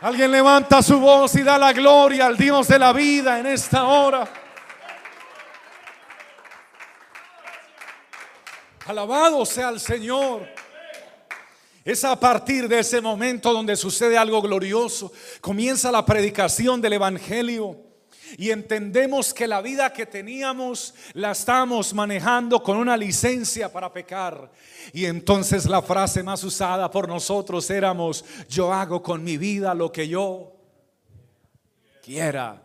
Alguien 0.00 0.30
levanta 0.30 0.82
su 0.82 1.00
voz 1.00 1.34
y 1.36 1.42
da 1.42 1.56
la 1.56 1.72
gloria 1.72 2.26
al 2.26 2.36
Dios 2.36 2.68
de 2.68 2.78
la 2.78 2.92
vida 2.92 3.38
en 3.38 3.46
esta 3.46 3.84
hora. 3.84 4.28
Alabado 8.86 9.46
sea 9.46 9.70
el 9.70 9.80
Señor. 9.80 10.46
Es 11.84 12.04
a 12.04 12.18
partir 12.18 12.68
de 12.68 12.80
ese 12.80 13.00
momento 13.00 13.52
donde 13.52 13.76
sucede 13.76 14.16
algo 14.16 14.42
glorioso. 14.42 15.12
Comienza 15.40 15.90
la 15.90 16.04
predicación 16.04 16.80
del 16.80 16.94
Evangelio. 16.94 17.93
Y 18.36 18.50
entendemos 18.50 19.32
que 19.32 19.46
la 19.46 19.60
vida 19.60 19.92
que 19.92 20.06
teníamos 20.06 20.94
la 21.12 21.32
estamos 21.32 21.94
manejando 21.94 22.62
con 22.62 22.76
una 22.76 22.96
licencia 22.96 23.72
para 23.72 23.92
pecar. 23.92 24.50
Y 24.92 25.04
entonces 25.04 25.66
la 25.66 25.82
frase 25.82 26.22
más 26.22 26.42
usada 26.44 26.90
por 26.90 27.08
nosotros 27.08 27.68
éramos, 27.70 28.24
yo 28.48 28.72
hago 28.72 29.02
con 29.02 29.22
mi 29.22 29.36
vida 29.36 29.74
lo 29.74 29.92
que 29.92 30.08
yo 30.08 30.52
quiera. 32.02 32.62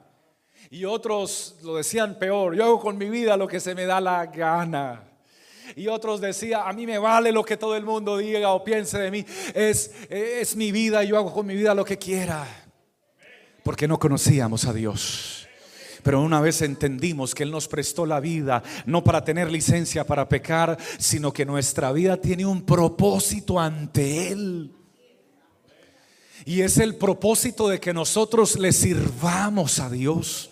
Y 0.71 0.85
otros 0.85 1.55
lo 1.63 1.77
decían 1.77 2.19
peor, 2.19 2.55
yo 2.55 2.63
hago 2.63 2.79
con 2.79 2.97
mi 2.97 3.09
vida 3.09 3.35
lo 3.37 3.47
que 3.47 3.59
se 3.59 3.73
me 3.73 3.85
da 3.85 3.99
la 3.99 4.25
gana. 4.27 5.03
Y 5.75 5.87
otros 5.87 6.19
decían, 6.19 6.61
a 6.65 6.73
mí 6.73 6.85
me 6.85 6.97
vale 6.97 7.31
lo 7.31 7.43
que 7.43 7.57
todo 7.57 7.75
el 7.75 7.83
mundo 7.83 8.17
diga 8.17 8.51
o 8.51 8.63
piense 8.63 8.99
de 8.99 9.11
mí, 9.11 9.25
es, 9.53 9.91
es 10.09 10.55
mi 10.55 10.71
vida, 10.71 11.03
yo 11.03 11.17
hago 11.17 11.33
con 11.33 11.45
mi 11.45 11.55
vida 11.55 11.73
lo 11.73 11.85
que 11.85 11.97
quiera. 11.97 12.45
Porque 13.63 13.87
no 13.87 13.99
conocíamos 13.99 14.65
a 14.65 14.73
Dios. 14.73 15.38
Pero 16.03 16.21
una 16.21 16.41
vez 16.41 16.61
entendimos 16.61 17.35
que 17.35 17.43
Él 17.43 17.51
nos 17.51 17.67
prestó 17.67 18.05
la 18.05 18.19
vida, 18.19 18.63
no 18.85 19.03
para 19.03 19.23
tener 19.23 19.51
licencia 19.51 20.05
para 20.05 20.27
pecar, 20.27 20.77
sino 20.97 21.33
que 21.33 21.45
nuestra 21.45 21.91
vida 21.91 22.17
tiene 22.17 22.45
un 22.45 22.63
propósito 22.63 23.59
ante 23.59 24.31
Él. 24.31 24.71
Y 26.45 26.61
es 26.61 26.77
el 26.77 26.95
propósito 26.95 27.67
de 27.67 27.79
que 27.79 27.93
nosotros 27.93 28.57
le 28.57 28.71
sirvamos 28.71 29.79
a 29.79 29.89
Dios 29.89 30.48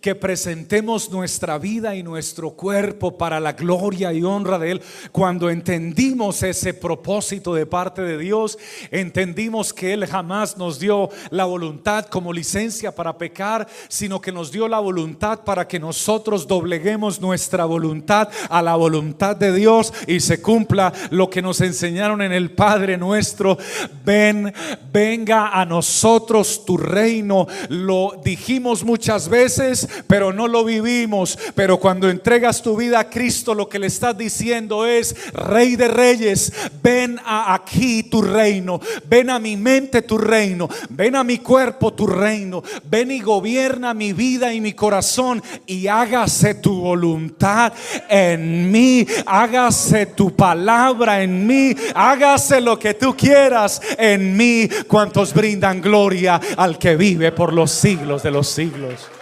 que 0.00 0.14
presentemos 0.14 1.10
nuestra 1.10 1.58
vida 1.58 1.94
y 1.94 2.02
nuestro 2.02 2.50
cuerpo 2.52 3.18
para 3.18 3.38
la 3.38 3.52
gloria 3.52 4.12
y 4.12 4.22
honra 4.22 4.58
de 4.58 4.72
Él. 4.72 4.82
Cuando 5.12 5.50
entendimos 5.50 6.42
ese 6.42 6.72
propósito 6.72 7.54
de 7.54 7.66
parte 7.66 8.02
de 8.02 8.16
Dios, 8.16 8.58
entendimos 8.90 9.74
que 9.74 9.92
Él 9.92 10.06
jamás 10.06 10.56
nos 10.56 10.78
dio 10.78 11.10
la 11.30 11.44
voluntad 11.44 12.06
como 12.06 12.32
licencia 12.32 12.94
para 12.94 13.18
pecar, 13.18 13.68
sino 13.88 14.20
que 14.20 14.32
nos 14.32 14.50
dio 14.50 14.68
la 14.68 14.78
voluntad 14.78 15.40
para 15.40 15.68
que 15.68 15.78
nosotros 15.78 16.46
dobleguemos 16.46 17.20
nuestra 17.20 17.66
voluntad 17.66 18.28
a 18.48 18.62
la 18.62 18.76
voluntad 18.76 19.36
de 19.36 19.52
Dios 19.52 19.92
y 20.06 20.20
se 20.20 20.40
cumpla 20.40 20.92
lo 21.10 21.28
que 21.28 21.42
nos 21.42 21.60
enseñaron 21.60 22.22
en 22.22 22.32
el 22.32 22.52
Padre 22.52 22.96
nuestro. 22.96 23.58
Ven, 24.04 24.52
venga 24.90 25.48
a 25.48 25.66
nosotros 25.66 26.64
tu 26.64 26.78
reino. 26.78 27.46
Lo 27.68 28.20
dijimos 28.24 28.82
muchas 28.82 29.28
veces, 29.28 29.89
pero 30.06 30.32
no 30.32 30.48
lo 30.48 30.64
vivimos. 30.64 31.38
Pero 31.54 31.78
cuando 31.78 32.08
entregas 32.08 32.62
tu 32.62 32.76
vida 32.76 33.00
a 33.00 33.10
Cristo, 33.10 33.54
lo 33.54 33.68
que 33.68 33.78
le 33.78 33.86
estás 33.86 34.16
diciendo 34.16 34.86
es, 34.86 35.14
Rey 35.32 35.76
de 35.76 35.88
Reyes, 35.88 36.52
ven 36.82 37.20
a 37.24 37.54
aquí 37.54 38.04
tu 38.04 38.22
reino, 38.22 38.80
ven 39.08 39.30
a 39.30 39.38
mi 39.38 39.56
mente 39.56 40.02
tu 40.02 40.18
reino, 40.18 40.68
ven 40.88 41.16
a 41.16 41.24
mi 41.24 41.38
cuerpo 41.38 41.92
tu 41.92 42.06
reino, 42.06 42.62
ven 42.84 43.10
y 43.10 43.20
gobierna 43.20 43.94
mi 43.94 44.12
vida 44.12 44.52
y 44.52 44.60
mi 44.60 44.72
corazón 44.72 45.42
y 45.66 45.86
hágase 45.86 46.54
tu 46.54 46.80
voluntad 46.80 47.72
en 48.08 48.70
mí, 48.70 49.06
hágase 49.26 50.06
tu 50.06 50.34
palabra 50.34 51.22
en 51.22 51.46
mí, 51.46 51.74
hágase 51.94 52.60
lo 52.60 52.78
que 52.78 52.94
tú 52.94 53.16
quieras 53.16 53.80
en 53.98 54.36
mí. 54.36 54.68
Cuantos 54.86 55.32
brindan 55.34 55.80
gloria 55.80 56.40
al 56.56 56.78
que 56.78 56.96
vive 56.96 57.32
por 57.32 57.52
los 57.52 57.70
siglos 57.70 58.22
de 58.22 58.30
los 58.30 58.48
siglos. 58.48 59.19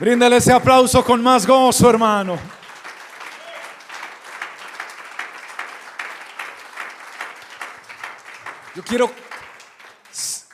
Bríndale 0.00 0.36
ese 0.36 0.52
aplauso 0.52 1.04
con 1.04 1.20
más 1.20 1.44
gozo, 1.44 1.90
hermano. 1.90 2.38
Yo 8.76 8.84
quiero 8.84 9.10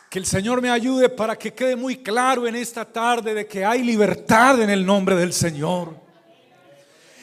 que 0.08 0.18
el 0.18 0.24
Señor 0.24 0.62
me 0.62 0.70
ayude 0.70 1.10
para 1.10 1.36
que 1.36 1.52
quede 1.52 1.76
muy 1.76 1.98
claro 2.02 2.46
en 2.46 2.56
esta 2.56 2.90
tarde 2.90 3.34
de 3.34 3.46
que 3.46 3.66
hay 3.66 3.82
libertad 3.82 4.62
en 4.62 4.70
el 4.70 4.86
nombre 4.86 5.14
del 5.14 5.34
Señor. 5.34 5.94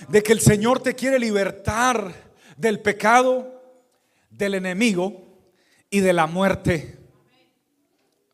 De 0.08 0.22
que 0.22 0.34
el 0.34 0.42
Señor 0.42 0.80
te 0.80 0.94
quiere 0.94 1.18
libertar 1.18 2.14
del 2.56 2.82
pecado, 2.82 3.64
del 4.30 4.54
enemigo 4.54 5.40
y 5.90 6.02
de 6.02 6.14
la 6.14 6.28
muerte. 6.28 7.00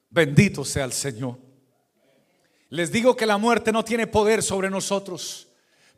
Bendito 0.09 0.65
sea 0.65 0.83
el 0.83 0.91
Señor. 0.91 1.46
Les 2.69 2.91
digo 2.91 3.15
que 3.15 3.25
la 3.25 3.37
muerte 3.37 3.71
no 3.71 3.83
tiene 3.83 4.07
poder 4.07 4.43
sobre 4.43 4.69
nosotros, 4.69 5.47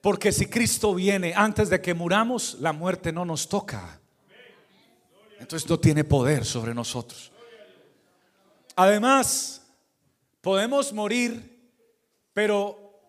porque 0.01 0.31
si 0.31 0.45
Cristo 0.45 0.93
viene 0.93 1.33
antes 1.35 1.69
de 1.69 1.81
que 1.81 1.93
muramos, 1.93 2.57
la 2.59 2.73
muerte 2.73 3.11
no 3.11 3.25
nos 3.25 3.49
toca. 3.49 3.99
Entonces 5.39 5.69
no 5.69 5.79
tiene 5.79 6.03
poder 6.03 6.45
sobre 6.45 6.73
nosotros. 6.73 7.31
Además, 8.75 9.61
podemos 10.41 10.93
morir, 10.93 11.59
pero 12.33 13.01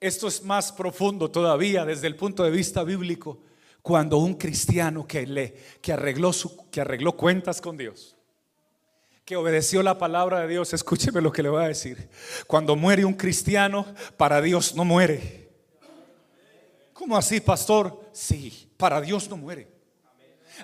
esto 0.00 0.28
es 0.28 0.42
más 0.42 0.72
profundo 0.72 1.30
todavía 1.30 1.84
desde 1.84 2.06
el 2.06 2.16
punto 2.16 2.42
de 2.42 2.50
vista 2.50 2.82
bíblico, 2.82 3.40
cuando 3.82 4.18
un 4.18 4.34
cristiano 4.34 5.06
que, 5.06 5.26
le, 5.26 5.54
que, 5.80 5.92
arregló, 5.92 6.32
su, 6.32 6.68
que 6.70 6.80
arregló 6.80 7.16
cuentas 7.16 7.60
con 7.60 7.76
Dios, 7.76 8.17
que 9.28 9.36
obedeció 9.36 9.82
la 9.82 9.98
palabra 9.98 10.40
de 10.40 10.48
Dios, 10.48 10.72
escúcheme 10.72 11.20
lo 11.20 11.30
que 11.30 11.42
le 11.42 11.50
voy 11.50 11.62
a 11.62 11.68
decir. 11.68 12.08
Cuando 12.46 12.74
muere 12.76 13.04
un 13.04 13.12
cristiano, 13.12 13.84
para 14.16 14.40
Dios 14.40 14.74
no 14.74 14.86
muere. 14.86 15.50
¿Cómo 16.94 17.14
así, 17.14 17.38
pastor? 17.38 18.08
Sí, 18.10 18.70
para 18.78 19.02
Dios 19.02 19.28
no 19.28 19.36
muere. 19.36 19.68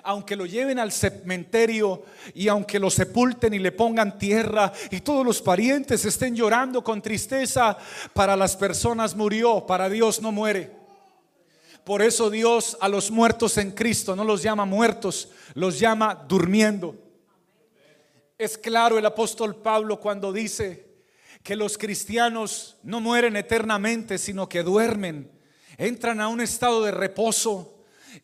Aunque 0.01 0.35
lo 0.35 0.47
lleven 0.47 0.79
al 0.79 0.91
cementerio 0.91 2.05
y 2.33 2.47
aunque 2.47 2.79
lo 2.79 2.89
sepulten 2.89 3.53
y 3.53 3.59
le 3.59 3.71
pongan 3.71 4.17
tierra 4.17 4.73
y 4.89 5.01
todos 5.01 5.23
los 5.23 5.43
parientes 5.43 6.03
estén 6.03 6.35
llorando 6.35 6.83
con 6.83 7.03
tristeza, 7.03 7.77
para 8.13 8.35
las 8.35 8.55
personas 8.55 9.15
murió, 9.15 9.63
para 9.67 9.89
Dios 9.89 10.23
no 10.23 10.31
muere. 10.31 10.71
Por 11.83 12.01
eso 12.01 12.31
Dios 12.31 12.79
a 12.81 12.89
los 12.89 13.11
muertos 13.11 13.59
en 13.59 13.73
Cristo 13.73 14.15
no 14.15 14.23
los 14.23 14.41
llama 14.41 14.65
muertos, 14.65 15.29
los 15.53 15.77
llama 15.79 16.25
durmiendo. 16.27 17.04
Es 18.37 18.57
claro 18.57 18.97
el 18.97 19.05
apóstol 19.05 19.55
Pablo 19.55 19.99
cuando 19.99 20.33
dice 20.33 20.85
que 21.41 21.55
los 21.55 21.77
cristianos 21.77 22.75
no 22.83 22.99
mueren 22.99 23.37
eternamente, 23.37 24.17
sino 24.17 24.49
que 24.49 24.61
duermen, 24.61 25.31
entran 25.77 26.19
a 26.19 26.27
un 26.27 26.41
estado 26.41 26.83
de 26.83 26.91
reposo 26.91 27.71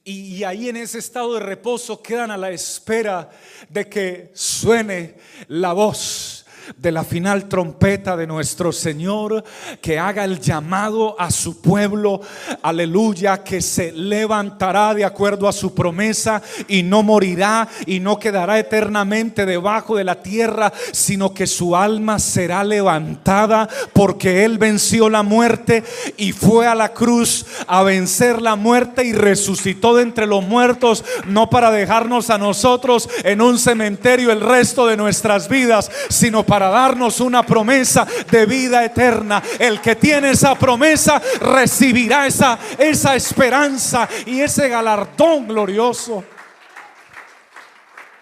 Y, 0.04 0.44
ahí 0.44 0.70
en 0.70 0.78
ese 0.78 1.00
estado 1.00 1.34
de 1.36 1.42
reposo 1.42 2.02
quedan 2.02 2.32
a 2.32 2.38
la 2.38 2.50
espera 2.50 3.30
de 3.70 3.88
que 3.90 4.32
suene 4.34 5.16
la 5.48 5.74
voz 5.74 6.41
de 6.78 6.92
la 6.92 7.04
final 7.04 7.48
trompeta 7.48 8.16
de 8.18 8.28
nuestro 8.28 8.72
Señor, 8.72 9.44
que 9.82 10.00
haga 10.00 10.24
el 10.24 10.40
llamado 10.40 11.20
a 11.20 11.32
su 11.32 11.62
pueblo, 11.62 12.22
aleluya, 12.62 13.44
que 13.44 13.62
se 13.62 13.92
levantará 13.92 14.94
de 14.94 15.06
acuerdo 15.06 15.48
a 15.48 15.54
su 15.54 15.74
promesa 15.74 16.42
y 16.68 16.84
no 16.84 17.04
morirá 17.04 17.68
y 17.86 18.00
no 18.00 18.20
quedará 18.20 18.60
eternamente 18.60 19.46
debajo 19.46 19.96
de 19.96 20.04
la 20.04 20.22
tierra, 20.22 20.72
sino 20.92 21.34
que 21.34 21.48
su 21.48 21.76
alma 21.76 22.20
será 22.20 22.64
levantada 22.64 23.68
porque 23.94 24.44
Él 24.46 24.58
venció 24.58 25.10
la 25.10 25.24
muerte 25.24 25.84
y 26.18 26.32
fue 26.32 26.68
a 26.68 26.76
la 26.76 26.94
cruz 26.94 27.46
a 27.68 27.84
vencer 27.84 28.42
la 28.42 28.56
muerte 28.56 29.04
y 29.04 29.14
resucitó 29.14 29.96
de 29.96 30.04
entre 30.04 30.28
los 30.28 30.44
muertos, 30.44 31.04
no 31.26 31.50
para 31.50 31.72
dejarnos 31.72 32.30
a 32.30 32.38
nosotros 32.38 33.10
en 33.24 33.42
un 33.42 33.58
cementerio 33.58 34.32
el 34.32 34.42
resto 34.42 34.88
de 34.88 34.98
nuestras 34.98 35.48
vidas, 35.48 35.92
sino 36.10 36.44
para 36.44 36.61
darnos 36.70 37.20
una 37.20 37.46
promesa 37.46 38.08
de 38.30 38.46
vida 38.46 38.84
eterna. 38.84 39.42
El 39.60 39.82
que 39.82 39.96
tiene 39.96 40.32
esa 40.32 40.56
promesa 40.56 41.22
recibirá 41.40 42.28
esa, 42.28 42.58
esa 42.78 43.16
esperanza 43.16 44.08
y 44.26 44.42
ese 44.42 44.70
galardón 44.70 45.48
glorioso. 45.48 46.24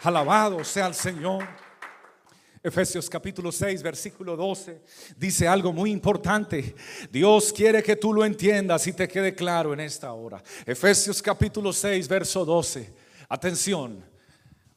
Alabado 0.04 0.64
sea 0.64 0.88
el 0.88 0.96
Señor. 0.96 1.60
Efesios 2.62 3.10
capítulo 3.10 3.54
6, 3.54 3.82
versículo 3.82 4.36
12, 4.36 4.82
dice 5.16 5.48
algo 5.48 5.72
muy 5.72 5.92
importante. 5.92 6.76
Dios 7.10 7.54
quiere 7.54 7.82
que 7.82 7.96
tú 7.96 8.14
lo 8.14 8.26
entiendas 8.26 8.86
y 8.86 8.92
te 8.92 9.08
quede 9.08 9.34
claro 9.34 9.74
en 9.74 9.80
esta 9.80 10.12
hora. 10.12 10.44
Efesios 10.66 11.22
capítulo 11.22 11.72
6, 11.72 12.08
verso 12.10 12.44
12. 12.44 12.94
Atención, 13.30 14.04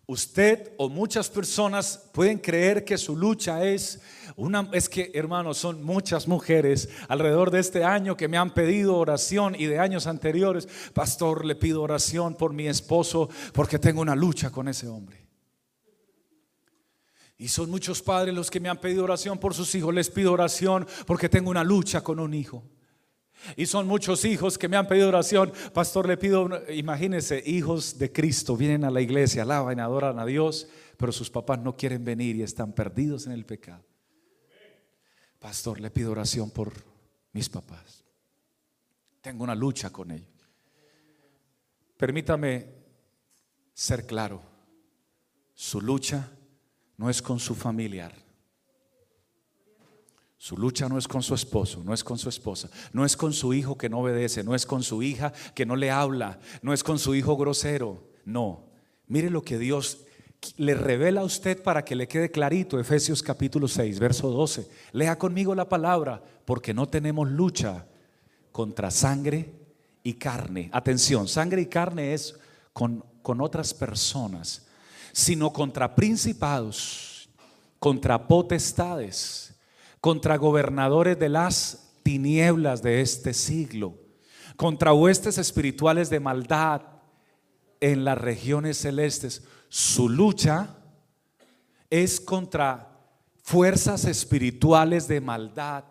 Usted 0.06 0.72
o 0.78 0.88
muchas 0.88 1.30
personas 1.30 2.10
pueden 2.12 2.38
creer 2.38 2.84
que 2.84 2.98
su 2.98 3.16
lucha 3.16 3.64
es 3.64 4.00
una, 4.36 4.68
es 4.72 4.88
que 4.88 5.12
hermanos, 5.14 5.58
son 5.58 5.82
muchas 5.82 6.26
mujeres 6.26 6.88
alrededor 7.08 7.50
de 7.50 7.60
este 7.60 7.84
año 7.84 8.16
que 8.16 8.28
me 8.28 8.36
han 8.36 8.52
pedido 8.52 8.96
oración 8.96 9.54
y 9.56 9.66
de 9.66 9.78
años 9.78 10.06
anteriores, 10.06 10.68
pastor, 10.92 11.44
le 11.44 11.54
pido 11.54 11.82
oración 11.82 12.34
por 12.34 12.52
mi 12.52 12.66
esposo 12.66 13.28
porque 13.52 13.78
tengo 13.78 14.00
una 14.00 14.16
lucha 14.16 14.50
con 14.50 14.68
ese 14.68 14.88
hombre. 14.88 15.22
Y 17.38 17.48
son 17.48 17.70
muchos 17.70 18.02
padres 18.02 18.34
los 18.34 18.50
que 18.50 18.60
me 18.60 18.68
han 18.68 18.80
pedido 18.80 19.04
oración 19.04 19.38
por 19.38 19.54
sus 19.54 19.74
hijos, 19.74 19.94
les 19.94 20.10
pido 20.10 20.32
oración 20.32 20.86
porque 21.06 21.28
tengo 21.28 21.50
una 21.50 21.64
lucha 21.64 22.02
con 22.02 22.18
un 22.18 22.34
hijo. 22.34 22.64
Y 23.56 23.66
son 23.66 23.86
muchos 23.86 24.24
hijos 24.24 24.58
que 24.58 24.68
me 24.68 24.76
han 24.76 24.86
pedido 24.86 25.08
oración. 25.08 25.52
Pastor, 25.72 26.06
le 26.06 26.16
pido, 26.16 26.48
imagínense, 26.70 27.42
hijos 27.44 27.98
de 27.98 28.12
Cristo 28.12 28.56
vienen 28.56 28.84
a 28.84 28.90
la 28.90 29.00
iglesia, 29.00 29.42
alaban 29.42 29.80
adoran 29.80 30.18
a 30.18 30.26
Dios, 30.26 30.68
pero 30.96 31.12
sus 31.12 31.30
papás 31.30 31.58
no 31.58 31.76
quieren 31.76 32.04
venir 32.04 32.36
y 32.36 32.42
están 32.42 32.72
perdidos 32.72 33.26
en 33.26 33.32
el 33.32 33.44
pecado. 33.44 33.84
Pastor, 35.38 35.80
le 35.80 35.90
pido 35.90 36.12
oración 36.12 36.50
por 36.50 36.72
mis 37.32 37.48
papás. 37.48 38.04
Tengo 39.20 39.42
una 39.44 39.54
lucha 39.54 39.90
con 39.90 40.10
ellos. 40.10 40.28
Permítame 41.96 42.66
ser 43.74 44.06
claro. 44.06 44.42
Su 45.54 45.80
lucha 45.80 46.30
no 46.96 47.10
es 47.10 47.20
con 47.20 47.38
su 47.38 47.54
familiar. 47.54 48.21
Su 50.42 50.56
lucha 50.56 50.88
no 50.88 50.98
es 50.98 51.06
con 51.06 51.22
su 51.22 51.36
esposo, 51.36 51.84
no 51.84 51.94
es 51.94 52.02
con 52.02 52.18
su 52.18 52.28
esposa, 52.28 52.68
no 52.92 53.04
es 53.04 53.16
con 53.16 53.32
su 53.32 53.54
hijo 53.54 53.78
que 53.78 53.88
no 53.88 54.00
obedece, 54.00 54.42
no 54.42 54.56
es 54.56 54.66
con 54.66 54.82
su 54.82 55.00
hija 55.00 55.32
que 55.54 55.64
no 55.64 55.76
le 55.76 55.92
habla, 55.92 56.40
no 56.62 56.72
es 56.72 56.82
con 56.82 56.98
su 56.98 57.14
hijo 57.14 57.36
grosero. 57.36 58.02
No. 58.24 58.64
Mire 59.06 59.30
lo 59.30 59.42
que 59.42 59.56
Dios 59.56 59.98
le 60.56 60.74
revela 60.74 61.20
a 61.20 61.24
usted 61.24 61.62
para 61.62 61.84
que 61.84 61.94
le 61.94 62.08
quede 62.08 62.32
clarito. 62.32 62.80
Efesios 62.80 63.22
capítulo 63.22 63.68
6, 63.68 64.00
verso 64.00 64.30
12. 64.32 64.68
Lea 64.90 65.16
conmigo 65.16 65.54
la 65.54 65.68
palabra, 65.68 66.20
porque 66.44 66.74
no 66.74 66.88
tenemos 66.88 67.30
lucha 67.30 67.86
contra 68.50 68.90
sangre 68.90 69.54
y 70.02 70.14
carne. 70.14 70.70
Atención, 70.72 71.28
sangre 71.28 71.62
y 71.62 71.66
carne 71.66 72.14
es 72.14 72.34
con, 72.72 73.04
con 73.22 73.40
otras 73.40 73.72
personas, 73.72 74.66
sino 75.12 75.52
contra 75.52 75.94
principados, 75.94 77.28
contra 77.78 78.26
potestades 78.26 79.51
contra 80.02 80.36
gobernadores 80.36 81.16
de 81.16 81.28
las 81.28 81.92
tinieblas 82.02 82.82
de 82.82 83.02
este 83.02 83.32
siglo, 83.32 83.94
contra 84.56 84.92
huestes 84.92 85.38
espirituales 85.38 86.10
de 86.10 86.18
maldad 86.18 86.82
en 87.80 88.04
las 88.04 88.18
regiones 88.18 88.78
celestes. 88.78 89.44
Su 89.68 90.08
lucha 90.08 90.76
es 91.88 92.20
contra 92.20 92.98
fuerzas 93.44 94.04
espirituales 94.04 95.06
de 95.06 95.20
maldad. 95.20 95.84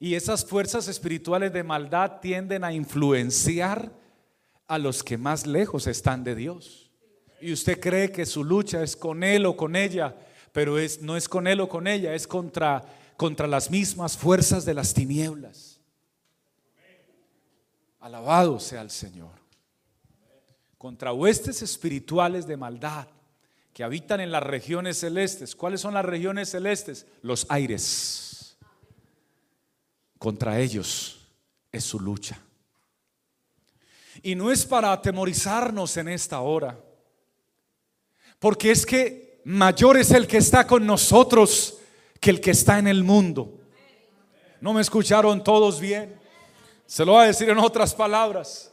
Y 0.00 0.16
esas 0.16 0.44
fuerzas 0.44 0.88
espirituales 0.88 1.52
de 1.52 1.62
maldad 1.62 2.18
tienden 2.20 2.64
a 2.64 2.72
influenciar 2.72 3.92
a 4.66 4.78
los 4.78 5.04
que 5.04 5.16
más 5.16 5.46
lejos 5.46 5.86
están 5.86 6.24
de 6.24 6.34
Dios. 6.34 6.90
Y 7.40 7.52
usted 7.52 7.78
cree 7.78 8.10
que 8.10 8.26
su 8.26 8.42
lucha 8.42 8.82
es 8.82 8.96
con 8.96 9.22
él 9.22 9.46
o 9.46 9.56
con 9.56 9.76
ella, 9.76 10.16
pero 10.52 10.78
es, 10.78 11.00
no 11.00 11.16
es 11.16 11.28
con 11.28 11.46
él 11.46 11.60
o 11.60 11.68
con 11.68 11.86
ella, 11.86 12.14
es 12.14 12.26
contra, 12.26 12.84
contra 13.16 13.46
las 13.46 13.70
mismas 13.70 14.16
fuerzas 14.16 14.64
de 14.64 14.74
las 14.74 14.94
tinieblas. 14.94 15.80
Alabado 18.00 18.60
sea 18.60 18.82
el 18.82 18.90
Señor. 18.90 19.40
Contra 20.76 21.12
huestes 21.12 21.62
espirituales 21.62 22.46
de 22.46 22.56
maldad 22.56 23.06
que 23.72 23.84
habitan 23.84 24.20
en 24.20 24.30
las 24.30 24.42
regiones 24.42 24.98
celestes. 24.98 25.56
¿Cuáles 25.56 25.80
son 25.80 25.94
las 25.94 26.04
regiones 26.04 26.50
celestes? 26.50 27.06
Los 27.22 27.46
aires. 27.48 28.56
Contra 30.18 30.58
ellos 30.58 31.20
es 31.70 31.84
su 31.84 31.98
lucha. 31.98 32.38
Y 34.22 34.34
no 34.34 34.52
es 34.52 34.66
para 34.66 34.92
atemorizarnos 34.92 35.96
en 35.96 36.08
esta 36.08 36.40
hora, 36.40 36.78
porque 38.38 38.70
es 38.70 38.84
que 38.84 39.31
mayor 39.44 39.96
es 39.96 40.10
el 40.10 40.26
que 40.26 40.38
está 40.38 40.66
con 40.66 40.86
nosotros 40.86 41.78
que 42.20 42.30
el 42.30 42.40
que 42.40 42.52
está 42.52 42.78
en 42.78 42.86
el 42.86 43.04
mundo. 43.04 43.58
¿No 44.60 44.72
me 44.72 44.80
escucharon 44.80 45.42
todos 45.42 45.80
bien? 45.80 46.18
Se 46.86 47.04
lo 47.04 47.12
voy 47.12 47.24
a 47.24 47.26
decir 47.26 47.50
en 47.50 47.58
otras 47.58 47.94
palabras. 47.94 48.71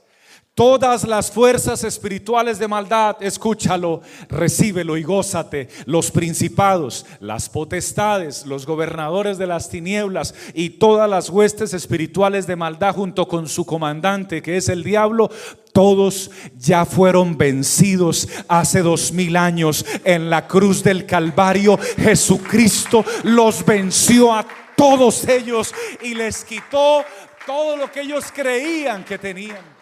Todas 0.60 1.08
las 1.08 1.32
fuerzas 1.32 1.86
espirituales 1.86 2.60
de 2.60 2.68
maldad, 2.68 3.16
escúchalo, 3.24 4.02
recíbelo 4.28 4.98
y 4.98 5.04
gózate. 5.04 5.70
Los 5.86 6.12
principados, 6.12 7.06
las 7.22 7.48
potestades, 7.48 8.46
los 8.46 8.66
gobernadores 8.66 9.38
de 9.38 9.48
las 9.48 9.70
tinieblas 9.70 10.36
y 10.54 10.72
todas 10.72 11.10
las 11.10 11.30
huestes 11.30 11.74
espirituales 11.74 12.46
de 12.46 12.58
maldad 12.58 12.94
junto 12.94 13.26
con 13.26 13.48
su 13.48 13.66
comandante, 13.66 14.42
que 14.42 14.58
es 14.58 14.68
el 14.68 14.84
diablo, 14.84 15.32
todos 15.72 16.30
ya 16.58 16.84
fueron 16.84 17.38
vencidos 17.38 18.28
hace 18.50 18.82
dos 18.82 19.14
mil 19.14 19.38
años 19.38 19.86
en 20.04 20.30
la 20.30 20.46
cruz 20.46 20.84
del 20.84 21.06
Calvario. 21.06 21.80
Jesucristo 21.98 23.06
los 23.24 23.66
venció 23.66 24.34
a 24.34 24.46
todos 24.76 25.26
ellos 25.26 25.74
y 26.04 26.16
les 26.16 26.44
quitó 26.44 27.06
todo 27.46 27.78
lo 27.78 27.90
que 27.90 28.02
ellos 28.02 28.26
creían 28.36 29.06
que 29.06 29.18
tenían. 29.18 29.79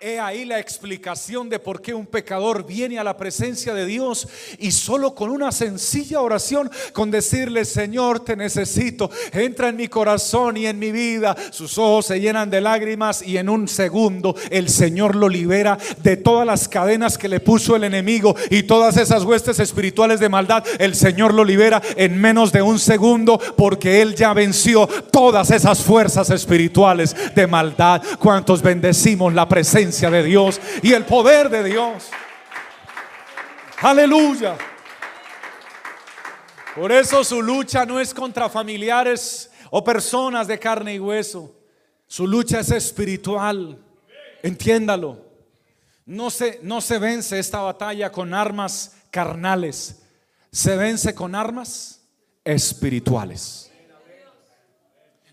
He 0.00 0.20
ahí 0.20 0.44
la 0.44 0.60
explicación 0.60 1.48
de 1.48 1.58
por 1.58 1.82
qué 1.82 1.92
un 1.92 2.06
pecador 2.06 2.64
viene 2.64 3.00
a 3.00 3.04
la 3.04 3.16
presencia 3.16 3.74
de 3.74 3.84
Dios 3.84 4.28
y 4.60 4.70
solo 4.70 5.12
con 5.12 5.28
una 5.28 5.50
sencilla 5.50 6.20
oración, 6.20 6.70
con 6.92 7.10
decirle, 7.10 7.64
Señor, 7.64 8.20
te 8.20 8.36
necesito, 8.36 9.10
entra 9.32 9.70
en 9.70 9.76
mi 9.76 9.88
corazón 9.88 10.56
y 10.56 10.66
en 10.66 10.78
mi 10.78 10.92
vida. 10.92 11.34
Sus 11.50 11.78
ojos 11.78 12.06
se 12.06 12.20
llenan 12.20 12.48
de 12.48 12.60
lágrimas 12.60 13.22
y 13.22 13.38
en 13.38 13.48
un 13.48 13.66
segundo 13.66 14.36
el 14.50 14.68
Señor 14.68 15.16
lo 15.16 15.28
libera 15.28 15.76
de 16.00 16.16
todas 16.16 16.46
las 16.46 16.68
cadenas 16.68 17.18
que 17.18 17.28
le 17.28 17.40
puso 17.40 17.74
el 17.74 17.82
enemigo 17.82 18.36
y 18.50 18.62
todas 18.62 18.98
esas 18.98 19.24
huestes 19.24 19.58
espirituales 19.58 20.20
de 20.20 20.28
maldad. 20.28 20.62
El 20.78 20.94
Señor 20.94 21.34
lo 21.34 21.42
libera 21.42 21.82
en 21.96 22.20
menos 22.20 22.52
de 22.52 22.62
un 22.62 22.78
segundo 22.78 23.40
porque 23.56 24.00
Él 24.00 24.14
ya 24.14 24.32
venció 24.32 24.86
todas 24.86 25.50
esas 25.50 25.82
fuerzas 25.82 26.30
espirituales 26.30 27.16
de 27.34 27.48
maldad. 27.48 28.00
¿Cuántos 28.20 28.62
bendecimos 28.62 29.34
la 29.34 29.48
presencia? 29.48 29.87
De 29.88 30.22
Dios 30.22 30.60
y 30.82 30.92
el 30.92 31.04
poder 31.04 31.48
de 31.48 31.64
Dios. 31.64 32.10
Aleluya. 33.80 34.56
Por 36.74 36.92
eso 36.92 37.24
su 37.24 37.42
lucha 37.42 37.84
no 37.84 37.98
es 37.98 38.12
contra 38.12 38.48
familiares 38.48 39.50
o 39.70 39.82
personas 39.82 40.46
de 40.46 40.58
carne 40.58 40.94
y 40.94 40.98
hueso. 40.98 41.54
Su 42.06 42.26
lucha 42.26 42.60
es 42.60 42.70
espiritual. 42.70 43.78
Entiéndalo. 44.42 45.26
No 46.06 46.30
se, 46.30 46.60
no 46.62 46.80
se 46.80 46.98
vence 46.98 47.38
esta 47.38 47.60
batalla 47.60 48.12
con 48.12 48.32
armas 48.32 48.96
carnales. 49.10 50.02
Se 50.50 50.76
vence 50.76 51.14
con 51.14 51.34
armas 51.34 52.00
espirituales. 52.44 53.67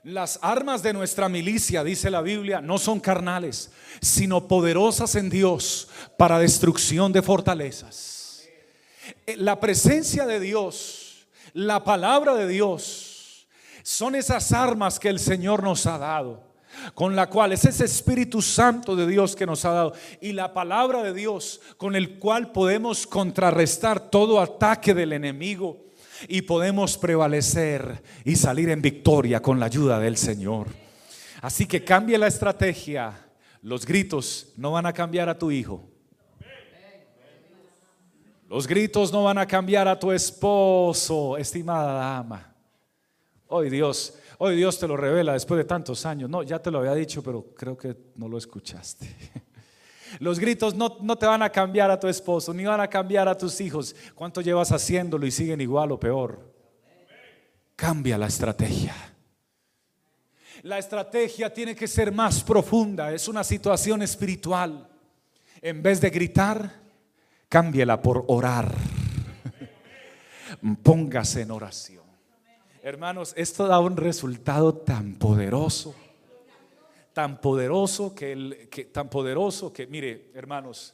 Las 0.05 0.37
armas 0.43 0.83
de 0.83 0.93
nuestra 0.93 1.29
milicia, 1.29 1.83
dice 1.83 2.11
la 2.11 2.21
Biblia, 2.21 2.61
no 2.61 2.77
son 2.77 2.99
carnales, 2.99 3.71
sino 4.01 4.47
poderosas 4.47 5.15
en 5.15 5.31
Dios 5.31 5.87
para 6.15 6.37
destrucción 6.37 7.11
de 7.11 7.23
fortalezas. 7.23 8.47
Eh, 9.25 9.35
la 9.35 9.59
presencia 9.59 10.27
de 10.27 10.39
Dios, 10.39 11.25
la 11.53 11.83
palabra 11.83 12.35
de 12.35 12.47
Dios, 12.47 13.47
son 13.81 14.13
esas 14.13 14.51
armas 14.51 14.99
que 14.99 15.09
el 15.09 15.17
Señor 15.17 15.63
nos 15.63 15.87
ha 15.87 15.97
dado, 15.97 16.43
con 16.93 17.15
la 17.15 17.27
cual 17.27 17.53
es 17.53 17.65
ese 17.65 17.85
Espíritu 17.85 18.43
Santo 18.43 18.95
de 18.95 19.07
Dios 19.07 19.35
que 19.35 19.47
nos 19.47 19.65
ha 19.65 19.71
dado 19.71 19.93
y 20.21 20.33
la 20.33 20.53
palabra 20.53 21.01
de 21.01 21.15
Dios 21.15 21.61
con 21.77 21.95
el 21.95 22.19
cual 22.19 22.51
podemos 22.51 23.07
contrarrestar 23.07 24.11
todo 24.11 24.39
ataque 24.39 24.93
del 24.93 25.13
enemigo 25.13 25.85
y 26.27 26.41
podemos 26.43 26.97
prevalecer 26.97 28.01
y 28.23 28.35
salir 28.35 28.69
en 28.69 28.81
victoria 28.81 29.41
con 29.41 29.59
la 29.59 29.67
ayuda 29.67 29.99
del 29.99 30.17
Señor. 30.17 30.67
Así 31.41 31.65
que 31.65 31.83
cambie 31.83 32.17
la 32.17 32.27
estrategia. 32.27 33.13
Los 33.61 33.85
gritos 33.85 34.53
no 34.57 34.71
van 34.71 34.85
a 34.85 34.93
cambiar 34.93 35.29
a 35.29 35.37
tu 35.37 35.51
hijo. 35.51 35.89
Los 38.47 38.67
gritos 38.67 39.11
no 39.11 39.23
van 39.23 39.39
a 39.39 39.47
cambiar 39.47 39.87
a 39.87 39.99
tu 39.99 40.11
esposo, 40.11 41.35
estimada 41.37 41.93
dama. 41.93 42.55
Hoy 43.47 43.69
Dios, 43.69 44.17
hoy 44.37 44.55
Dios 44.55 44.79
te 44.79 44.87
lo 44.87 44.95
revela 44.95 45.33
después 45.33 45.57
de 45.57 45.65
tantos 45.65 46.05
años. 46.05 46.29
No, 46.29 46.43
ya 46.43 46.59
te 46.59 46.71
lo 46.71 46.79
había 46.79 46.93
dicho, 46.93 47.23
pero 47.23 47.53
creo 47.55 47.77
que 47.77 47.95
no 48.15 48.27
lo 48.27 48.37
escuchaste. 48.37 49.15
Los 50.19 50.39
gritos 50.39 50.75
no, 50.75 50.89
te 51.17 51.25
van 51.25 51.41
a 51.41 51.49
cambiar 51.49 51.91
a 51.91 51.99
tu 51.99 52.07
esposo, 52.07 52.53
ni 52.53 52.65
van 52.65 52.81
a 52.81 52.89
cambiar 52.89 53.27
a 53.27 53.37
tus 53.37 53.59
hijos. 53.61 53.95
¿Cuánto 54.13 54.41
llevas 54.41 54.71
haciéndolo 54.71 55.25
y 55.25 55.31
siguen 55.31 55.61
igual 55.61 55.91
o 55.91 55.99
peor? 55.99 56.53
Cambia 57.75 58.17
la 58.17 58.27
estrategia. 58.27 58.95
La 60.63 60.79
estrategia 60.79 61.53
tiene 61.53 61.75
que 61.75 61.87
ser 61.87 62.11
más 62.11 62.43
profunda, 62.43 63.13
es 63.13 63.27
una 63.27 63.43
situación 63.43 64.01
espiritual. 64.01 64.87
En 65.61 65.83
vez 65.83 66.01
de 66.01 66.09
gritar, 66.09 66.71
cámbiela 67.49 68.01
por 68.01 68.23
orar. 68.27 68.73
Póngase 70.83 71.41
en 71.41 71.51
oración. 71.51 72.05
Hermanos, 72.81 73.33
esto 73.35 73.67
da 73.67 73.79
un 73.79 73.97
resultado 73.97 74.73
tan 74.73 75.15
poderoso 75.15 75.95
tan 77.15 77.39
poderoso 77.39 78.13
que, 78.13 78.33
el, 78.33 78.69
tan 78.91 79.09
poderoso 79.09 79.71
que, 79.71 79.87
mire, 79.87 80.31
hermanos, 80.33 80.93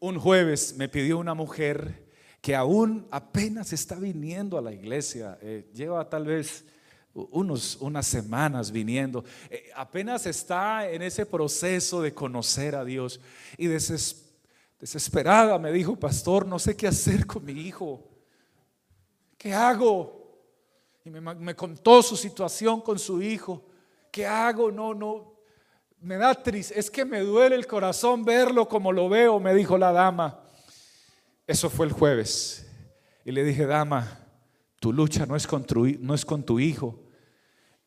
un 0.00 0.18
jueves 0.18 0.74
me 0.78 0.88
pidió 0.88 1.18
una 1.18 1.34
mujer 1.34 2.02
que 2.40 2.56
aún 2.56 3.06
apenas 3.10 3.74
está 3.74 3.96
viniendo 3.96 4.56
a 4.56 4.62
la 4.62 4.72
iglesia, 4.72 5.38
eh, 5.42 5.68
lleva 5.74 6.08
tal 6.08 6.24
vez 6.24 6.64
unos, 7.12 7.76
unas 7.82 8.06
semanas 8.06 8.70
viniendo, 8.70 9.22
eh, 9.50 9.70
apenas 9.76 10.24
está 10.24 10.88
en 10.90 11.02
ese 11.02 11.26
proceso 11.26 12.00
de 12.00 12.14
conocer 12.14 12.74
a 12.74 12.82
Dios 12.82 13.20
y 13.58 13.66
desesperada 13.66 15.58
me 15.58 15.72
dijo, 15.72 15.94
pastor, 15.94 16.46
no 16.46 16.58
sé 16.58 16.74
qué 16.74 16.86
hacer 16.86 17.26
con 17.26 17.44
mi 17.44 17.52
hijo, 17.52 18.02
¿qué 19.36 19.52
hago? 19.52 20.40
Y 21.04 21.10
me, 21.10 21.20
me 21.20 21.54
contó 21.54 22.02
su 22.02 22.16
situación 22.16 22.80
con 22.80 22.98
su 22.98 23.20
hijo. 23.20 23.62
¿Qué 24.10 24.24
hago? 24.24 24.70
No, 24.70 24.94
no, 24.94 25.33
me 26.04 26.16
da 26.16 26.34
triste, 26.34 26.78
es 26.78 26.90
que 26.90 27.04
me 27.06 27.20
duele 27.20 27.56
el 27.56 27.66
corazón 27.66 28.24
verlo 28.24 28.68
como 28.68 28.92
lo 28.92 29.08
veo, 29.08 29.40
me 29.40 29.54
dijo 29.54 29.78
la 29.78 29.90
dama. 29.90 30.38
Eso 31.46 31.70
fue 31.70 31.86
el 31.86 31.92
jueves. 31.92 32.66
Y 33.24 33.32
le 33.32 33.42
dije, 33.42 33.64
dama, 33.64 34.18
tu 34.80 34.92
lucha 34.92 35.24
no 35.24 35.34
es 35.34 35.46
con 35.46 35.64
tu, 35.64 35.86
no 36.00 36.14
es 36.14 36.26
con 36.26 36.44
tu 36.44 36.60
hijo, 36.60 37.02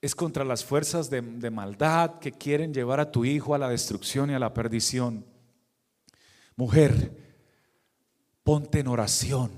es 0.02 0.16
contra 0.16 0.44
las 0.44 0.66
fuerzas 0.66 1.12
de, 1.12 1.22
de 1.22 1.52
maldad 1.52 2.18
que 2.20 2.32
quieren 2.32 2.74
llevar 2.74 3.00
a 3.00 3.12
tu 3.12 3.24
hijo 3.24 3.54
a 3.54 3.60
la 3.60 3.70
destrucción 3.70 4.32
y 4.32 4.34
a 4.34 4.40
la 4.40 4.52
perdición. 4.52 5.24
Mujer, 6.56 7.12
ponte 8.44 8.80
en 8.80 8.88
oración 8.88 9.52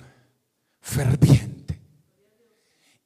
ferviente 0.81 1.48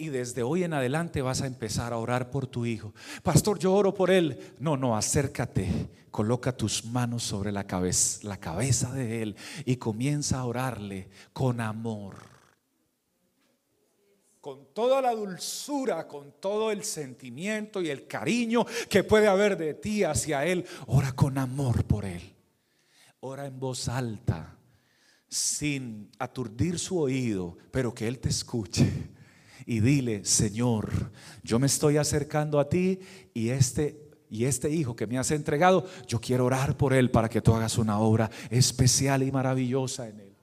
y 0.03 0.09
desde 0.09 0.43
hoy 0.43 0.65
en 0.65 0.73
adelante 0.73 1.21
vas 1.21 1.41
a 1.41 1.47
empezar 1.47 1.93
a 1.93 1.97
orar 1.97 2.29
por 2.29 2.45
tu 2.45 2.65
hijo. 2.65 2.93
Pastor, 3.23 3.57
yo 3.57 3.73
oro 3.73 3.93
por 3.93 4.11
él. 4.11 4.53
No, 4.59 4.75
no, 4.75 4.97
acércate, 4.97 5.89
coloca 6.11 6.55
tus 6.55 6.83
manos 6.83 7.23
sobre 7.23 7.53
la 7.53 7.65
cabeza, 7.65 8.19
la 8.23 8.37
cabeza 8.37 8.91
de 8.91 9.21
él 9.21 9.35
y 9.65 9.77
comienza 9.77 10.39
a 10.39 10.45
orarle 10.45 11.09
con 11.31 11.61
amor. 11.61 12.17
Con 14.41 14.73
toda 14.73 15.01
la 15.01 15.15
dulzura, 15.15 16.05
con 16.05 16.33
todo 16.41 16.69
el 16.69 16.83
sentimiento 16.83 17.81
y 17.81 17.89
el 17.89 18.05
cariño 18.05 18.65
que 18.89 19.05
puede 19.05 19.27
haber 19.27 19.55
de 19.57 19.73
ti 19.73 20.03
hacia 20.03 20.45
él, 20.45 20.65
ora 20.87 21.13
con 21.13 21.37
amor 21.37 21.85
por 21.85 22.03
él. 22.03 22.35
Ora 23.21 23.45
en 23.45 23.57
voz 23.57 23.87
alta, 23.87 24.57
sin 25.29 26.11
aturdir 26.19 26.77
su 26.77 26.99
oído, 26.99 27.57
pero 27.71 27.93
que 27.93 28.05
él 28.05 28.19
te 28.19 28.27
escuche 28.27 29.12
y 29.65 29.79
dile, 29.79 30.25
Señor, 30.25 31.11
yo 31.43 31.59
me 31.59 31.67
estoy 31.67 31.97
acercando 31.97 32.59
a 32.59 32.69
ti 32.69 32.99
y 33.33 33.49
este 33.49 34.01
y 34.29 34.45
este 34.45 34.67
hijo 34.71 34.95
que 34.95 35.05
me 35.05 35.19
has 35.19 35.29
entregado, 35.29 35.85
yo 36.07 36.19
quiero 36.19 36.45
orar 36.45 36.75
por 36.75 36.93
él 36.93 37.11
para 37.11 37.29
que 37.29 37.39
tú 37.39 37.53
hagas 37.53 37.77
una 37.77 37.99
obra 37.99 38.31
especial 38.49 39.21
y 39.21 39.31
maravillosa 39.31 40.09
en 40.09 40.21
él. 40.21 40.35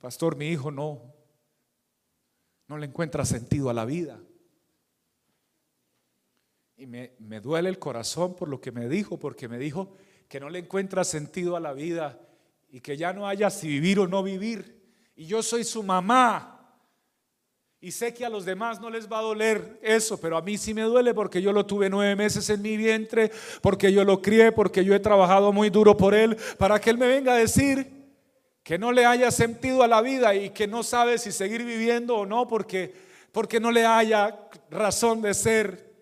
Pastor, 0.00 0.36
mi 0.36 0.48
hijo 0.48 0.70
no 0.70 1.16
no 2.68 2.78
le 2.78 2.86
encuentra 2.86 3.24
sentido 3.24 3.70
a 3.70 3.74
la 3.74 3.84
vida. 3.84 4.20
Y 6.76 6.86
me, 6.86 7.12
me 7.18 7.40
duele 7.40 7.68
el 7.68 7.78
corazón 7.78 8.34
por 8.34 8.48
lo 8.48 8.60
que 8.60 8.72
me 8.72 8.88
dijo, 8.88 9.18
porque 9.18 9.48
me 9.48 9.58
dijo 9.58 9.94
que 10.28 10.40
no 10.40 10.50
le 10.50 10.58
encuentra 10.58 11.04
sentido 11.04 11.56
a 11.56 11.60
la 11.60 11.72
vida 11.72 12.20
y 12.68 12.80
que 12.80 12.96
ya 12.96 13.12
no 13.12 13.26
haya 13.26 13.50
si 13.50 13.68
vivir 13.68 14.00
o 14.00 14.08
no 14.08 14.22
vivir. 14.22 14.82
Y 15.14 15.26
yo 15.26 15.42
soy 15.42 15.64
su 15.64 15.82
mamá. 15.82 16.55
Y 17.86 17.92
sé 17.92 18.12
que 18.12 18.26
a 18.26 18.28
los 18.28 18.44
demás 18.44 18.80
no 18.80 18.90
les 18.90 19.08
va 19.08 19.20
a 19.20 19.22
doler 19.22 19.78
eso, 19.80 20.18
pero 20.18 20.36
a 20.36 20.42
mí 20.42 20.58
sí 20.58 20.74
me 20.74 20.82
duele 20.82 21.14
porque 21.14 21.40
yo 21.40 21.52
lo 21.52 21.66
tuve 21.66 21.88
nueve 21.88 22.16
meses 22.16 22.50
en 22.50 22.60
mi 22.60 22.76
vientre, 22.76 23.30
porque 23.62 23.92
yo 23.92 24.04
lo 24.04 24.20
crié, 24.20 24.50
porque 24.50 24.84
yo 24.84 24.92
he 24.92 24.98
trabajado 24.98 25.52
muy 25.52 25.70
duro 25.70 25.96
por 25.96 26.12
él, 26.12 26.36
para 26.58 26.80
que 26.80 26.90
él 26.90 26.98
me 26.98 27.06
venga 27.06 27.34
a 27.34 27.36
decir 27.36 27.86
que 28.64 28.76
no 28.76 28.90
le 28.90 29.06
haya 29.06 29.30
sentido 29.30 29.84
a 29.84 29.86
la 29.86 30.02
vida 30.02 30.34
y 30.34 30.50
que 30.50 30.66
no 30.66 30.82
sabe 30.82 31.16
si 31.16 31.30
seguir 31.30 31.64
viviendo 31.64 32.16
o 32.16 32.26
no, 32.26 32.48
porque, 32.48 32.92
porque 33.30 33.60
no 33.60 33.70
le 33.70 33.86
haya 33.86 34.36
razón 34.68 35.22
de 35.22 35.32
ser. 35.32 35.94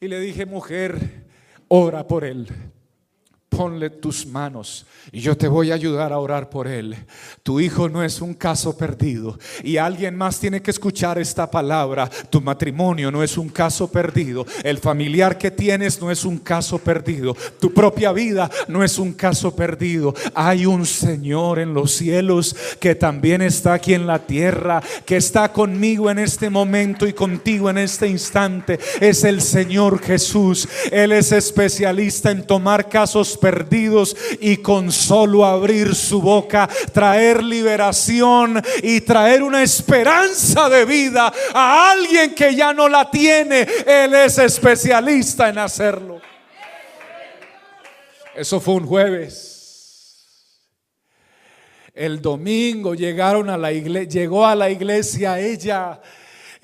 Y 0.00 0.08
le 0.08 0.18
dije, 0.18 0.46
mujer, 0.46 0.98
ora 1.68 2.08
por 2.08 2.24
él 2.24 2.48
ponle 3.56 3.90
tus 3.90 4.26
manos 4.26 4.86
y 5.10 5.20
yo 5.20 5.36
te 5.36 5.46
voy 5.46 5.70
a 5.70 5.74
ayudar 5.74 6.12
a 6.12 6.18
orar 6.18 6.48
por 6.48 6.66
él. 6.66 6.96
Tu 7.42 7.60
hijo 7.60 7.88
no 7.88 8.02
es 8.02 8.20
un 8.22 8.32
caso 8.32 8.76
perdido 8.76 9.38
y 9.62 9.76
alguien 9.76 10.16
más 10.16 10.40
tiene 10.40 10.62
que 10.62 10.70
escuchar 10.70 11.18
esta 11.18 11.50
palabra. 11.50 12.08
Tu 12.30 12.40
matrimonio 12.40 13.10
no 13.10 13.22
es 13.22 13.36
un 13.36 13.50
caso 13.50 13.90
perdido. 13.90 14.46
El 14.64 14.78
familiar 14.78 15.36
que 15.36 15.50
tienes 15.50 16.00
no 16.00 16.10
es 16.10 16.24
un 16.24 16.38
caso 16.38 16.78
perdido. 16.78 17.36
Tu 17.60 17.72
propia 17.74 18.12
vida 18.12 18.50
no 18.68 18.82
es 18.82 18.98
un 18.98 19.12
caso 19.12 19.54
perdido. 19.54 20.14
Hay 20.34 20.64
un 20.64 20.86
Señor 20.86 21.58
en 21.58 21.74
los 21.74 21.92
cielos 21.92 22.56
que 22.80 22.94
también 22.94 23.42
está 23.42 23.74
aquí 23.74 23.92
en 23.92 24.06
la 24.06 24.20
tierra, 24.20 24.82
que 25.04 25.16
está 25.16 25.52
conmigo 25.52 26.10
en 26.10 26.18
este 26.18 26.48
momento 26.48 27.06
y 27.06 27.12
contigo 27.12 27.68
en 27.68 27.78
este 27.78 28.06
instante. 28.08 28.78
Es 29.00 29.24
el 29.24 29.42
Señor 29.42 30.00
Jesús. 30.00 30.66
Él 30.90 31.12
es 31.12 31.32
especialista 31.32 32.30
en 32.30 32.46
tomar 32.46 32.88
casos 32.88 33.36
perdidos 33.42 34.16
y 34.40 34.58
con 34.58 34.92
solo 34.92 35.44
abrir 35.44 35.96
su 35.96 36.22
boca 36.22 36.68
traer 36.92 37.42
liberación 37.42 38.62
y 38.84 39.00
traer 39.00 39.42
una 39.42 39.64
esperanza 39.64 40.68
de 40.68 40.84
vida 40.84 41.32
a 41.52 41.90
alguien 41.90 42.36
que 42.36 42.54
ya 42.54 42.72
no 42.72 42.88
la 42.88 43.10
tiene. 43.10 43.66
Él 43.84 44.14
es 44.14 44.38
especialista 44.38 45.48
en 45.48 45.58
hacerlo. 45.58 46.20
Eso 48.36 48.60
fue 48.60 48.74
un 48.74 48.86
jueves. 48.86 49.48
El 51.92 52.22
domingo 52.22 52.94
llegaron 52.94 53.50
a 53.50 53.58
la 53.58 53.72
iglesia, 53.72 54.08
llegó 54.08 54.46
a 54.46 54.54
la 54.54 54.70
iglesia 54.70 55.40
ella 55.40 56.00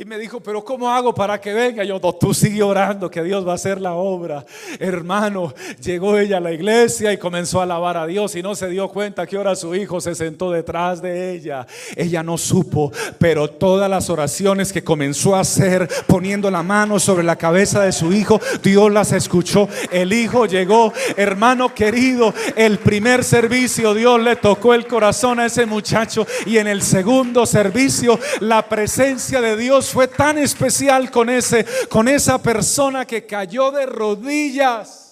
y 0.01 0.05
me 0.05 0.17
dijo, 0.17 0.39
pero 0.39 0.65
¿cómo 0.65 0.89
hago 0.89 1.13
para 1.13 1.41
que 1.41 1.53
venga? 1.53 1.83
Yo, 1.83 1.99
no, 1.99 2.13
tú 2.13 2.33
sigue 2.33 2.63
orando, 2.63 3.11
que 3.11 3.21
Dios 3.21 3.45
va 3.45 3.51
a 3.51 3.55
hacer 3.57 3.81
la 3.81 3.95
obra. 3.95 4.47
Hermano, 4.79 5.53
llegó 5.83 6.17
ella 6.17 6.37
a 6.37 6.41
la 6.41 6.53
iglesia 6.53 7.13
y 7.13 7.17
comenzó 7.17 7.59
a 7.59 7.65
alabar 7.65 7.97
a 7.97 8.07
Dios 8.07 8.37
y 8.37 8.43
no 8.45 8.55
se 8.55 8.69
dio 8.69 8.87
cuenta 8.91 9.27
que 9.27 9.37
ahora 9.37 9.57
su 9.57 9.75
hijo 9.75 10.01
se 10.01 10.15
sentó 10.15 10.53
detrás 10.53 11.03
de 11.03 11.33
ella. 11.33 11.67
Ella 11.97 12.23
no 12.23 12.39
supo, 12.39 12.93
pero 13.19 13.51
todas 13.51 13.91
las 13.91 14.09
oraciones 14.09 14.73
que 14.73 14.85
comenzó 14.85 15.35
a 15.35 15.41
hacer 15.41 15.89
poniendo 16.07 16.49
la 16.49 16.63
mano 16.63 17.01
sobre 17.01 17.25
la 17.25 17.35
cabeza 17.35 17.83
de 17.83 17.91
su 17.91 18.13
hijo, 18.13 18.41
Dios 18.63 18.93
las 18.93 19.11
escuchó. 19.11 19.69
El 19.91 20.13
hijo 20.13 20.47
llegó, 20.47 20.93
hermano 21.17 21.75
querido, 21.75 22.33
el 22.55 22.79
primer 22.79 23.25
servicio 23.25 23.95
Dios 23.95 24.23
le 24.23 24.37
tocó 24.37 24.75
el 24.75 24.87
corazón 24.87 25.41
a 25.41 25.47
ese 25.47 25.67
muchacho 25.67 26.25
y 26.47 26.59
en 26.59 26.69
el 26.69 26.83
segundo 26.83 27.47
servicio 27.47 28.21
la 28.39 28.69
presencia 28.69 29.41
de 29.41 29.57
Dios 29.57 29.88
Fue 29.93 30.09
tan 30.09 30.39
especial 30.39 31.11
con 31.11 31.29
ese 31.31 31.65
con 31.89 32.09
esa 32.09 32.41
persona 32.43 33.07
que 33.07 33.27
cayó 33.27 33.71
de 33.71 33.87
rodillas 33.87 35.08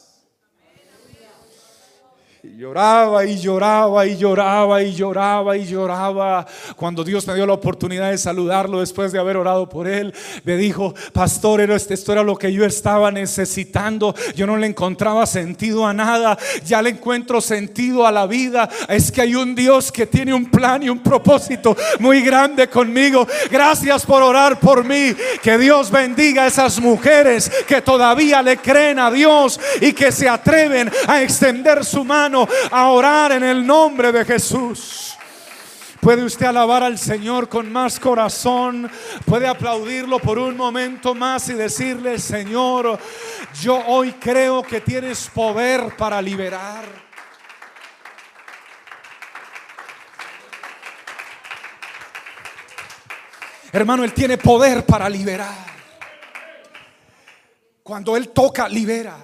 lloraba 2.57 3.23
y 3.27 3.39
lloraba 3.39 4.07
y 4.07 4.17
lloraba 4.17 4.83
y 4.83 4.95
lloraba 4.95 5.57
y 5.59 5.67
lloraba. 5.67 6.47
Cuando 6.75 7.05
Dios 7.05 7.27
me 7.27 7.35
dio 7.35 7.45
la 7.45 7.53
oportunidad 7.53 8.11
de 8.11 8.17
saludarlo 8.17 8.81
después 8.81 9.13
de 9.13 9.19
haber 9.19 9.37
orado 9.37 9.69
por 9.69 9.87
él, 9.87 10.15
me 10.43 10.57
dijo, 10.57 10.95
pastor, 11.13 11.61
esto 11.61 12.13
era 12.13 12.23
lo 12.23 12.35
que 12.37 12.51
yo 12.51 12.65
estaba 12.65 13.11
necesitando. 13.11 14.15
Yo 14.35 14.47
no 14.47 14.57
le 14.57 14.69
encontraba 14.69 15.27
sentido 15.27 15.87
a 15.87 15.93
nada. 15.93 16.39
Ya 16.65 16.81
le 16.81 16.91
encuentro 16.91 17.43
sentido 17.43 18.07
a 18.07 18.13
la 18.13 18.27
vida. 18.27 18.71
Es 18.89 19.13
que 19.13 19.21
hay 19.21 19.35
un 19.35 19.55
Dios 19.55 19.93
que 19.93 20.07
tiene 20.07 20.33
un 20.33 20.47
plan 20.47 20.83
y 20.83 20.89
un 20.89 21.01
propósito 21.01 21.77
muy 21.99 22.23
grande 22.23 22.69
conmigo. 22.69 23.27
Gracias 23.51 24.07
por 24.07 24.23
orar 24.23 24.59
por 24.59 24.83
mí. 24.83 25.15
Que 25.43 25.59
Dios 25.59 25.91
bendiga 25.91 26.45
a 26.45 26.47
esas 26.47 26.81
mujeres 26.81 27.53
que 27.69 27.83
todavía 27.83 28.41
le 28.41 28.57
creen 28.57 28.99
a 28.99 29.11
Dios 29.11 29.61
y 29.83 29.93
que 29.93 30.11
se 30.11 30.27
atreven 30.27 30.91
a 31.07 31.21
extender 31.21 31.85
su 31.85 32.03
mano 32.03 32.46
a 32.71 32.89
orar 32.89 33.33
en 33.33 33.45
el 33.45 33.67
nombre 33.67 34.13
de 34.13 34.25
Jesús. 34.25 35.17
Puede 36.01 36.25
usted 36.25 36.47
alabar 36.47 36.85
al 36.85 36.99
Señor 36.99 37.49
con 37.49 37.73
más 37.73 37.99
corazón. 37.99 38.89
Puede 39.25 39.49
aplaudirlo 39.49 40.19
por 40.19 40.39
un 40.39 40.57
momento 40.57 41.15
más 41.15 41.49
y 41.49 41.55
decirle, 41.55 42.19
Señor, 42.19 42.99
yo 43.61 43.83
hoy 43.87 44.13
creo 44.13 44.63
que 44.63 44.81
tienes 44.81 45.29
poder 45.35 45.97
para 45.97 46.23
liberar. 46.23 46.85
Hermano, 53.73 54.05
Él 54.05 54.13
tiene 54.13 54.39
poder 54.39 54.87
para 54.87 55.09
liberar. 55.09 55.67
Cuando 57.83 58.17
Él 58.17 58.29
toca, 58.31 58.69
libera. 58.69 59.17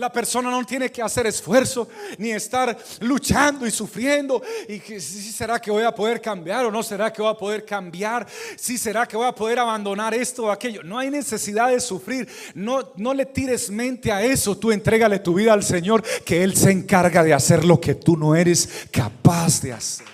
La 0.00 0.10
persona 0.10 0.50
no 0.50 0.64
tiene 0.64 0.90
que 0.90 1.02
hacer 1.02 1.26
esfuerzo 1.26 1.86
ni 2.16 2.30
estar 2.30 2.74
luchando 3.00 3.66
y 3.66 3.70
sufriendo. 3.70 4.42
Y 4.66 4.80
si 4.98 5.30
será 5.30 5.58
que 5.58 5.70
voy 5.70 5.84
a 5.84 5.94
poder 5.94 6.22
cambiar 6.22 6.64
o 6.64 6.70
no 6.70 6.82
será 6.82 7.12
que 7.12 7.20
voy 7.20 7.30
a 7.30 7.36
poder 7.36 7.66
cambiar. 7.66 8.26
Si 8.56 8.78
será 8.78 9.04
que 9.04 9.18
voy 9.18 9.26
a 9.26 9.34
poder 9.34 9.58
abandonar 9.58 10.14
esto 10.14 10.44
o 10.44 10.50
aquello. 10.50 10.82
No 10.82 10.98
hay 10.98 11.10
necesidad 11.10 11.68
de 11.68 11.80
sufrir. 11.80 12.26
No, 12.54 12.94
no 12.96 13.12
le 13.12 13.26
tires 13.26 13.68
mente 13.68 14.10
a 14.10 14.24
eso. 14.24 14.56
Tú 14.56 14.72
entrégale 14.72 15.18
tu 15.18 15.34
vida 15.34 15.52
al 15.52 15.62
Señor, 15.62 16.02
que 16.24 16.42
Él 16.42 16.56
se 16.56 16.70
encarga 16.70 17.22
de 17.22 17.34
hacer 17.34 17.66
lo 17.66 17.78
que 17.78 17.94
tú 17.94 18.16
no 18.16 18.34
eres 18.34 18.86
capaz 18.90 19.60
de 19.60 19.74
hacer. 19.74 20.06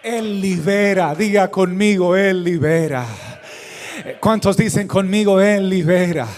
Él 0.00 0.40
libera. 0.40 1.12
Diga 1.16 1.50
conmigo, 1.50 2.14
Él 2.14 2.44
libera. 2.44 3.04
¿Cuántos 4.20 4.56
dicen 4.56 4.86
conmigo, 4.86 5.40
Él 5.40 5.68
libera? 5.68 6.28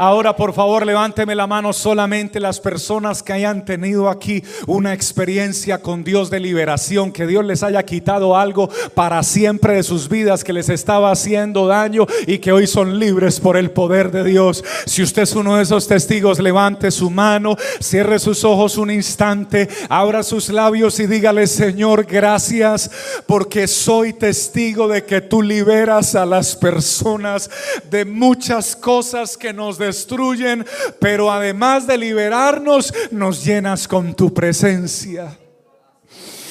Ahora 0.00 0.36
por 0.36 0.52
favor 0.52 0.86
levánteme 0.86 1.34
la 1.34 1.48
mano 1.48 1.72
solamente 1.72 2.38
las 2.38 2.60
personas 2.60 3.20
que 3.20 3.32
hayan 3.32 3.64
tenido 3.64 4.08
aquí 4.08 4.44
una 4.68 4.94
experiencia 4.94 5.78
con 5.78 6.04
Dios 6.04 6.30
de 6.30 6.38
liberación, 6.38 7.10
que 7.10 7.26
Dios 7.26 7.44
les 7.44 7.64
haya 7.64 7.82
quitado 7.82 8.36
algo 8.36 8.70
para 8.94 9.20
siempre 9.24 9.74
de 9.74 9.82
sus 9.82 10.08
vidas 10.08 10.44
que 10.44 10.52
les 10.52 10.68
estaba 10.68 11.10
haciendo 11.10 11.66
daño 11.66 12.06
y 12.28 12.38
que 12.38 12.52
hoy 12.52 12.68
son 12.68 13.00
libres 13.00 13.40
por 13.40 13.56
el 13.56 13.72
poder 13.72 14.12
de 14.12 14.22
Dios. 14.22 14.62
Si 14.86 15.02
usted 15.02 15.22
es 15.22 15.34
uno 15.34 15.56
de 15.56 15.64
esos 15.64 15.88
testigos, 15.88 16.38
levante 16.38 16.92
su 16.92 17.10
mano, 17.10 17.56
cierre 17.80 18.20
sus 18.20 18.44
ojos 18.44 18.78
un 18.78 18.92
instante, 18.92 19.68
abra 19.88 20.22
sus 20.22 20.48
labios 20.48 21.00
y 21.00 21.08
dígale, 21.08 21.48
Señor, 21.48 22.04
gracias 22.04 22.88
porque 23.26 23.66
soy 23.66 24.12
testigo 24.12 24.86
de 24.86 25.04
que 25.04 25.22
tú 25.22 25.42
liberas 25.42 26.14
a 26.14 26.24
las 26.24 26.54
personas 26.54 27.50
de 27.90 28.04
muchas 28.04 28.76
cosas 28.76 29.36
que 29.36 29.52
nos 29.52 29.76
destruyen, 29.88 30.64
pero 31.00 31.32
además 31.32 31.86
de 31.86 31.98
liberarnos, 31.98 32.92
nos 33.10 33.44
llenas 33.44 33.88
con 33.88 34.14
tu 34.14 34.32
presencia 34.32 35.36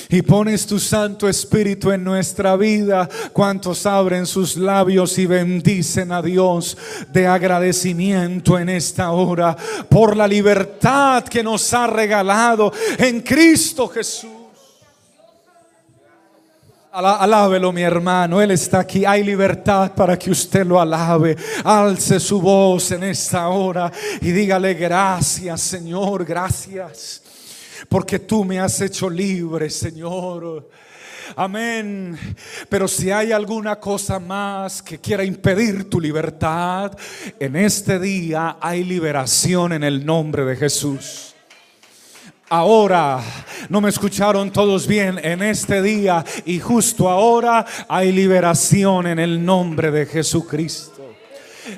y 0.10 0.22
pones 0.22 0.66
tu 0.66 0.80
Santo 0.80 1.28
Espíritu 1.28 1.92
en 1.92 2.04
nuestra 2.04 2.56
vida. 2.56 3.10
Cuantos 3.34 3.86
abren 3.86 4.26
sus 4.26 4.58
labios 4.58 5.18
y 5.18 5.26
bendicen 5.26 6.12
a 6.12 6.22
Dios 6.22 6.78
de 7.12 7.28
agradecimiento 7.28 8.58
en 8.58 8.70
esta 8.70 9.12
hora 9.12 9.56
por 9.90 10.16
la 10.16 10.28
libertad 10.28 11.24
que 11.24 11.44
nos 11.44 11.74
ha 11.74 11.88
regalado 11.88 12.72
en 12.98 13.22
Cristo 13.22 13.88
Jesús. 13.88 14.37
Alábelo 17.00 17.72
mi 17.72 17.84
hermano, 17.84 18.42
Él 18.42 18.50
está 18.50 18.80
aquí. 18.80 19.06
Hay 19.06 19.24
libertad 19.24 19.94
para 19.94 20.18
que 20.18 20.32
usted 20.32 20.66
lo 20.66 20.82
alabe. 20.82 21.38
Alce 21.64 22.20
su 22.20 22.42
voz 22.42 22.90
en 22.92 23.04
esta 23.04 23.50
hora 23.50 23.92
y 24.20 24.32
dígale 24.32 24.74
gracias 24.74 25.62
Señor, 25.62 26.26
gracias. 26.26 27.22
Porque 27.88 28.18
tú 28.18 28.44
me 28.44 28.60
has 28.60 28.82
hecho 28.82 29.12
libre 29.12 29.70
Señor. 29.70 30.68
Amén. 31.36 32.18
Pero 32.68 32.88
si 32.88 33.12
hay 33.12 33.32
alguna 33.32 33.76
cosa 33.76 34.20
más 34.20 34.82
que 34.82 34.98
quiera 35.00 35.24
impedir 35.24 35.88
tu 35.88 36.02
libertad, 36.02 36.98
en 37.40 37.58
este 37.58 38.00
día 38.00 38.58
hay 38.60 38.84
liberación 38.84 39.74
en 39.74 39.84
el 39.84 40.04
nombre 40.04 40.46
de 40.46 40.56
Jesús. 40.56 41.36
Ahora, 42.50 43.20
no 43.68 43.82
me 43.82 43.90
escucharon 43.90 44.52
todos 44.52 44.88
bien 44.88 45.20
en 45.22 45.42
este 45.44 45.82
día 45.82 46.24
y 46.46 46.60
justo 46.60 47.10
ahora 47.10 47.66
hay 47.90 48.14
liberación 48.14 49.06
en 49.08 49.20
el 49.20 49.44
nombre 49.44 49.92
de 49.92 50.06
Jesucristo. 50.06 50.97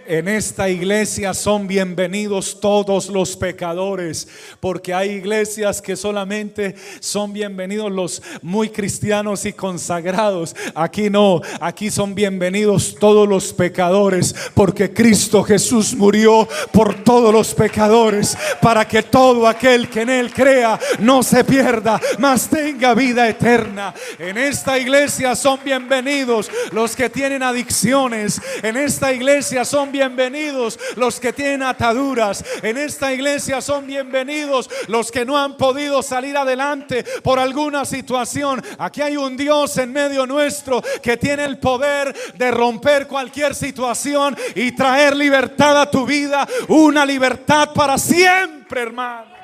En 0.10 0.28
esta 0.28 0.70
iglesia 0.70 1.34
son 1.34 1.68
bienvenidos 1.68 2.60
todos 2.60 3.10
los 3.10 3.38
pecadores, 3.38 4.28
porque 4.60 4.93
hay 4.93 5.12
iglesias 5.12 5.82
que 5.82 5.95
solamente 5.95 6.74
son 6.99 7.32
bienvenidos 7.32 7.91
los 7.91 8.22
muy 8.41 8.70
cristianos 8.70 9.45
y 9.45 9.53
consagrados. 9.53 10.55
Aquí 10.74 11.10
no, 11.10 11.41
aquí 11.62 11.91
son 11.91 12.16
bienvenidos 12.16 12.95
todos 12.99 13.28
los 13.30 13.53
pecadores, 13.53 14.34
porque 14.53 14.91
Cristo 14.91 15.43
Jesús 15.43 15.93
murió 15.95 16.47
por 16.72 17.03
todos 17.03 17.32
los 17.32 17.53
pecadores, 17.53 18.38
para 18.62 18.88
que 18.88 19.03
todo 19.03 19.47
aquel 19.47 19.89
que 19.89 20.01
en 20.01 20.10
Él 20.10 20.34
crea 20.34 20.80
no 20.99 21.22
se 21.22 21.43
pierda, 21.43 22.01
mas 22.18 22.49
tenga 22.49 22.95
vida 22.95 23.30
eterna. 23.30 23.93
En 24.18 24.38
esta 24.39 24.80
iglesia 24.80 25.36
son 25.36 25.60
bienvenidos 25.64 26.49
los 26.72 26.95
que 26.95 27.10
tienen 27.12 27.43
adicciones. 27.43 28.41
En 28.64 28.76
esta 28.76 29.14
iglesia 29.14 29.64
son 29.64 29.80
son 29.80 29.93
bienvenidos 30.00 30.80
los 30.95 31.20
que 31.20 31.34
tienen 31.34 31.62
ataduras. 31.62 32.41
En 32.64 32.78
esta 32.78 33.12
iglesia 33.12 33.60
son 33.60 33.86
bienvenidos 33.86 34.70
los 34.88 35.12
que 35.12 35.26
no 35.26 35.38
han 35.38 35.58
podido 35.58 36.02
salir 36.02 36.38
adelante 36.38 37.04
por 37.22 37.38
alguna 37.38 37.84
situación. 37.84 38.64
Aquí 38.78 39.02
hay 39.02 39.18
un 39.18 39.36
Dios 39.36 39.78
en 39.78 39.91
medio 39.91 40.26
nuestro 40.26 40.82
que 41.04 41.18
tiene 41.18 41.43
el 41.43 41.58
poder 41.58 42.16
de 42.36 42.50
romper 42.50 43.08
cualquier 43.08 43.54
situación 43.54 44.38
y 44.56 44.72
traer 44.72 45.18
libertad 45.18 45.82
a 45.82 45.91
tu 45.91 46.06
vida. 46.06 46.47
Una 46.70 47.06
libertad 47.06 47.74
para 47.74 47.97
siempre, 47.97 48.84
hermano. 48.84 49.36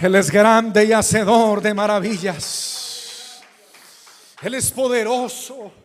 Él 0.00 0.16
es 0.16 0.32
grande 0.32 0.84
y 0.84 0.92
hacedor 0.92 1.62
de 1.62 1.72
maravillas. 1.74 3.40
Él 4.42 4.54
es 4.54 4.68
poderoso. 4.72 5.81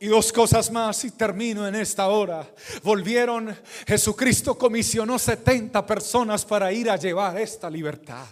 Y 0.00 0.06
dos 0.06 0.32
cosas 0.32 0.70
más 0.70 1.04
y 1.04 1.10
termino 1.10 1.66
en 1.66 1.74
esta 1.74 2.08
hora. 2.08 2.48
Volvieron, 2.82 3.56
Jesucristo 3.86 4.56
comisionó 4.56 5.18
70 5.18 5.84
personas 5.84 6.44
para 6.44 6.72
ir 6.72 6.88
a 6.88 6.96
llevar 6.96 7.38
esta 7.38 7.68
libertad. 7.68 8.26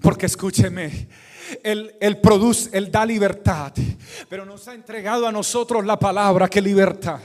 Porque 0.00 0.26
escúcheme, 0.26 1.08
él, 1.62 2.18
produce, 2.22 2.70
Él 2.72 2.90
da 2.90 3.04
libertad, 3.04 3.72
pero 4.28 4.44
nos 4.44 4.68
ha 4.68 4.74
entregado 4.74 5.26
a 5.26 5.32
nosotros 5.32 5.84
la 5.84 5.98
palabra 5.98 6.48
que 6.48 6.60
libertad. 6.60 7.20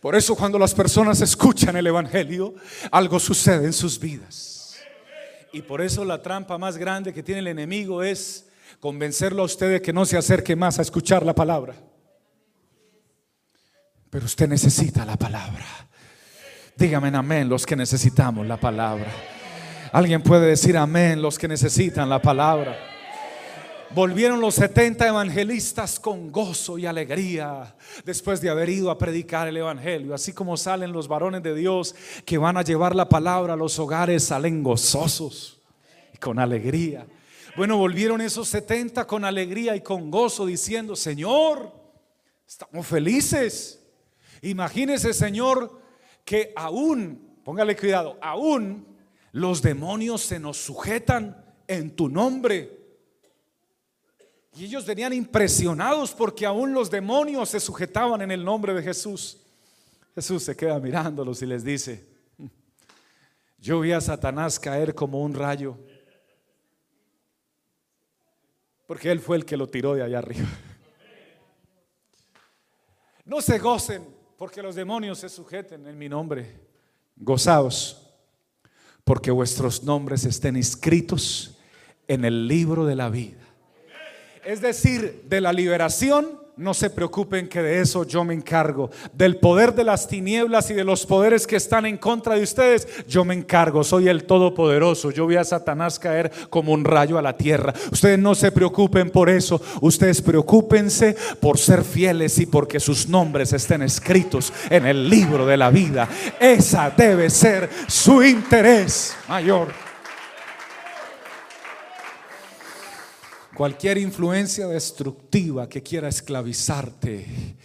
Por 0.00 0.14
eso 0.14 0.36
cuando 0.36 0.58
las 0.58 0.74
personas 0.74 1.20
escuchan 1.20 1.76
el 1.76 1.86
Evangelio, 1.86 2.54
algo 2.90 3.18
sucede 3.18 3.66
en 3.66 3.72
sus 3.72 3.98
vidas. 3.98 4.76
Y 5.52 5.62
por 5.62 5.80
eso 5.80 6.04
la 6.04 6.22
trampa 6.22 6.58
más 6.58 6.76
grande 6.76 7.12
que 7.12 7.22
tiene 7.22 7.40
el 7.40 7.48
enemigo 7.48 8.02
es 8.02 8.47
convencerlo 8.80 9.42
a 9.42 9.46
usted 9.46 9.72
de 9.72 9.82
que 9.82 9.92
no 9.92 10.04
se 10.04 10.16
acerque 10.16 10.54
más 10.56 10.78
a 10.78 10.82
escuchar 10.82 11.24
la 11.24 11.34
palabra. 11.34 11.74
Pero 14.10 14.24
usted 14.24 14.48
necesita 14.48 15.04
la 15.04 15.16
palabra. 15.16 15.66
Dígame 16.76 17.08
amén 17.08 17.48
los 17.48 17.66
que 17.66 17.76
necesitamos 17.76 18.46
la 18.46 18.56
palabra. 18.56 19.12
Alguien 19.92 20.22
puede 20.22 20.46
decir 20.46 20.76
amén 20.76 21.20
los 21.20 21.38
que 21.38 21.48
necesitan 21.48 22.08
la 22.08 22.22
palabra. 22.22 22.78
Volvieron 23.94 24.40
los 24.40 24.54
70 24.56 25.08
evangelistas 25.08 25.98
con 25.98 26.30
gozo 26.30 26.78
y 26.78 26.84
alegría 26.84 27.74
después 28.04 28.40
de 28.40 28.50
haber 28.50 28.68
ido 28.68 28.90
a 28.90 28.98
predicar 28.98 29.48
el 29.48 29.56
evangelio. 29.56 30.14
Así 30.14 30.32
como 30.32 30.58
salen 30.58 30.92
los 30.92 31.08
varones 31.08 31.42
de 31.42 31.54
Dios 31.54 31.94
que 32.26 32.38
van 32.38 32.58
a 32.58 32.62
llevar 32.62 32.94
la 32.94 33.08
palabra 33.08 33.54
a 33.54 33.56
los 33.56 33.78
hogares, 33.78 34.24
salen 34.24 34.62
gozosos 34.62 35.58
y 36.14 36.18
con 36.18 36.38
alegría 36.38 37.06
Bueno, 37.58 37.76
volvieron 37.76 38.20
esos 38.20 38.46
70 38.50 39.04
con 39.04 39.24
alegría 39.24 39.74
y 39.74 39.80
con 39.80 40.12
gozo 40.12 40.46
diciendo, 40.46 40.94
Señor, 40.94 41.72
estamos 42.46 42.86
felices. 42.86 43.84
Imagínese, 44.42 45.12
Señor, 45.12 45.82
que 46.24 46.52
aún, 46.54 47.40
póngale 47.42 47.76
cuidado, 47.76 48.16
aún 48.22 48.86
los 49.32 49.60
demonios 49.60 50.22
se 50.22 50.38
nos 50.38 50.56
sujetan 50.56 51.44
en 51.66 51.96
tu 51.96 52.08
nombre. 52.08 52.78
Y 54.54 54.66
ellos 54.66 54.86
venían 54.86 55.12
impresionados 55.12 56.12
porque 56.12 56.46
aún 56.46 56.72
los 56.72 56.88
demonios 56.92 57.48
se 57.48 57.58
sujetaban 57.58 58.22
en 58.22 58.30
el 58.30 58.44
nombre 58.44 58.72
de 58.72 58.84
Jesús. 58.84 59.36
Jesús 60.14 60.44
se 60.44 60.54
queda 60.54 60.78
mirándolos 60.78 61.42
y 61.42 61.46
les 61.46 61.64
dice, 61.64 62.06
yo 63.58 63.80
vi 63.80 63.90
a 63.90 64.00
Satanás 64.00 64.60
caer 64.60 64.94
como 64.94 65.24
un 65.24 65.34
rayo, 65.34 65.76
porque 68.88 69.12
él 69.12 69.20
fue 69.20 69.36
el 69.36 69.44
que 69.44 69.58
lo 69.58 69.68
tiró 69.68 69.94
de 69.94 70.02
allá 70.02 70.16
arriba. 70.16 70.48
No 73.26 73.42
se 73.42 73.58
gocen 73.58 74.02
porque 74.38 74.62
los 74.62 74.74
demonios 74.74 75.18
se 75.18 75.28
sujeten 75.28 75.86
en 75.86 75.98
mi 75.98 76.08
nombre. 76.08 76.58
Gozaos 77.14 78.10
porque 79.04 79.30
vuestros 79.30 79.82
nombres 79.82 80.24
estén 80.24 80.56
inscritos 80.56 81.58
en 82.06 82.24
el 82.24 82.48
libro 82.48 82.86
de 82.86 82.96
la 82.96 83.10
vida. 83.10 83.40
Es 84.42 84.62
decir, 84.62 85.24
de 85.28 85.42
la 85.42 85.52
liberación 85.52 86.40
no 86.58 86.74
se 86.74 86.90
preocupen 86.90 87.48
que 87.48 87.62
de 87.62 87.80
eso 87.80 88.04
yo 88.04 88.24
me 88.24 88.34
encargo. 88.34 88.90
Del 89.12 89.36
poder 89.36 89.74
de 89.74 89.84
las 89.84 90.08
tinieblas 90.08 90.70
y 90.70 90.74
de 90.74 90.84
los 90.84 91.06
poderes 91.06 91.46
que 91.46 91.56
están 91.56 91.86
en 91.86 91.96
contra 91.96 92.34
de 92.34 92.42
ustedes, 92.42 92.86
yo 93.06 93.24
me 93.24 93.34
encargo. 93.34 93.84
Soy 93.84 94.08
el 94.08 94.24
Todopoderoso. 94.24 95.12
Yo 95.12 95.26
vi 95.26 95.36
a 95.36 95.44
Satanás 95.44 95.98
caer 95.98 96.30
como 96.50 96.72
un 96.72 96.84
rayo 96.84 97.16
a 97.16 97.22
la 97.22 97.36
tierra. 97.36 97.72
Ustedes 97.92 98.18
no 98.18 98.34
se 98.34 98.50
preocupen 98.50 99.10
por 99.10 99.30
eso. 99.30 99.60
Ustedes 99.80 100.20
preocúpense 100.20 101.16
por 101.40 101.58
ser 101.58 101.84
fieles 101.84 102.38
y 102.38 102.46
porque 102.46 102.80
sus 102.80 103.08
nombres 103.08 103.52
estén 103.52 103.82
escritos 103.82 104.52
en 104.68 104.86
el 104.86 105.08
libro 105.08 105.46
de 105.46 105.56
la 105.56 105.70
vida. 105.70 106.08
Esa 106.40 106.90
debe 106.90 107.30
ser 107.30 107.70
su 107.86 108.22
interés 108.22 109.16
mayor. 109.28 109.87
Cualquier 113.58 113.98
influencia 113.98 114.68
destructiva 114.68 115.68
que 115.68 115.82
quiera 115.82 116.06
esclavizarte, 116.06 117.56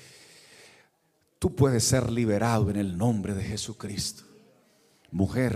tú 1.38 1.54
puedes 1.54 1.84
ser 1.84 2.12
liberado 2.12 2.72
en 2.72 2.78
el 2.78 2.98
nombre 2.98 3.36
de 3.36 3.44
Jesucristo. 3.44 4.24
Mujer, 5.12 5.56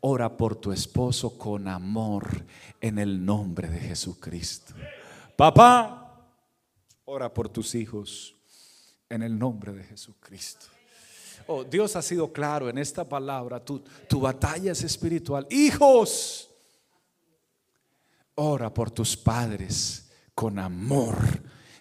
ora 0.00 0.36
por 0.36 0.56
tu 0.56 0.72
esposo 0.72 1.38
con 1.38 1.68
amor 1.68 2.44
en 2.82 2.98
el 2.98 3.24
nombre 3.24 3.70
de 3.70 3.80
Jesucristo. 3.80 4.74
Papá, 5.38 6.22
ora 7.06 7.32
por 7.32 7.48
tus 7.48 7.74
hijos 7.74 8.36
en 9.08 9.22
el 9.22 9.38
nombre 9.38 9.72
de 9.72 9.84
Jesucristo. 9.84 10.66
Oh, 11.46 11.64
Dios 11.64 11.96
ha 11.96 12.02
sido 12.02 12.30
claro 12.30 12.68
en 12.68 12.76
esta 12.76 13.08
palabra. 13.08 13.64
Tu, 13.64 13.82
tu 14.06 14.20
batalla 14.20 14.72
es 14.72 14.82
espiritual. 14.84 15.46
Hijos, 15.48 16.49
Ora 18.42 18.72
por 18.72 18.90
tus 18.90 19.18
padres 19.18 20.08
con 20.34 20.58
amor 20.58 21.18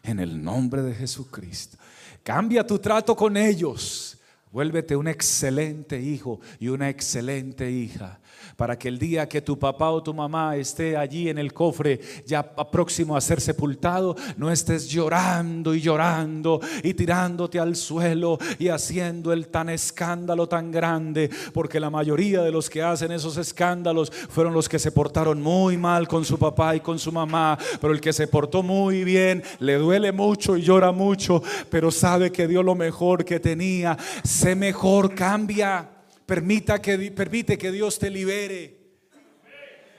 en 0.04 0.20
el 0.20 0.44
nombre 0.44 0.82
de 0.82 0.94
Jesucristo. 0.94 1.78
Cambia 2.22 2.68
tu 2.68 2.80
trato 2.80 3.16
con 3.16 3.38
ellos. 3.38 4.18
Vuélvete 4.52 4.94
un 4.98 5.08
excelente 5.08 6.02
hijo 6.02 6.42
y 6.60 6.68
una 6.68 6.90
excelente 6.90 7.72
hija 7.72 8.20
para 8.56 8.78
que 8.78 8.88
el 8.88 9.00
día 9.00 9.28
que 9.28 9.42
tu 9.42 9.58
papá 9.58 9.90
o 9.92 10.04
tu 10.04 10.14
mamá 10.14 10.56
esté 10.56 10.98
allí 10.98 11.30
en 11.30 11.38
el 11.38 11.54
cofre 11.54 12.00
ya 12.26 12.44
próximo 12.44 13.16
a 13.16 13.22
ser 13.22 13.42
sepultado, 13.42 14.16
no 14.38 14.52
estés 14.52 14.90
llorando 14.90 15.74
y 15.74 15.82
llorando 15.82 16.60
y 16.84 16.94
tirándote 16.94 17.60
al 17.60 17.76
suelo 17.76 18.38
y 18.58 18.70
haciendo 18.70 19.34
el 19.34 19.48
tan 19.48 19.70
escándalo 19.70 20.48
tan 20.48 20.72
grande, 20.72 21.30
porque 21.54 21.80
la 21.80 21.90
mayoría 21.90 22.42
de 22.42 22.52
los 22.52 22.70
que 22.70 22.82
hacen 22.82 23.12
esos 23.12 23.38
escándalos 23.38 24.12
fueron 24.12 24.54
los 24.54 24.70
que 24.70 24.80
se 24.80 24.92
portaron 24.92 25.42
muy 25.42 25.78
mal 25.78 26.08
con 26.08 26.26
su 26.26 26.38
papá 26.38 26.76
y 26.76 26.80
con 26.80 27.00
su 27.00 27.12
mamá, 27.12 27.58
pero 27.80 27.94
el 27.94 28.02
que 28.02 28.14
se 28.14 28.28
portó 28.28 28.64
muy 28.64 29.04
bien 29.04 29.44
le 29.60 29.76
duele 29.76 30.12
mucho 30.12 30.58
y 30.58 30.62
llora 30.62 30.92
mucho, 30.92 31.42
pero 31.70 31.92
sabe 31.92 32.32
que 32.32 32.48
dio 32.48 32.64
lo 32.64 32.76
mejor 32.76 33.26
que 33.26 33.40
tenía, 33.40 33.98
sé 34.24 34.56
mejor, 34.56 35.16
cambia. 35.16 35.99
Permita 36.30 36.80
que, 36.80 37.10
permite 37.10 37.58
que 37.58 37.72
Dios 37.72 37.98
te 37.98 38.08
libere. 38.08 38.78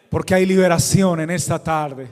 Porque 0.08 0.32
hay 0.36 0.46
liberación 0.46 1.18
en 1.18 1.30
esta 1.30 1.60
tarde. 1.60 2.06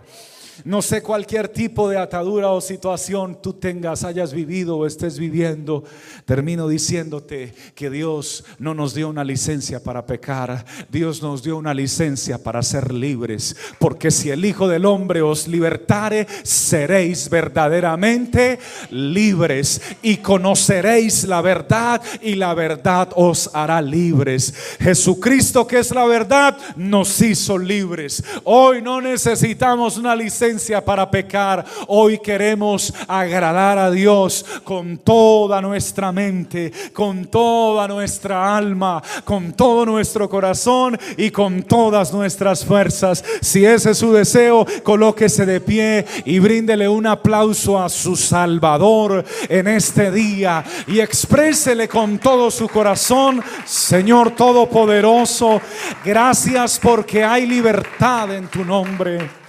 No 0.65 0.83
sé 0.83 1.03
cualquier 1.03 1.49
tipo 1.49 1.89
de 1.89 1.99
atadura 1.99 2.51
o 2.51 2.61
situación 2.61 3.39
tú 3.41 3.53
tengas, 3.53 4.03
hayas 4.03 4.33
vivido 4.33 4.77
o 4.77 4.87
estés 4.87 5.19
viviendo. 5.19 5.85
Termino 6.25 6.67
diciéndote 6.67 7.55
que 7.75 7.91
Dios 7.91 8.45
no 8.59 8.75
nos 8.75 8.95
dio 8.95 9.09
una 9.09 9.23
licencia 9.23 9.83
para 9.83 10.05
pecar. 10.05 10.65
Dios 10.91 11.23
nos 11.23 11.43
dio 11.43 11.57
una 11.57 11.75
licencia 11.75 12.43
para 12.43 12.63
ser 12.63 12.93
libres. 12.93 13.57
Porque 13.79 14.11
si 14.11 14.31
el 14.31 14.45
Hijo 14.45 14.67
del 14.67 14.85
Hombre 14.85 15.23
os 15.23 15.47
libertare, 15.47 16.27
seréis 16.43 17.31
verdaderamente 17.31 18.59
libres. 18.91 19.81
Y 20.03 20.17
conoceréis 20.17 21.25
la 21.25 21.41
verdad 21.41 22.03
y 22.21 22.35
la 22.35 22.53
verdad 22.55 23.11
os 23.15 23.51
hará 23.53 23.81
libres. 23.81 24.53
Jesucristo 24.81 25.67
que 25.67 25.79
es 25.79 25.95
la 25.95 26.05
verdad 26.05 26.59
nos 26.77 27.21
hizo 27.21 27.57
libres. 27.59 28.25
Hoy 28.45 28.83
no 28.83 29.01
necesitamos 29.01 29.97
una 29.99 30.17
licencia 30.17 30.48
para 30.85 31.11
pecar. 31.11 31.63
Hoy 31.89 32.19
queremos 32.19 32.95
agradar 33.07 33.77
a 33.77 33.91
Dios 33.91 34.47
con 34.65 34.97
toda 34.97 35.61
nuestra 35.61 36.11
mente, 36.11 36.73
con 36.95 37.27
toda 37.27 37.87
nuestra 37.87 38.57
alma, 38.57 39.03
con 39.25 39.53
todo 39.53 39.85
nuestro 39.85 40.27
corazón 40.27 40.99
y 41.19 41.31
con 41.31 41.65
todas 41.65 42.15
nuestras 42.15 42.65
fuerzas. 42.65 43.23
Si 43.43 43.67
ese 43.67 43.91
es 43.91 43.99
su 43.99 44.11
deseo, 44.11 44.67
colóquese 44.83 45.45
de 45.45 45.61
pie 45.61 46.07
y 46.25 46.39
bríndele 46.39 46.89
un 46.89 47.07
aplauso 47.07 47.79
a 47.79 47.91
su 47.91 48.17
Salvador 48.17 49.23
en 49.51 49.69
este 49.69 50.11
día 50.11 50.65
y 50.87 51.01
exprésele 51.01 51.89
con 51.89 52.19
todo 52.19 52.51
su 52.51 52.69
corazón, 52.69 53.43
Señor 53.67 54.31
Todopoderoso, 54.31 55.61
gracias 56.03 56.79
porque 56.79 57.23
hay 57.23 57.47
libertad 57.47 58.35
en 58.35 58.49
tu 58.49 58.65
nombre. 58.65 59.48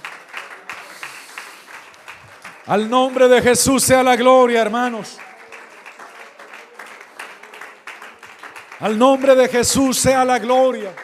Al 2.70 2.88
nombre 2.88 3.26
de 3.26 3.42
Jesús 3.42 3.82
sea 3.82 4.00
la 4.00 4.14
gloria, 4.14 4.62
hermanos. 4.62 5.18
Al 8.78 8.96
nombre 8.96 9.34
de 9.34 9.48
Jesús 9.48 9.98
sea 9.98 10.24
la 10.24 10.38
gloria. 10.38 10.94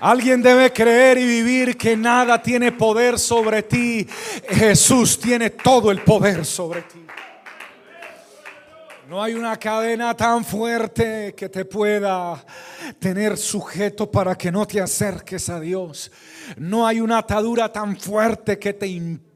Alguien 0.00 0.42
debe 0.42 0.72
creer 0.72 1.16
y 1.16 1.24
vivir 1.24 1.78
que 1.78 1.96
nada 1.96 2.42
tiene 2.42 2.72
poder 2.72 3.20
sobre 3.20 3.62
ti. 3.62 4.04
Jesús 4.48 5.16
tiene 5.16 5.50
todo 5.50 5.92
el 5.92 6.00
poder 6.02 6.44
sobre 6.44 6.82
ti. 6.82 7.06
No 9.08 9.22
hay 9.22 9.34
una 9.34 9.56
cadena 9.58 10.16
tan 10.16 10.44
fuerte 10.44 11.36
que 11.36 11.48
te 11.48 11.64
pueda 11.64 12.44
tener 12.98 13.36
sujeto 13.36 14.10
para 14.10 14.36
que 14.36 14.50
no 14.50 14.66
te 14.66 14.80
acerques 14.80 15.48
a 15.48 15.60
Dios. 15.60 16.10
No 16.56 16.84
hay 16.84 17.00
una 17.00 17.18
atadura 17.18 17.72
tan 17.72 17.96
fuerte 17.96 18.58
que 18.58 18.72
te 18.72 18.88
impida 18.88 19.29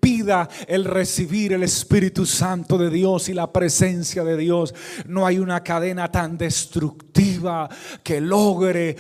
el 0.68 0.84
recibir 0.84 1.52
el 1.52 1.62
Espíritu 1.62 2.24
Santo 2.24 2.78
de 2.78 2.90
Dios 2.90 3.28
y 3.28 3.34
la 3.34 3.52
presencia 3.52 4.22
de 4.22 4.36
Dios. 4.36 4.74
No 5.06 5.26
hay 5.26 5.38
una 5.38 5.62
cadena 5.62 6.10
tan 6.10 6.38
destructiva 6.38 7.68
que 8.02 8.20
logre 8.20 8.96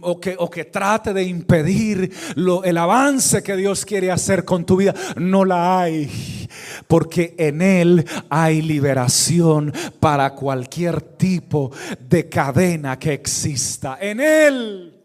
o, 0.00 0.20
que, 0.20 0.36
o 0.38 0.50
que 0.50 0.64
trate 0.64 1.12
de 1.12 1.24
impedir 1.24 2.10
lo, 2.36 2.64
el 2.64 2.78
avance 2.78 3.42
que 3.42 3.56
Dios 3.56 3.84
quiere 3.84 4.10
hacer 4.10 4.44
con 4.44 4.64
tu 4.64 4.76
vida. 4.76 4.94
No 5.16 5.44
la 5.44 5.80
hay, 5.80 6.48
porque 6.86 7.34
en 7.38 7.60
Él 7.60 8.06
hay 8.30 8.62
liberación 8.62 9.72
para 10.00 10.34
cualquier 10.34 11.00
tipo 11.00 11.70
de 12.00 12.28
cadena 12.28 12.98
que 12.98 13.12
exista. 13.12 13.98
En 14.00 14.20
Él 14.20 15.02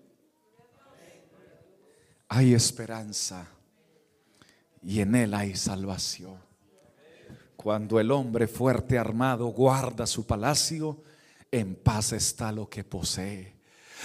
hay 2.29 2.53
esperanza 2.53 3.58
y 4.83 5.01
en 5.01 5.15
él 5.15 5.33
hay 5.33 5.55
salvación. 5.55 6.37
Cuando 7.55 7.99
el 7.99 8.11
hombre 8.11 8.47
fuerte 8.47 8.97
armado 8.97 9.47
guarda 9.47 10.07
su 10.07 10.25
palacio, 10.25 11.03
en 11.51 11.75
paz 11.75 12.13
está 12.13 12.51
lo 12.51 12.69
que 12.69 12.83
posee. 12.83 13.57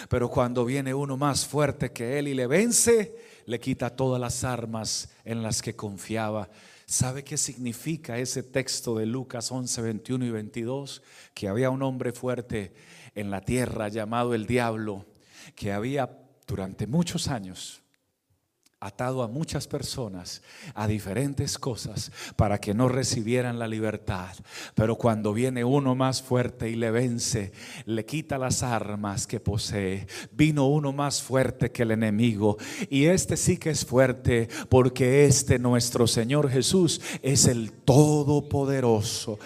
Pero 0.08 0.28
cuando 0.28 0.64
viene 0.64 0.92
uno 0.92 1.16
más 1.16 1.46
fuerte 1.46 1.92
que 1.92 2.18
él 2.18 2.26
y 2.26 2.34
le 2.34 2.48
vence, 2.48 3.14
le 3.46 3.60
quita 3.60 3.90
todas 3.90 4.20
las 4.20 4.42
armas 4.42 5.10
en 5.24 5.42
las 5.42 5.62
que 5.62 5.76
confiaba. 5.76 6.48
¿Sabe 6.84 7.22
qué 7.22 7.36
significa 7.36 8.18
ese 8.18 8.42
texto 8.42 8.96
de 8.96 9.06
Lucas 9.06 9.52
11, 9.52 9.82
21 9.82 10.24
y 10.26 10.30
22? 10.30 11.02
Que 11.32 11.48
había 11.48 11.70
un 11.70 11.82
hombre 11.82 12.12
fuerte 12.12 12.74
en 13.14 13.30
la 13.30 13.40
tierra 13.40 13.88
llamado 13.88 14.34
el 14.34 14.46
diablo, 14.46 15.06
que 15.54 15.72
había 15.72 16.10
durante 16.46 16.88
muchos 16.88 17.28
años 17.28 17.83
atado 18.84 19.22
a 19.22 19.28
muchas 19.28 19.66
personas, 19.66 20.42
a 20.74 20.86
diferentes 20.86 21.58
cosas, 21.58 22.12
para 22.36 22.58
que 22.58 22.74
no 22.74 22.88
recibieran 22.88 23.58
la 23.58 23.66
libertad. 23.66 24.34
Pero 24.74 24.96
cuando 24.96 25.32
viene 25.32 25.64
uno 25.64 25.94
más 25.94 26.20
fuerte 26.20 26.68
y 26.68 26.74
le 26.74 26.90
vence, 26.90 27.52
le 27.86 28.04
quita 28.04 28.36
las 28.36 28.62
armas 28.62 29.26
que 29.26 29.40
posee. 29.40 30.06
Vino 30.32 30.66
uno 30.66 30.92
más 30.92 31.22
fuerte 31.22 31.72
que 31.72 31.84
el 31.84 31.92
enemigo. 31.92 32.58
Y 32.90 33.06
este 33.06 33.38
sí 33.38 33.56
que 33.56 33.70
es 33.70 33.86
fuerte, 33.86 34.48
porque 34.68 35.24
este 35.24 35.58
nuestro 35.58 36.06
Señor 36.06 36.50
Jesús 36.50 37.00
es 37.22 37.46
el 37.46 37.72
Todopoderoso. 37.72 39.38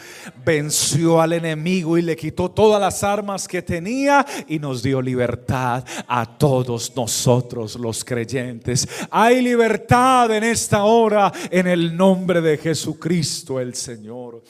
Venció 0.44 1.20
al 1.20 1.34
enemigo 1.34 1.96
y 1.96 2.02
le 2.02 2.16
quitó 2.16 2.50
todas 2.50 2.80
las 2.80 3.04
armas 3.04 3.46
que 3.46 3.62
tenía 3.62 4.26
y 4.48 4.58
nos 4.58 4.82
dio 4.82 5.00
libertad 5.00 5.84
a 6.08 6.26
todos 6.38 6.96
nosotros 6.96 7.76
los 7.76 8.04
creyentes. 8.04 8.88
Libertad 9.36 10.34
en 10.34 10.44
esta 10.44 10.84
hora 10.84 11.32
en 11.50 11.66
el 11.66 11.96
nombre 11.96 12.40
de 12.40 12.58
Jesucristo 12.58 13.60
el 13.60 13.74
Señor. 13.74 14.42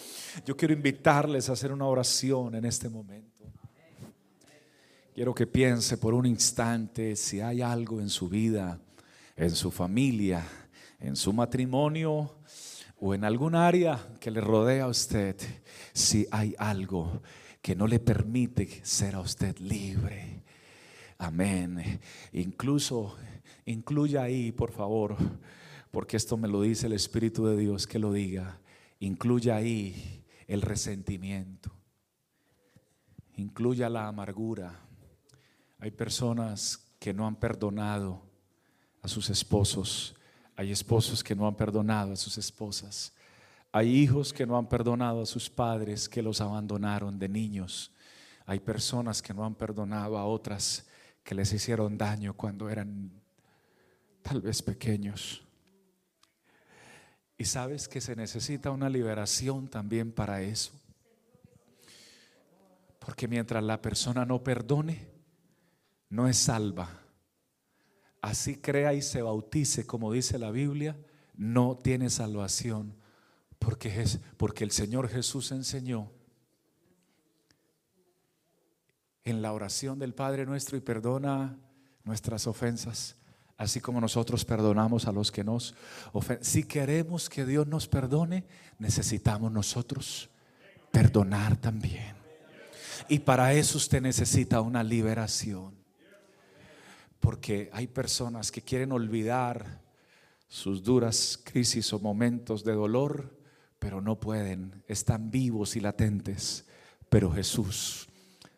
Yo 0.47 0.57
quiero 0.57 0.75
invitarles 0.75 1.49
a 1.49 1.53
hacer 1.53 1.73
una 1.73 1.87
oración 1.87 2.55
en 2.55 2.65
este 2.65 2.89
momento. 2.89 3.45
Quiero 5.15 5.35
que 5.35 5.47
piense 5.47 5.99
por 5.99 6.15
un 6.15 6.27
instante 6.27 7.17
si 7.17 7.41
hay 7.41 7.61
algo 7.61 8.01
en 8.01 8.09
su 8.09 8.29
vida, 8.29 8.79
en 9.37 9.51
su 9.51 9.71
familia, 9.71 10.47
en 11.01 11.17
su 11.17 11.33
matrimonio 11.33 12.39
o 13.01 13.15
en 13.15 13.25
algún 13.25 13.55
área 13.55 13.99
que 14.21 14.31
le 14.31 14.41
rodea 14.41 14.85
a 14.85 14.89
usted, 14.89 15.37
si 15.93 16.27
hay 16.31 16.55
algo 16.59 17.23
que 17.61 17.75
no 17.75 17.87
le 17.87 17.99
permite 17.99 18.81
ser 18.85 19.15
a 19.15 19.21
usted 19.21 19.59
libre. 19.59 20.43
Amén. 21.19 22.01
Incluso 22.33 23.17
Incluya 23.69 24.23
ahí, 24.23 24.51
por 24.51 24.73
favor, 24.73 25.15
porque 25.91 26.17
esto 26.17 26.39
me 26.39 26.49
lo 26.49 26.63
dice 26.63 26.87
el 26.87 26.95
Espíritu 26.95 27.45
de 27.45 27.55
Dios 27.55 27.87
que 27.87 27.99
lo 27.99 28.15
diga. 28.15 28.59
Incluya 28.99 29.57
ahí 29.57 30.25
el 30.47 30.63
resentimiento. 30.63 31.71
Incluya 33.37 33.91
la 33.91 34.09
amargura. 34.09 34.81
Hay 35.81 35.91
personas 35.91 36.95
que 36.99 37.13
no 37.13 37.27
han 37.27 37.37
perdonado 37.37 38.23
a 39.03 39.09
sus 39.09 39.29
esposos. 39.29 40.15
Hay 40.57 40.73
esposos 40.73 41.23
que 41.23 41.37
no 41.37 41.47
han 41.47 41.55
perdonado 41.55 42.15
a 42.15 42.17
sus 42.17 42.39
esposas. 42.39 43.13
Hay 43.71 43.95
hijos 43.95 44.33
que 44.33 44.47
no 44.47 44.57
han 44.57 44.71
perdonado 44.71 45.21
a 45.21 45.27
sus 45.27 45.51
padres 45.51 46.09
que 46.09 46.23
los 46.23 46.41
abandonaron 46.41 47.19
de 47.19 47.29
niños. 47.29 47.93
Hay 48.47 48.61
personas 48.61 49.21
que 49.21 49.35
no 49.35 49.45
han 49.45 49.55
perdonado 49.55 50.17
a 50.17 50.25
otras 50.25 50.87
que 51.23 51.35
les 51.35 51.53
hicieron 51.53 51.99
daño 51.99 52.33
cuando 52.33 52.71
eran 52.71 53.18
tal 54.29 54.43
vez 54.43 54.61
pequeños. 54.61 55.43
Y 57.39 57.45
sabes 57.45 57.89
que 57.89 58.01
se 58.01 58.15
necesita 58.15 58.71
una 58.71 58.91
liberación 58.91 59.69
también 59.69 60.13
para 60.13 60.43
eso. 60.43 60.73
Porque 62.99 63.27
mientras 63.27 63.63
la 63.65 63.81
persona 63.81 64.27
no 64.27 64.43
perdone, 64.43 65.09
no 66.11 66.29
es 66.29 66.37
salva. 66.37 66.91
Así 68.21 68.57
crea 68.57 68.93
y 68.93 69.01
se 69.01 69.23
bautice, 69.23 69.87
como 69.87 70.13
dice 70.13 70.39
la 70.39 70.51
Biblia, 70.51 70.99
no 71.35 71.79
tiene 71.79 72.11
salvación. 72.11 72.97
Porque, 73.59 74.03
es, 74.03 74.19
porque 74.37 74.65
el 74.65 74.73
Señor 74.73 75.09
Jesús 75.09 75.53
enseñó 75.53 76.11
en 79.25 79.41
la 79.41 79.53
oración 79.53 79.99
del 79.99 80.15
Padre 80.15 80.45
nuestro 80.45 80.77
y 80.77 80.81
perdona 80.81 81.57
nuestras 82.05 82.47
ofensas 82.47 83.19
así 83.59 83.81
como 83.81 84.01
nosotros 84.01 84.45
perdonamos 84.45 85.07
a 85.07 85.13
los 85.13 85.31
que 85.31 85.45
nos 85.45 85.75
ofenden. 86.13 86.45
Si 86.45 86.63
queremos 86.63 87.29
que 87.29 87.45
Dios 87.45 87.67
nos 87.67 87.89
perdone, 87.89 88.45
necesitamos 88.79 89.51
nosotros 89.51 90.31
perdonar 90.93 91.57
también. 91.57 92.15
Y 93.09 93.19
para 93.19 93.53
eso 93.53 93.77
usted 93.77 94.01
necesita 94.01 94.61
una 94.61 94.83
liberación. 94.85 95.75
Porque 97.19 97.69
hay 97.73 97.89
personas 97.89 98.53
que 98.53 98.63
quieren 98.63 98.93
olvidar 98.93 99.83
sus 100.47 100.83
duras 100.83 101.39
crisis 101.43 101.93
o 101.93 101.99
momentos 101.99 102.63
de 102.63 102.73
dolor, 102.73 103.37
pero 103.81 104.01
no 104.01 104.21
pueden, 104.21 104.85
están 104.87 105.33
vivos 105.33 105.75
y 105.75 105.81
latentes. 105.81 106.65
Pero 107.09 107.33
Jesús 107.33 108.09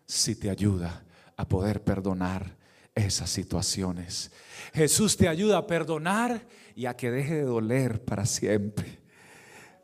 sí 0.05 0.37
te 0.37 0.51
ayuda 0.51 1.05
a 1.39 1.49
poder 1.49 1.83
perdonar 1.83 2.60
esas 2.95 3.31
situaciones. 3.31 4.31
Jesús 4.73 5.17
te 5.17 5.29
ayuda 5.29 5.59
a 5.59 5.67
perdonar 5.67 6.47
y 6.75 6.87
a 6.87 6.97
que 6.97 7.11
deje 7.11 7.37
de 7.37 7.43
doler 7.43 8.05
para 8.05 8.27
siempre, 8.27 8.99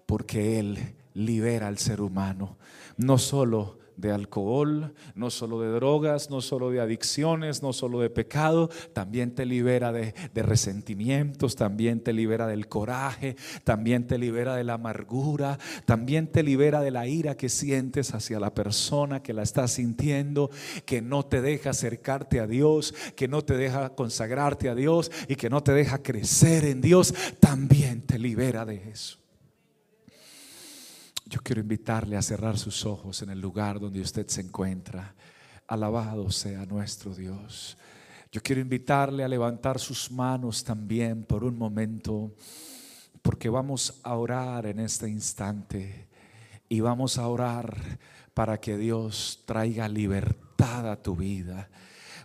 porque 0.06 0.58
Él 0.58 0.94
libera 1.14 1.66
al 1.66 1.78
ser 1.78 2.00
humano, 2.00 2.58
no 2.96 3.18
solo 3.18 3.78
de 3.96 4.12
alcohol, 4.12 4.94
no 5.14 5.30
solo 5.30 5.60
de 5.60 5.70
drogas, 5.70 6.30
no 6.30 6.40
solo 6.40 6.70
de 6.70 6.80
adicciones, 6.80 7.62
no 7.62 7.72
solo 7.72 8.00
de 8.00 8.10
pecado, 8.10 8.70
también 8.92 9.34
te 9.34 9.46
libera 9.46 9.92
de, 9.92 10.14
resentimientos, 10.34 11.56
también 11.56 12.00
te 12.00 12.12
libera 12.12 12.46
del 12.46 12.68
coraje, 12.68 13.36
también 13.64 14.06
te 14.06 14.18
libera 14.18 14.54
de 14.54 14.64
la 14.64 14.74
amargura, 14.74 15.58
también 15.84 16.28
te 16.28 16.42
libera 16.42 16.80
de 16.80 16.90
la 16.90 17.06
ira 17.06 17.36
que 17.36 17.48
sientes 17.48 18.14
hacia 18.14 18.38
la 18.38 18.54
persona 18.54 19.22
que 19.22 19.32
la 19.32 19.42
está 19.42 19.66
sintiendo, 19.68 20.50
que 20.84 21.02
no 21.02 21.24
te 21.24 21.40
deja 21.40 21.70
acercarte 21.70 22.40
a 22.40 22.46
Dios, 22.46 22.94
que 23.14 23.28
no 23.28 23.42
te 23.42 23.56
deja 23.56 23.94
consagrarte 23.94 24.68
a 24.68 24.74
Dios 24.74 25.10
y 25.28 25.36
que 25.36 25.50
no 25.50 25.62
te 25.62 25.72
deja 25.72 26.02
crecer 26.02 26.64
en 26.64 26.80
Dios, 26.80 27.14
también 27.40 28.02
te 28.02 28.18
libera 28.18 28.64
de 28.64 28.90
eso. 28.90 29.25
Yo 31.28 31.40
quiero 31.42 31.60
invitarle 31.60 32.16
a 32.16 32.22
cerrar 32.22 32.56
sus 32.56 32.86
ojos 32.86 33.20
en 33.22 33.30
el 33.30 33.40
lugar 33.40 33.80
donde 33.80 34.00
usted 34.00 34.28
se 34.28 34.42
encuentra. 34.42 35.12
Alabado 35.66 36.30
sea 36.30 36.64
nuestro 36.66 37.12
Dios. 37.12 37.76
Yo 38.30 38.40
quiero 38.40 38.60
invitarle 38.60 39.24
a 39.24 39.28
levantar 39.28 39.80
sus 39.80 40.08
manos 40.12 40.62
también 40.62 41.24
por 41.24 41.42
un 41.42 41.58
momento, 41.58 42.32
porque 43.22 43.48
vamos 43.48 43.98
a 44.04 44.14
orar 44.14 44.66
en 44.66 44.78
este 44.78 45.08
instante 45.08 46.06
y 46.68 46.78
vamos 46.78 47.18
a 47.18 47.26
orar 47.26 47.76
para 48.32 48.60
que 48.60 48.76
Dios 48.76 49.42
traiga 49.46 49.88
libertad 49.88 50.88
a 50.88 51.02
tu 51.02 51.16
vida 51.16 51.68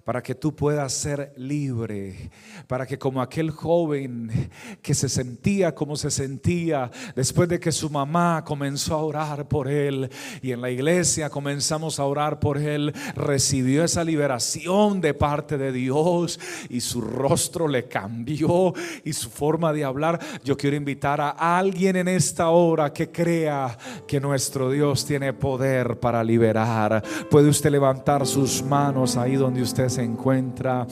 para 0.04 0.22
que 0.22 0.36
tú 0.36 0.56
puedas 0.56 0.94
ser 0.94 1.34
libre, 1.38 2.32
para 2.68 2.86
que 2.86 2.98
como 2.98 3.22
aquel 3.22 3.52
joven 3.52 4.50
que 4.82 4.94
se 4.94 5.10
sentía 5.10 5.74
como 5.76 5.96
se 5.96 6.12
sentía 6.12 6.90
después 7.16 7.48
de 7.50 7.60
que 7.60 7.72
su 7.72 7.90
mamá 7.90 8.44
comenzó 8.44 8.96
a 8.96 9.04
orar 9.04 9.48
por 9.48 9.68
él 9.68 10.10
y 10.42 10.52
en 10.52 10.62
la 10.62 10.70
iglesia 10.70 11.30
comenzamos 11.30 12.00
a 12.00 12.06
orar 12.06 12.40
por 12.40 12.58
él, 12.58 12.94
recibió 13.16 13.84
esa 13.84 14.04
liberación 14.04 15.02
de 15.02 15.14
parte 15.14 15.58
de 15.58 15.72
Dios 15.72 16.40
y 16.70 16.82
su 16.82 17.02
rostro 17.02 17.68
le 17.68 17.88
cambió 17.88 18.74
y 19.04 19.14
su 19.14 19.30
forma 19.30 19.74
de 19.74 19.84
hablar. 19.84 20.20
Yo 20.44 20.58
quiero 20.58 20.76
invitar 20.76 21.22
a 21.22 21.58
alguien 21.58 21.96
en 21.96 22.08
esta 22.08 22.50
hora 22.50 22.92
que 22.94 23.12
crea 23.12 23.78
que 24.08 24.20
nuestro 24.20 24.72
Dios 24.72 25.06
tiene 25.06 25.34
poder 25.34 26.00
para 26.00 26.24
liberar. 26.24 27.04
Puede 27.30 27.50
usted 27.50 27.72
levantar 27.72 28.26
sus 28.26 28.64
manos 28.64 29.18
ahí 29.18 29.36
donde 29.36 29.62
usted 29.62 29.90
se 29.92 30.04
encuentra. 30.04 30.88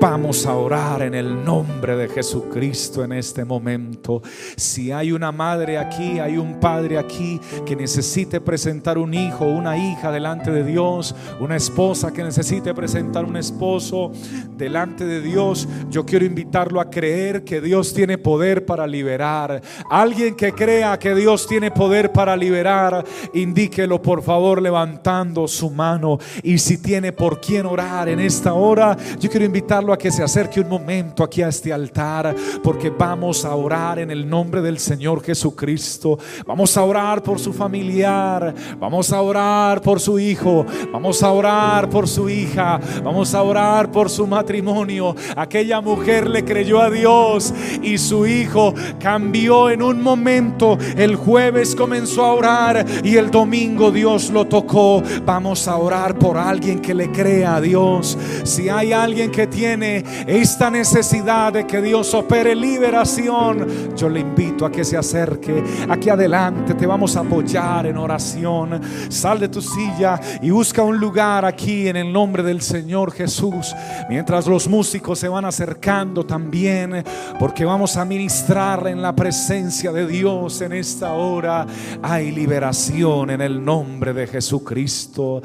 Vamos 0.00 0.46
a 0.46 0.54
orar 0.54 1.02
en 1.02 1.14
el 1.14 1.44
nombre 1.44 1.96
de 1.96 2.08
Jesucristo 2.08 3.04
en 3.04 3.12
este 3.12 3.44
momento. 3.44 4.22
Si 4.56 4.90
hay 4.90 5.12
una 5.12 5.30
madre 5.30 5.78
aquí, 5.78 6.18
hay 6.18 6.38
un 6.38 6.58
padre 6.58 6.98
aquí 6.98 7.40
que 7.66 7.76
necesite 7.76 8.40
presentar 8.40 8.98
un 8.98 9.12
hijo, 9.14 9.44
una 9.44 9.76
hija 9.76 10.10
delante 10.10 10.50
de 10.50 10.64
Dios, 10.64 11.14
una 11.40 11.56
esposa 11.56 12.12
que 12.12 12.24
necesite 12.24 12.74
presentar 12.74 13.24
un 13.24 13.36
esposo 13.36 14.12
delante 14.56 15.04
de 15.04 15.20
Dios, 15.20 15.68
yo 15.90 16.04
quiero 16.04 16.24
invitarlo 16.24 16.80
a 16.80 16.90
creer 16.90 17.44
que 17.44 17.60
Dios 17.60 17.92
tiene 17.94 18.18
poder 18.18 18.66
para 18.66 18.86
liberar. 18.86 19.60
Alguien 19.90 20.34
que 20.34 20.52
crea 20.52 20.98
que 20.98 21.14
Dios 21.14 21.46
tiene 21.46 21.70
poder 21.70 22.12
para 22.12 22.36
liberar, 22.36 23.04
indíquelo 23.34 24.00
por 24.00 24.22
favor 24.22 24.60
levantando 24.60 25.46
su 25.46 25.70
mano. 25.70 26.18
Y 26.42 26.58
si 26.58 26.78
tiene 26.78 27.12
por 27.12 27.40
quién 27.40 27.66
orar 27.66 28.08
en 28.08 28.20
esta 28.38 28.54
hora, 28.54 28.96
yo 29.18 29.28
quiero 29.28 29.46
invitarlo 29.46 29.92
a 29.92 29.98
que 29.98 30.12
se 30.12 30.22
acerque 30.22 30.60
un 30.60 30.68
momento 30.68 31.24
aquí 31.24 31.42
a 31.42 31.48
este 31.48 31.72
altar, 31.72 32.36
porque 32.62 32.88
vamos 32.88 33.44
a 33.44 33.52
orar 33.56 33.98
en 33.98 34.12
el 34.12 34.30
nombre 34.30 34.62
del 34.62 34.78
Señor 34.78 35.24
Jesucristo. 35.24 36.16
Vamos 36.46 36.76
a 36.76 36.84
orar 36.84 37.20
por 37.20 37.40
su 37.40 37.52
familiar, 37.52 38.54
vamos 38.78 39.12
a 39.12 39.20
orar 39.22 39.80
por 39.80 39.98
su 39.98 40.20
hijo, 40.20 40.64
vamos 40.92 41.20
a 41.24 41.32
orar 41.32 41.90
por 41.90 42.06
su 42.06 42.30
hija, 42.30 42.78
vamos 43.02 43.34
a 43.34 43.42
orar 43.42 43.90
por 43.90 44.08
su 44.08 44.24
matrimonio. 44.24 45.16
Aquella 45.34 45.80
mujer 45.80 46.30
le 46.30 46.44
creyó 46.44 46.80
a 46.80 46.90
Dios 46.90 47.52
y 47.82 47.98
su 47.98 48.24
hijo 48.24 48.72
cambió 49.00 49.68
en 49.68 49.82
un 49.82 50.00
momento. 50.00 50.78
El 50.96 51.16
jueves 51.16 51.74
comenzó 51.74 52.24
a 52.24 52.34
orar 52.34 52.86
y 53.02 53.16
el 53.16 53.32
domingo 53.32 53.90
Dios 53.90 54.30
lo 54.30 54.46
tocó. 54.46 55.02
Vamos 55.26 55.66
a 55.66 55.76
orar 55.76 56.16
por 56.16 56.38
alguien 56.38 56.78
que 56.78 56.94
le 56.94 57.10
crea 57.10 57.56
a 57.56 57.60
Dios 57.60 58.16
Si 58.44 58.68
hay 58.68 58.92
alguien 58.92 59.30
que 59.30 59.46
tiene 59.46 60.04
esta 60.26 60.70
necesidad 60.70 61.52
de 61.52 61.66
que 61.66 61.80
Dios 61.80 62.12
opere 62.14 62.54
liberación, 62.54 63.66
yo 63.96 64.08
le 64.08 64.20
invito 64.20 64.64
a 64.66 64.72
que 64.72 64.84
se 64.84 64.96
acerque 64.96 65.62
aquí 65.88 66.10
adelante. 66.10 66.74
Te 66.74 66.86
vamos 66.86 67.16
a 67.16 67.20
apoyar 67.20 67.86
en 67.86 67.96
oración. 67.96 68.80
Sal 69.08 69.40
de 69.40 69.48
tu 69.48 69.60
silla 69.60 70.20
y 70.42 70.50
busca 70.50 70.82
un 70.82 70.98
lugar 70.98 71.44
aquí 71.44 71.88
en 71.88 71.96
el 71.96 72.12
nombre 72.12 72.42
del 72.42 72.60
Señor 72.60 73.12
Jesús. 73.12 73.74
Mientras 74.08 74.46
los 74.46 74.68
músicos 74.68 75.18
se 75.18 75.28
van 75.28 75.44
acercando 75.44 76.24
también, 76.24 77.04
porque 77.38 77.64
vamos 77.64 77.96
a 77.96 78.04
ministrar 78.04 78.86
en 78.86 79.02
la 79.02 79.14
presencia 79.14 79.92
de 79.92 80.06
Dios 80.06 80.60
en 80.60 80.72
esta 80.72 81.12
hora. 81.14 81.66
Hay 82.02 82.30
liberación 82.32 83.30
en 83.30 83.40
el 83.40 83.64
nombre 83.64 84.12
de 84.12 84.26
Jesucristo. 84.26 85.42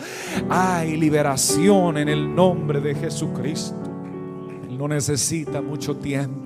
Hay 0.49 0.97
liberación 0.97 1.97
en 1.97 2.09
el 2.09 2.33
nombre 2.33 2.72
de 2.81 2.95
Jesucristo. 2.95 3.75
Él 4.67 4.77
no 4.77 4.87
necesita 4.87 5.61
mucho 5.61 5.95
tiempo. 5.95 6.42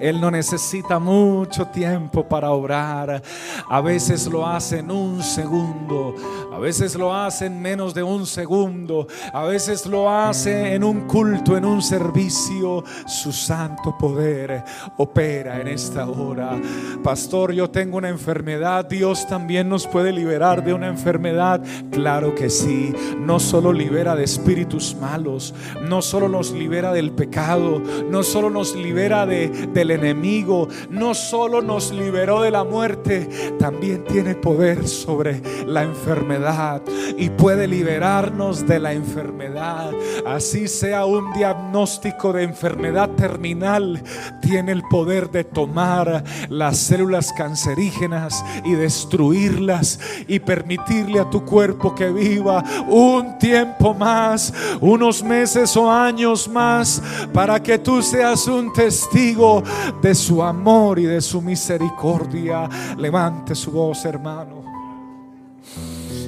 Él 0.00 0.20
no 0.20 0.30
necesita 0.30 0.98
mucho 0.98 1.66
tiempo 1.66 2.26
para 2.28 2.50
obrar. 2.50 3.22
A 3.68 3.80
veces 3.80 4.26
lo 4.26 4.46
hace 4.46 4.78
en 4.78 4.90
un 4.90 5.22
segundo. 5.22 6.14
A 6.52 6.58
veces 6.58 6.94
lo 6.94 7.14
hace 7.14 7.46
en 7.46 7.60
menos 7.60 7.94
de 7.94 8.02
un 8.02 8.26
segundo. 8.26 9.06
A 9.32 9.44
veces 9.44 9.86
lo 9.86 10.10
hace 10.10 10.74
en 10.74 10.84
un 10.84 11.02
culto, 11.02 11.56
en 11.56 11.64
un 11.64 11.82
servicio. 11.82 12.84
Su 13.06 13.32
santo 13.32 13.96
poder 13.98 14.64
opera 14.96 15.60
en 15.60 15.68
esta 15.68 16.06
hora. 16.06 16.60
Pastor, 17.02 17.52
yo 17.52 17.70
tengo 17.70 17.98
una 17.98 18.08
enfermedad. 18.08 18.84
Dios 18.84 19.26
también 19.26 19.68
nos 19.68 19.86
puede 19.86 20.12
liberar 20.12 20.64
de 20.64 20.74
una 20.74 20.88
enfermedad. 20.88 21.62
Claro 21.90 22.34
que 22.34 22.50
sí. 22.50 22.94
No 23.18 23.40
solo 23.40 23.72
libera 23.72 24.14
de 24.14 24.24
espíritus 24.24 24.96
malos. 25.00 25.54
No 25.82 26.02
solo 26.02 26.28
nos 26.28 26.52
libera 26.52 26.92
del 26.92 27.12
pecado. 27.12 27.82
No 28.10 28.22
solo 28.22 28.50
nos 28.50 28.74
libera 28.76 29.26
de, 29.26 29.31
del 29.32 29.90
enemigo. 29.90 30.68
No 30.90 31.14
solo 31.14 31.62
nos 31.62 31.90
liberó 31.92 32.42
de 32.42 32.50
la 32.50 32.64
muerte. 32.64 33.28
También 33.58 34.04
tiene 34.04 34.34
poder 34.34 34.86
sobre 34.86 35.40
la 35.66 35.82
enfermedad 35.82 36.82
y 37.16 37.30
puede 37.30 37.66
liberarnos 37.66 38.66
de 38.66 38.78
la 38.78 38.92
enfermedad. 38.92 39.90
Así 40.26 40.68
sea 40.68 41.06
un 41.06 41.32
diagnóstico 41.32 42.32
de 42.32 42.42
enfermedad 42.42 43.10
terminal, 43.10 44.02
tiene 44.40 44.72
el 44.72 44.82
poder 44.82 45.30
de 45.30 45.44
tomar 45.44 46.24
las 46.48 46.76
células 46.76 47.32
cancerígenas 47.32 48.44
y 48.64 48.72
destruirlas 48.72 49.98
y 50.26 50.38
permitirle 50.40 51.20
a 51.20 51.30
tu 51.30 51.44
cuerpo 51.44 51.94
que 51.94 52.10
viva 52.10 52.62
un 52.88 53.38
tiempo 53.38 53.94
más, 53.94 54.52
unos 54.80 55.22
meses 55.22 55.76
o 55.76 55.90
años 55.90 56.48
más, 56.48 57.02
para 57.32 57.62
que 57.62 57.78
tú 57.78 58.02
seas 58.02 58.46
un 58.46 58.72
testigo 58.72 59.21
de 60.02 60.14
su 60.14 60.42
amor 60.42 60.98
y 60.98 61.04
de 61.04 61.20
su 61.20 61.40
misericordia. 61.40 62.68
Levante 62.96 63.54
su 63.54 63.70
voz, 63.70 64.04
hermano. 64.04 64.62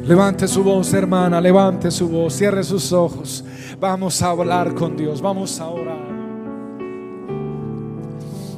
Levante 0.04 0.46
su 0.46 0.62
voz, 0.62 0.92
hermana, 0.92 1.40
levante 1.40 1.90
su 1.90 2.08
voz, 2.08 2.34
cierre 2.34 2.62
sus 2.62 2.92
ojos. 2.92 3.44
Vamos 3.80 4.22
a 4.22 4.30
hablar 4.30 4.74
con 4.74 4.96
Dios, 4.96 5.20
vamos 5.20 5.58
a 5.60 5.68
orar. 5.68 6.14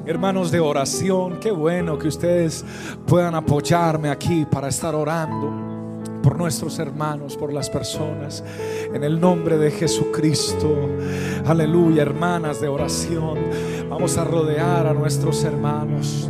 Hermanos 0.04 0.50
de 0.50 0.60
oración, 0.60 1.38
qué 1.40 1.50
bueno 1.50 1.98
que 1.98 2.08
ustedes 2.08 2.64
puedan 3.06 3.34
apoyarme 3.34 4.10
aquí 4.10 4.44
para 4.44 4.68
estar 4.68 4.94
orando 4.94 5.65
por 6.26 6.36
nuestros 6.36 6.80
hermanos, 6.80 7.36
por 7.36 7.52
las 7.52 7.70
personas, 7.70 8.42
en 8.92 9.04
el 9.04 9.20
nombre 9.20 9.58
de 9.58 9.70
Jesucristo. 9.70 10.76
Aleluya, 11.46 12.02
hermanas 12.02 12.60
de 12.60 12.66
oración. 12.66 13.38
Vamos 13.88 14.16
a 14.18 14.24
rodear 14.24 14.88
a 14.88 14.92
nuestros 14.92 15.44
hermanos. 15.44 16.28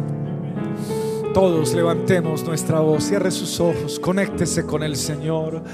Todos 1.32 1.72
levantemos 1.72 2.44
nuestra 2.44 2.80
voz, 2.80 3.04
cierre 3.04 3.30
sus 3.30 3.58
ojos, 3.58 3.98
conéctese 3.98 4.66
con 4.66 4.82
el 4.82 4.96
Señor. 4.96 5.64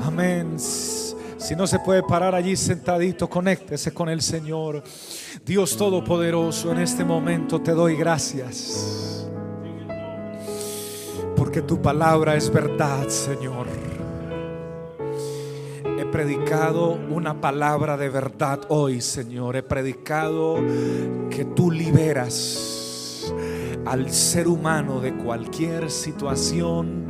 Amén. 0.00 0.60
Si 0.60 1.56
no 1.56 1.66
se 1.66 1.80
puede 1.80 2.04
parar 2.04 2.36
allí 2.36 2.54
sentadito, 2.54 3.28
conéctese 3.28 3.92
con 3.92 4.08
el 4.08 4.22
Señor. 4.22 4.80
Dios 5.44 5.76
Todopoderoso, 5.76 6.70
en 6.70 6.78
este 6.78 7.04
momento 7.04 7.60
te 7.60 7.72
doy 7.72 7.96
gracias. 7.96 9.01
Porque 11.52 11.68
tu 11.68 11.82
palabra 11.82 12.34
es 12.34 12.50
verdad, 12.50 13.08
Señor. 13.08 13.66
He 15.98 16.06
predicado 16.06 16.92
una 17.10 17.42
palabra 17.42 17.98
de 17.98 18.08
verdad 18.08 18.60
hoy, 18.70 19.02
Señor. 19.02 19.56
He 19.56 19.62
predicado 19.62 20.56
que 21.28 21.44
tú 21.44 21.70
liberas 21.70 23.30
al 23.84 24.10
ser 24.10 24.48
humano 24.48 24.98
de 25.00 25.14
cualquier 25.14 25.90
situación 25.90 27.04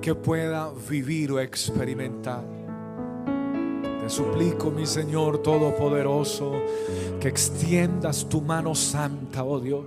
que 0.00 0.14
pueda 0.14 0.70
vivir 0.88 1.32
o 1.32 1.40
experimentar. 1.40 2.46
Te 4.00 4.08
suplico, 4.08 4.70
mi 4.70 4.86
Señor 4.86 5.42
Todopoderoso, 5.42 6.62
que 7.20 7.28
extiendas 7.28 8.26
tu 8.26 8.40
mano 8.40 8.74
santa, 8.74 9.44
oh 9.44 9.60
Dios, 9.60 9.84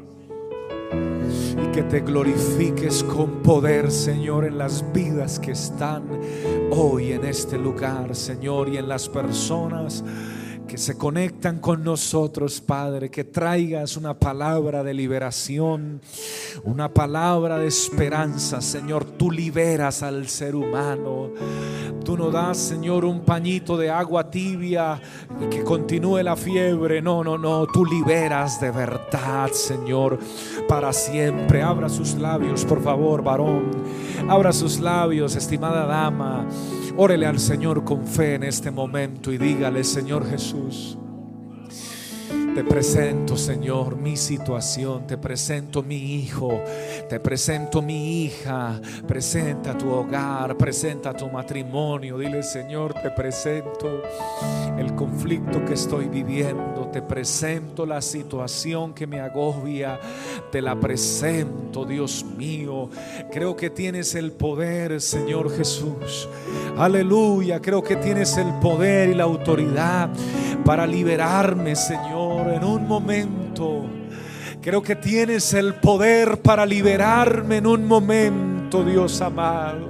y 0.92 1.72
que 1.72 1.84
te 1.84 2.02
glorifiques 2.02 3.04
con 3.04 3.42
poder, 3.42 3.92
Señor, 3.92 4.46
en 4.46 4.58
las 4.58 4.84
vidas 4.94 5.40
que 5.40 5.52
están 5.52 6.04
hoy 6.72 7.14
en 7.14 7.26
este 7.26 7.58
lugar, 7.58 8.16
Señor, 8.16 8.70
y 8.70 8.78
en 8.78 8.88
las 8.88 9.08
personas 9.10 10.04
que 10.70 10.78
se 10.78 10.96
conectan 10.96 11.60
con 11.60 11.84
nosotros, 11.84 12.62
Padre, 12.62 13.10
que 13.10 13.24
traigas 13.24 13.98
una 13.98 14.14
palabra 14.14 14.84
de 14.84 14.94
liberación, 14.94 16.00
una 16.64 16.94
palabra 16.94 17.58
de 17.58 17.66
esperanza, 17.66 18.62
Señor. 18.62 19.04
Tú 19.04 19.32
liberas 19.32 20.04
al 20.04 20.28
ser 20.28 20.56
humano. 20.56 21.32
Tú 22.06 22.16
no 22.16 22.30
das, 22.30 22.58
Señor, 22.58 23.04
un 23.04 23.22
pañito 23.22 23.78
de 23.78 23.90
agua 23.90 24.30
tibia 24.30 25.02
que 25.50 25.64
continúe 25.64 26.22
la 26.22 26.36
fiebre. 26.36 27.02
No, 27.02 27.24
no, 27.24 27.36
no. 27.36 27.66
Tú 27.66 27.84
liberas 27.84 28.62
de 28.62 28.70
verdad, 28.70 29.50
Señor, 29.52 30.20
para 30.68 30.94
siempre. 30.94 31.64
Abra 31.64 31.90
sus 31.90 32.14
labios, 32.14 32.64
por 32.64 32.84
favor, 32.84 33.24
varón. 33.24 33.72
Abra 34.28 34.52
sus 34.52 34.80
labios, 34.80 35.36
estimada 35.36 35.86
dama. 35.86 36.48
Órele 36.98 37.26
al 37.26 37.40
Señor 37.40 37.84
con 37.84 38.06
fe 38.06 38.36
en 38.36 38.44
este 38.44 38.72
momento 38.72 39.32
y 39.32 39.38
dígale, 39.38 39.84
Señor 39.84 40.30
Jesús. 40.30 40.98
Te 42.56 42.64
presento, 42.64 43.38
Señor, 43.38 43.96
mi 43.96 44.18
situación. 44.18 45.08
Te 45.08 45.18
presento 45.18 45.82
mi 45.82 45.96
hijo. 45.96 46.62
Te 47.08 47.20
presento 47.20 47.82
mi 47.82 48.24
hija. 48.24 48.82
Presenta 49.08 49.78
tu 49.78 49.90
hogar. 49.90 50.58
Presenta 50.58 51.14
tu 51.14 51.30
matrimonio. 51.30 52.18
Dile, 52.18 52.44
Señor, 52.44 52.96
te 52.96 53.12
presento 53.12 54.04
el 54.78 54.94
conflicto 54.96 55.64
que 55.64 55.76
estoy 55.76 56.10
viviendo. 56.10 56.79
Te 56.92 57.02
presento 57.02 57.86
la 57.86 58.02
situación 58.02 58.94
que 58.94 59.08
me 59.08 59.20
agobia. 59.20 60.00
Te 60.52 60.62
la 60.62 60.80
presento, 60.80 61.86
Dios 61.86 62.26
mío. 62.38 62.90
Creo 63.32 63.56
que 63.56 63.70
tienes 63.70 64.16
el 64.16 64.32
poder, 64.32 65.00
Señor 65.02 65.56
Jesús. 65.56 66.28
Aleluya. 66.78 67.62
Creo 67.62 67.84
que 67.84 67.96
tienes 67.96 68.38
el 68.38 68.54
poder 68.60 69.10
y 69.10 69.16
la 69.16 69.24
autoridad 69.24 70.10
para 70.66 70.88
liberarme, 70.88 71.76
Señor 71.76 72.30
en 72.48 72.64
un 72.64 72.88
momento. 72.88 73.86
Creo 74.62 74.82
que 74.82 74.96
tienes 74.96 75.54
el 75.54 75.76
poder 75.76 76.42
para 76.42 76.66
liberarme 76.66 77.58
en 77.58 77.68
un 77.68 77.86
momento, 77.86 78.84
Dios 78.84 79.22
amado. 79.22 79.90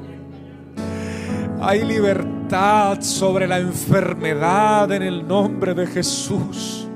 Hay 1.62 1.84
libertad 1.84 3.02
sobre 3.02 3.47
la 3.47 3.60
enfermedad 3.60 4.91
en 4.91 5.04
el 5.04 5.28
nombre 5.28 5.74
de 5.74 5.88
Jesús. 5.88 6.89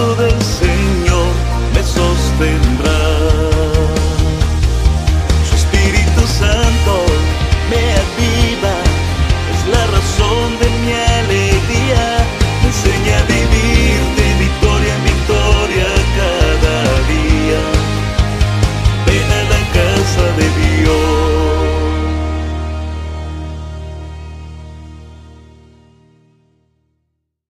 Gloria 0.00 0.28
en 0.28 0.39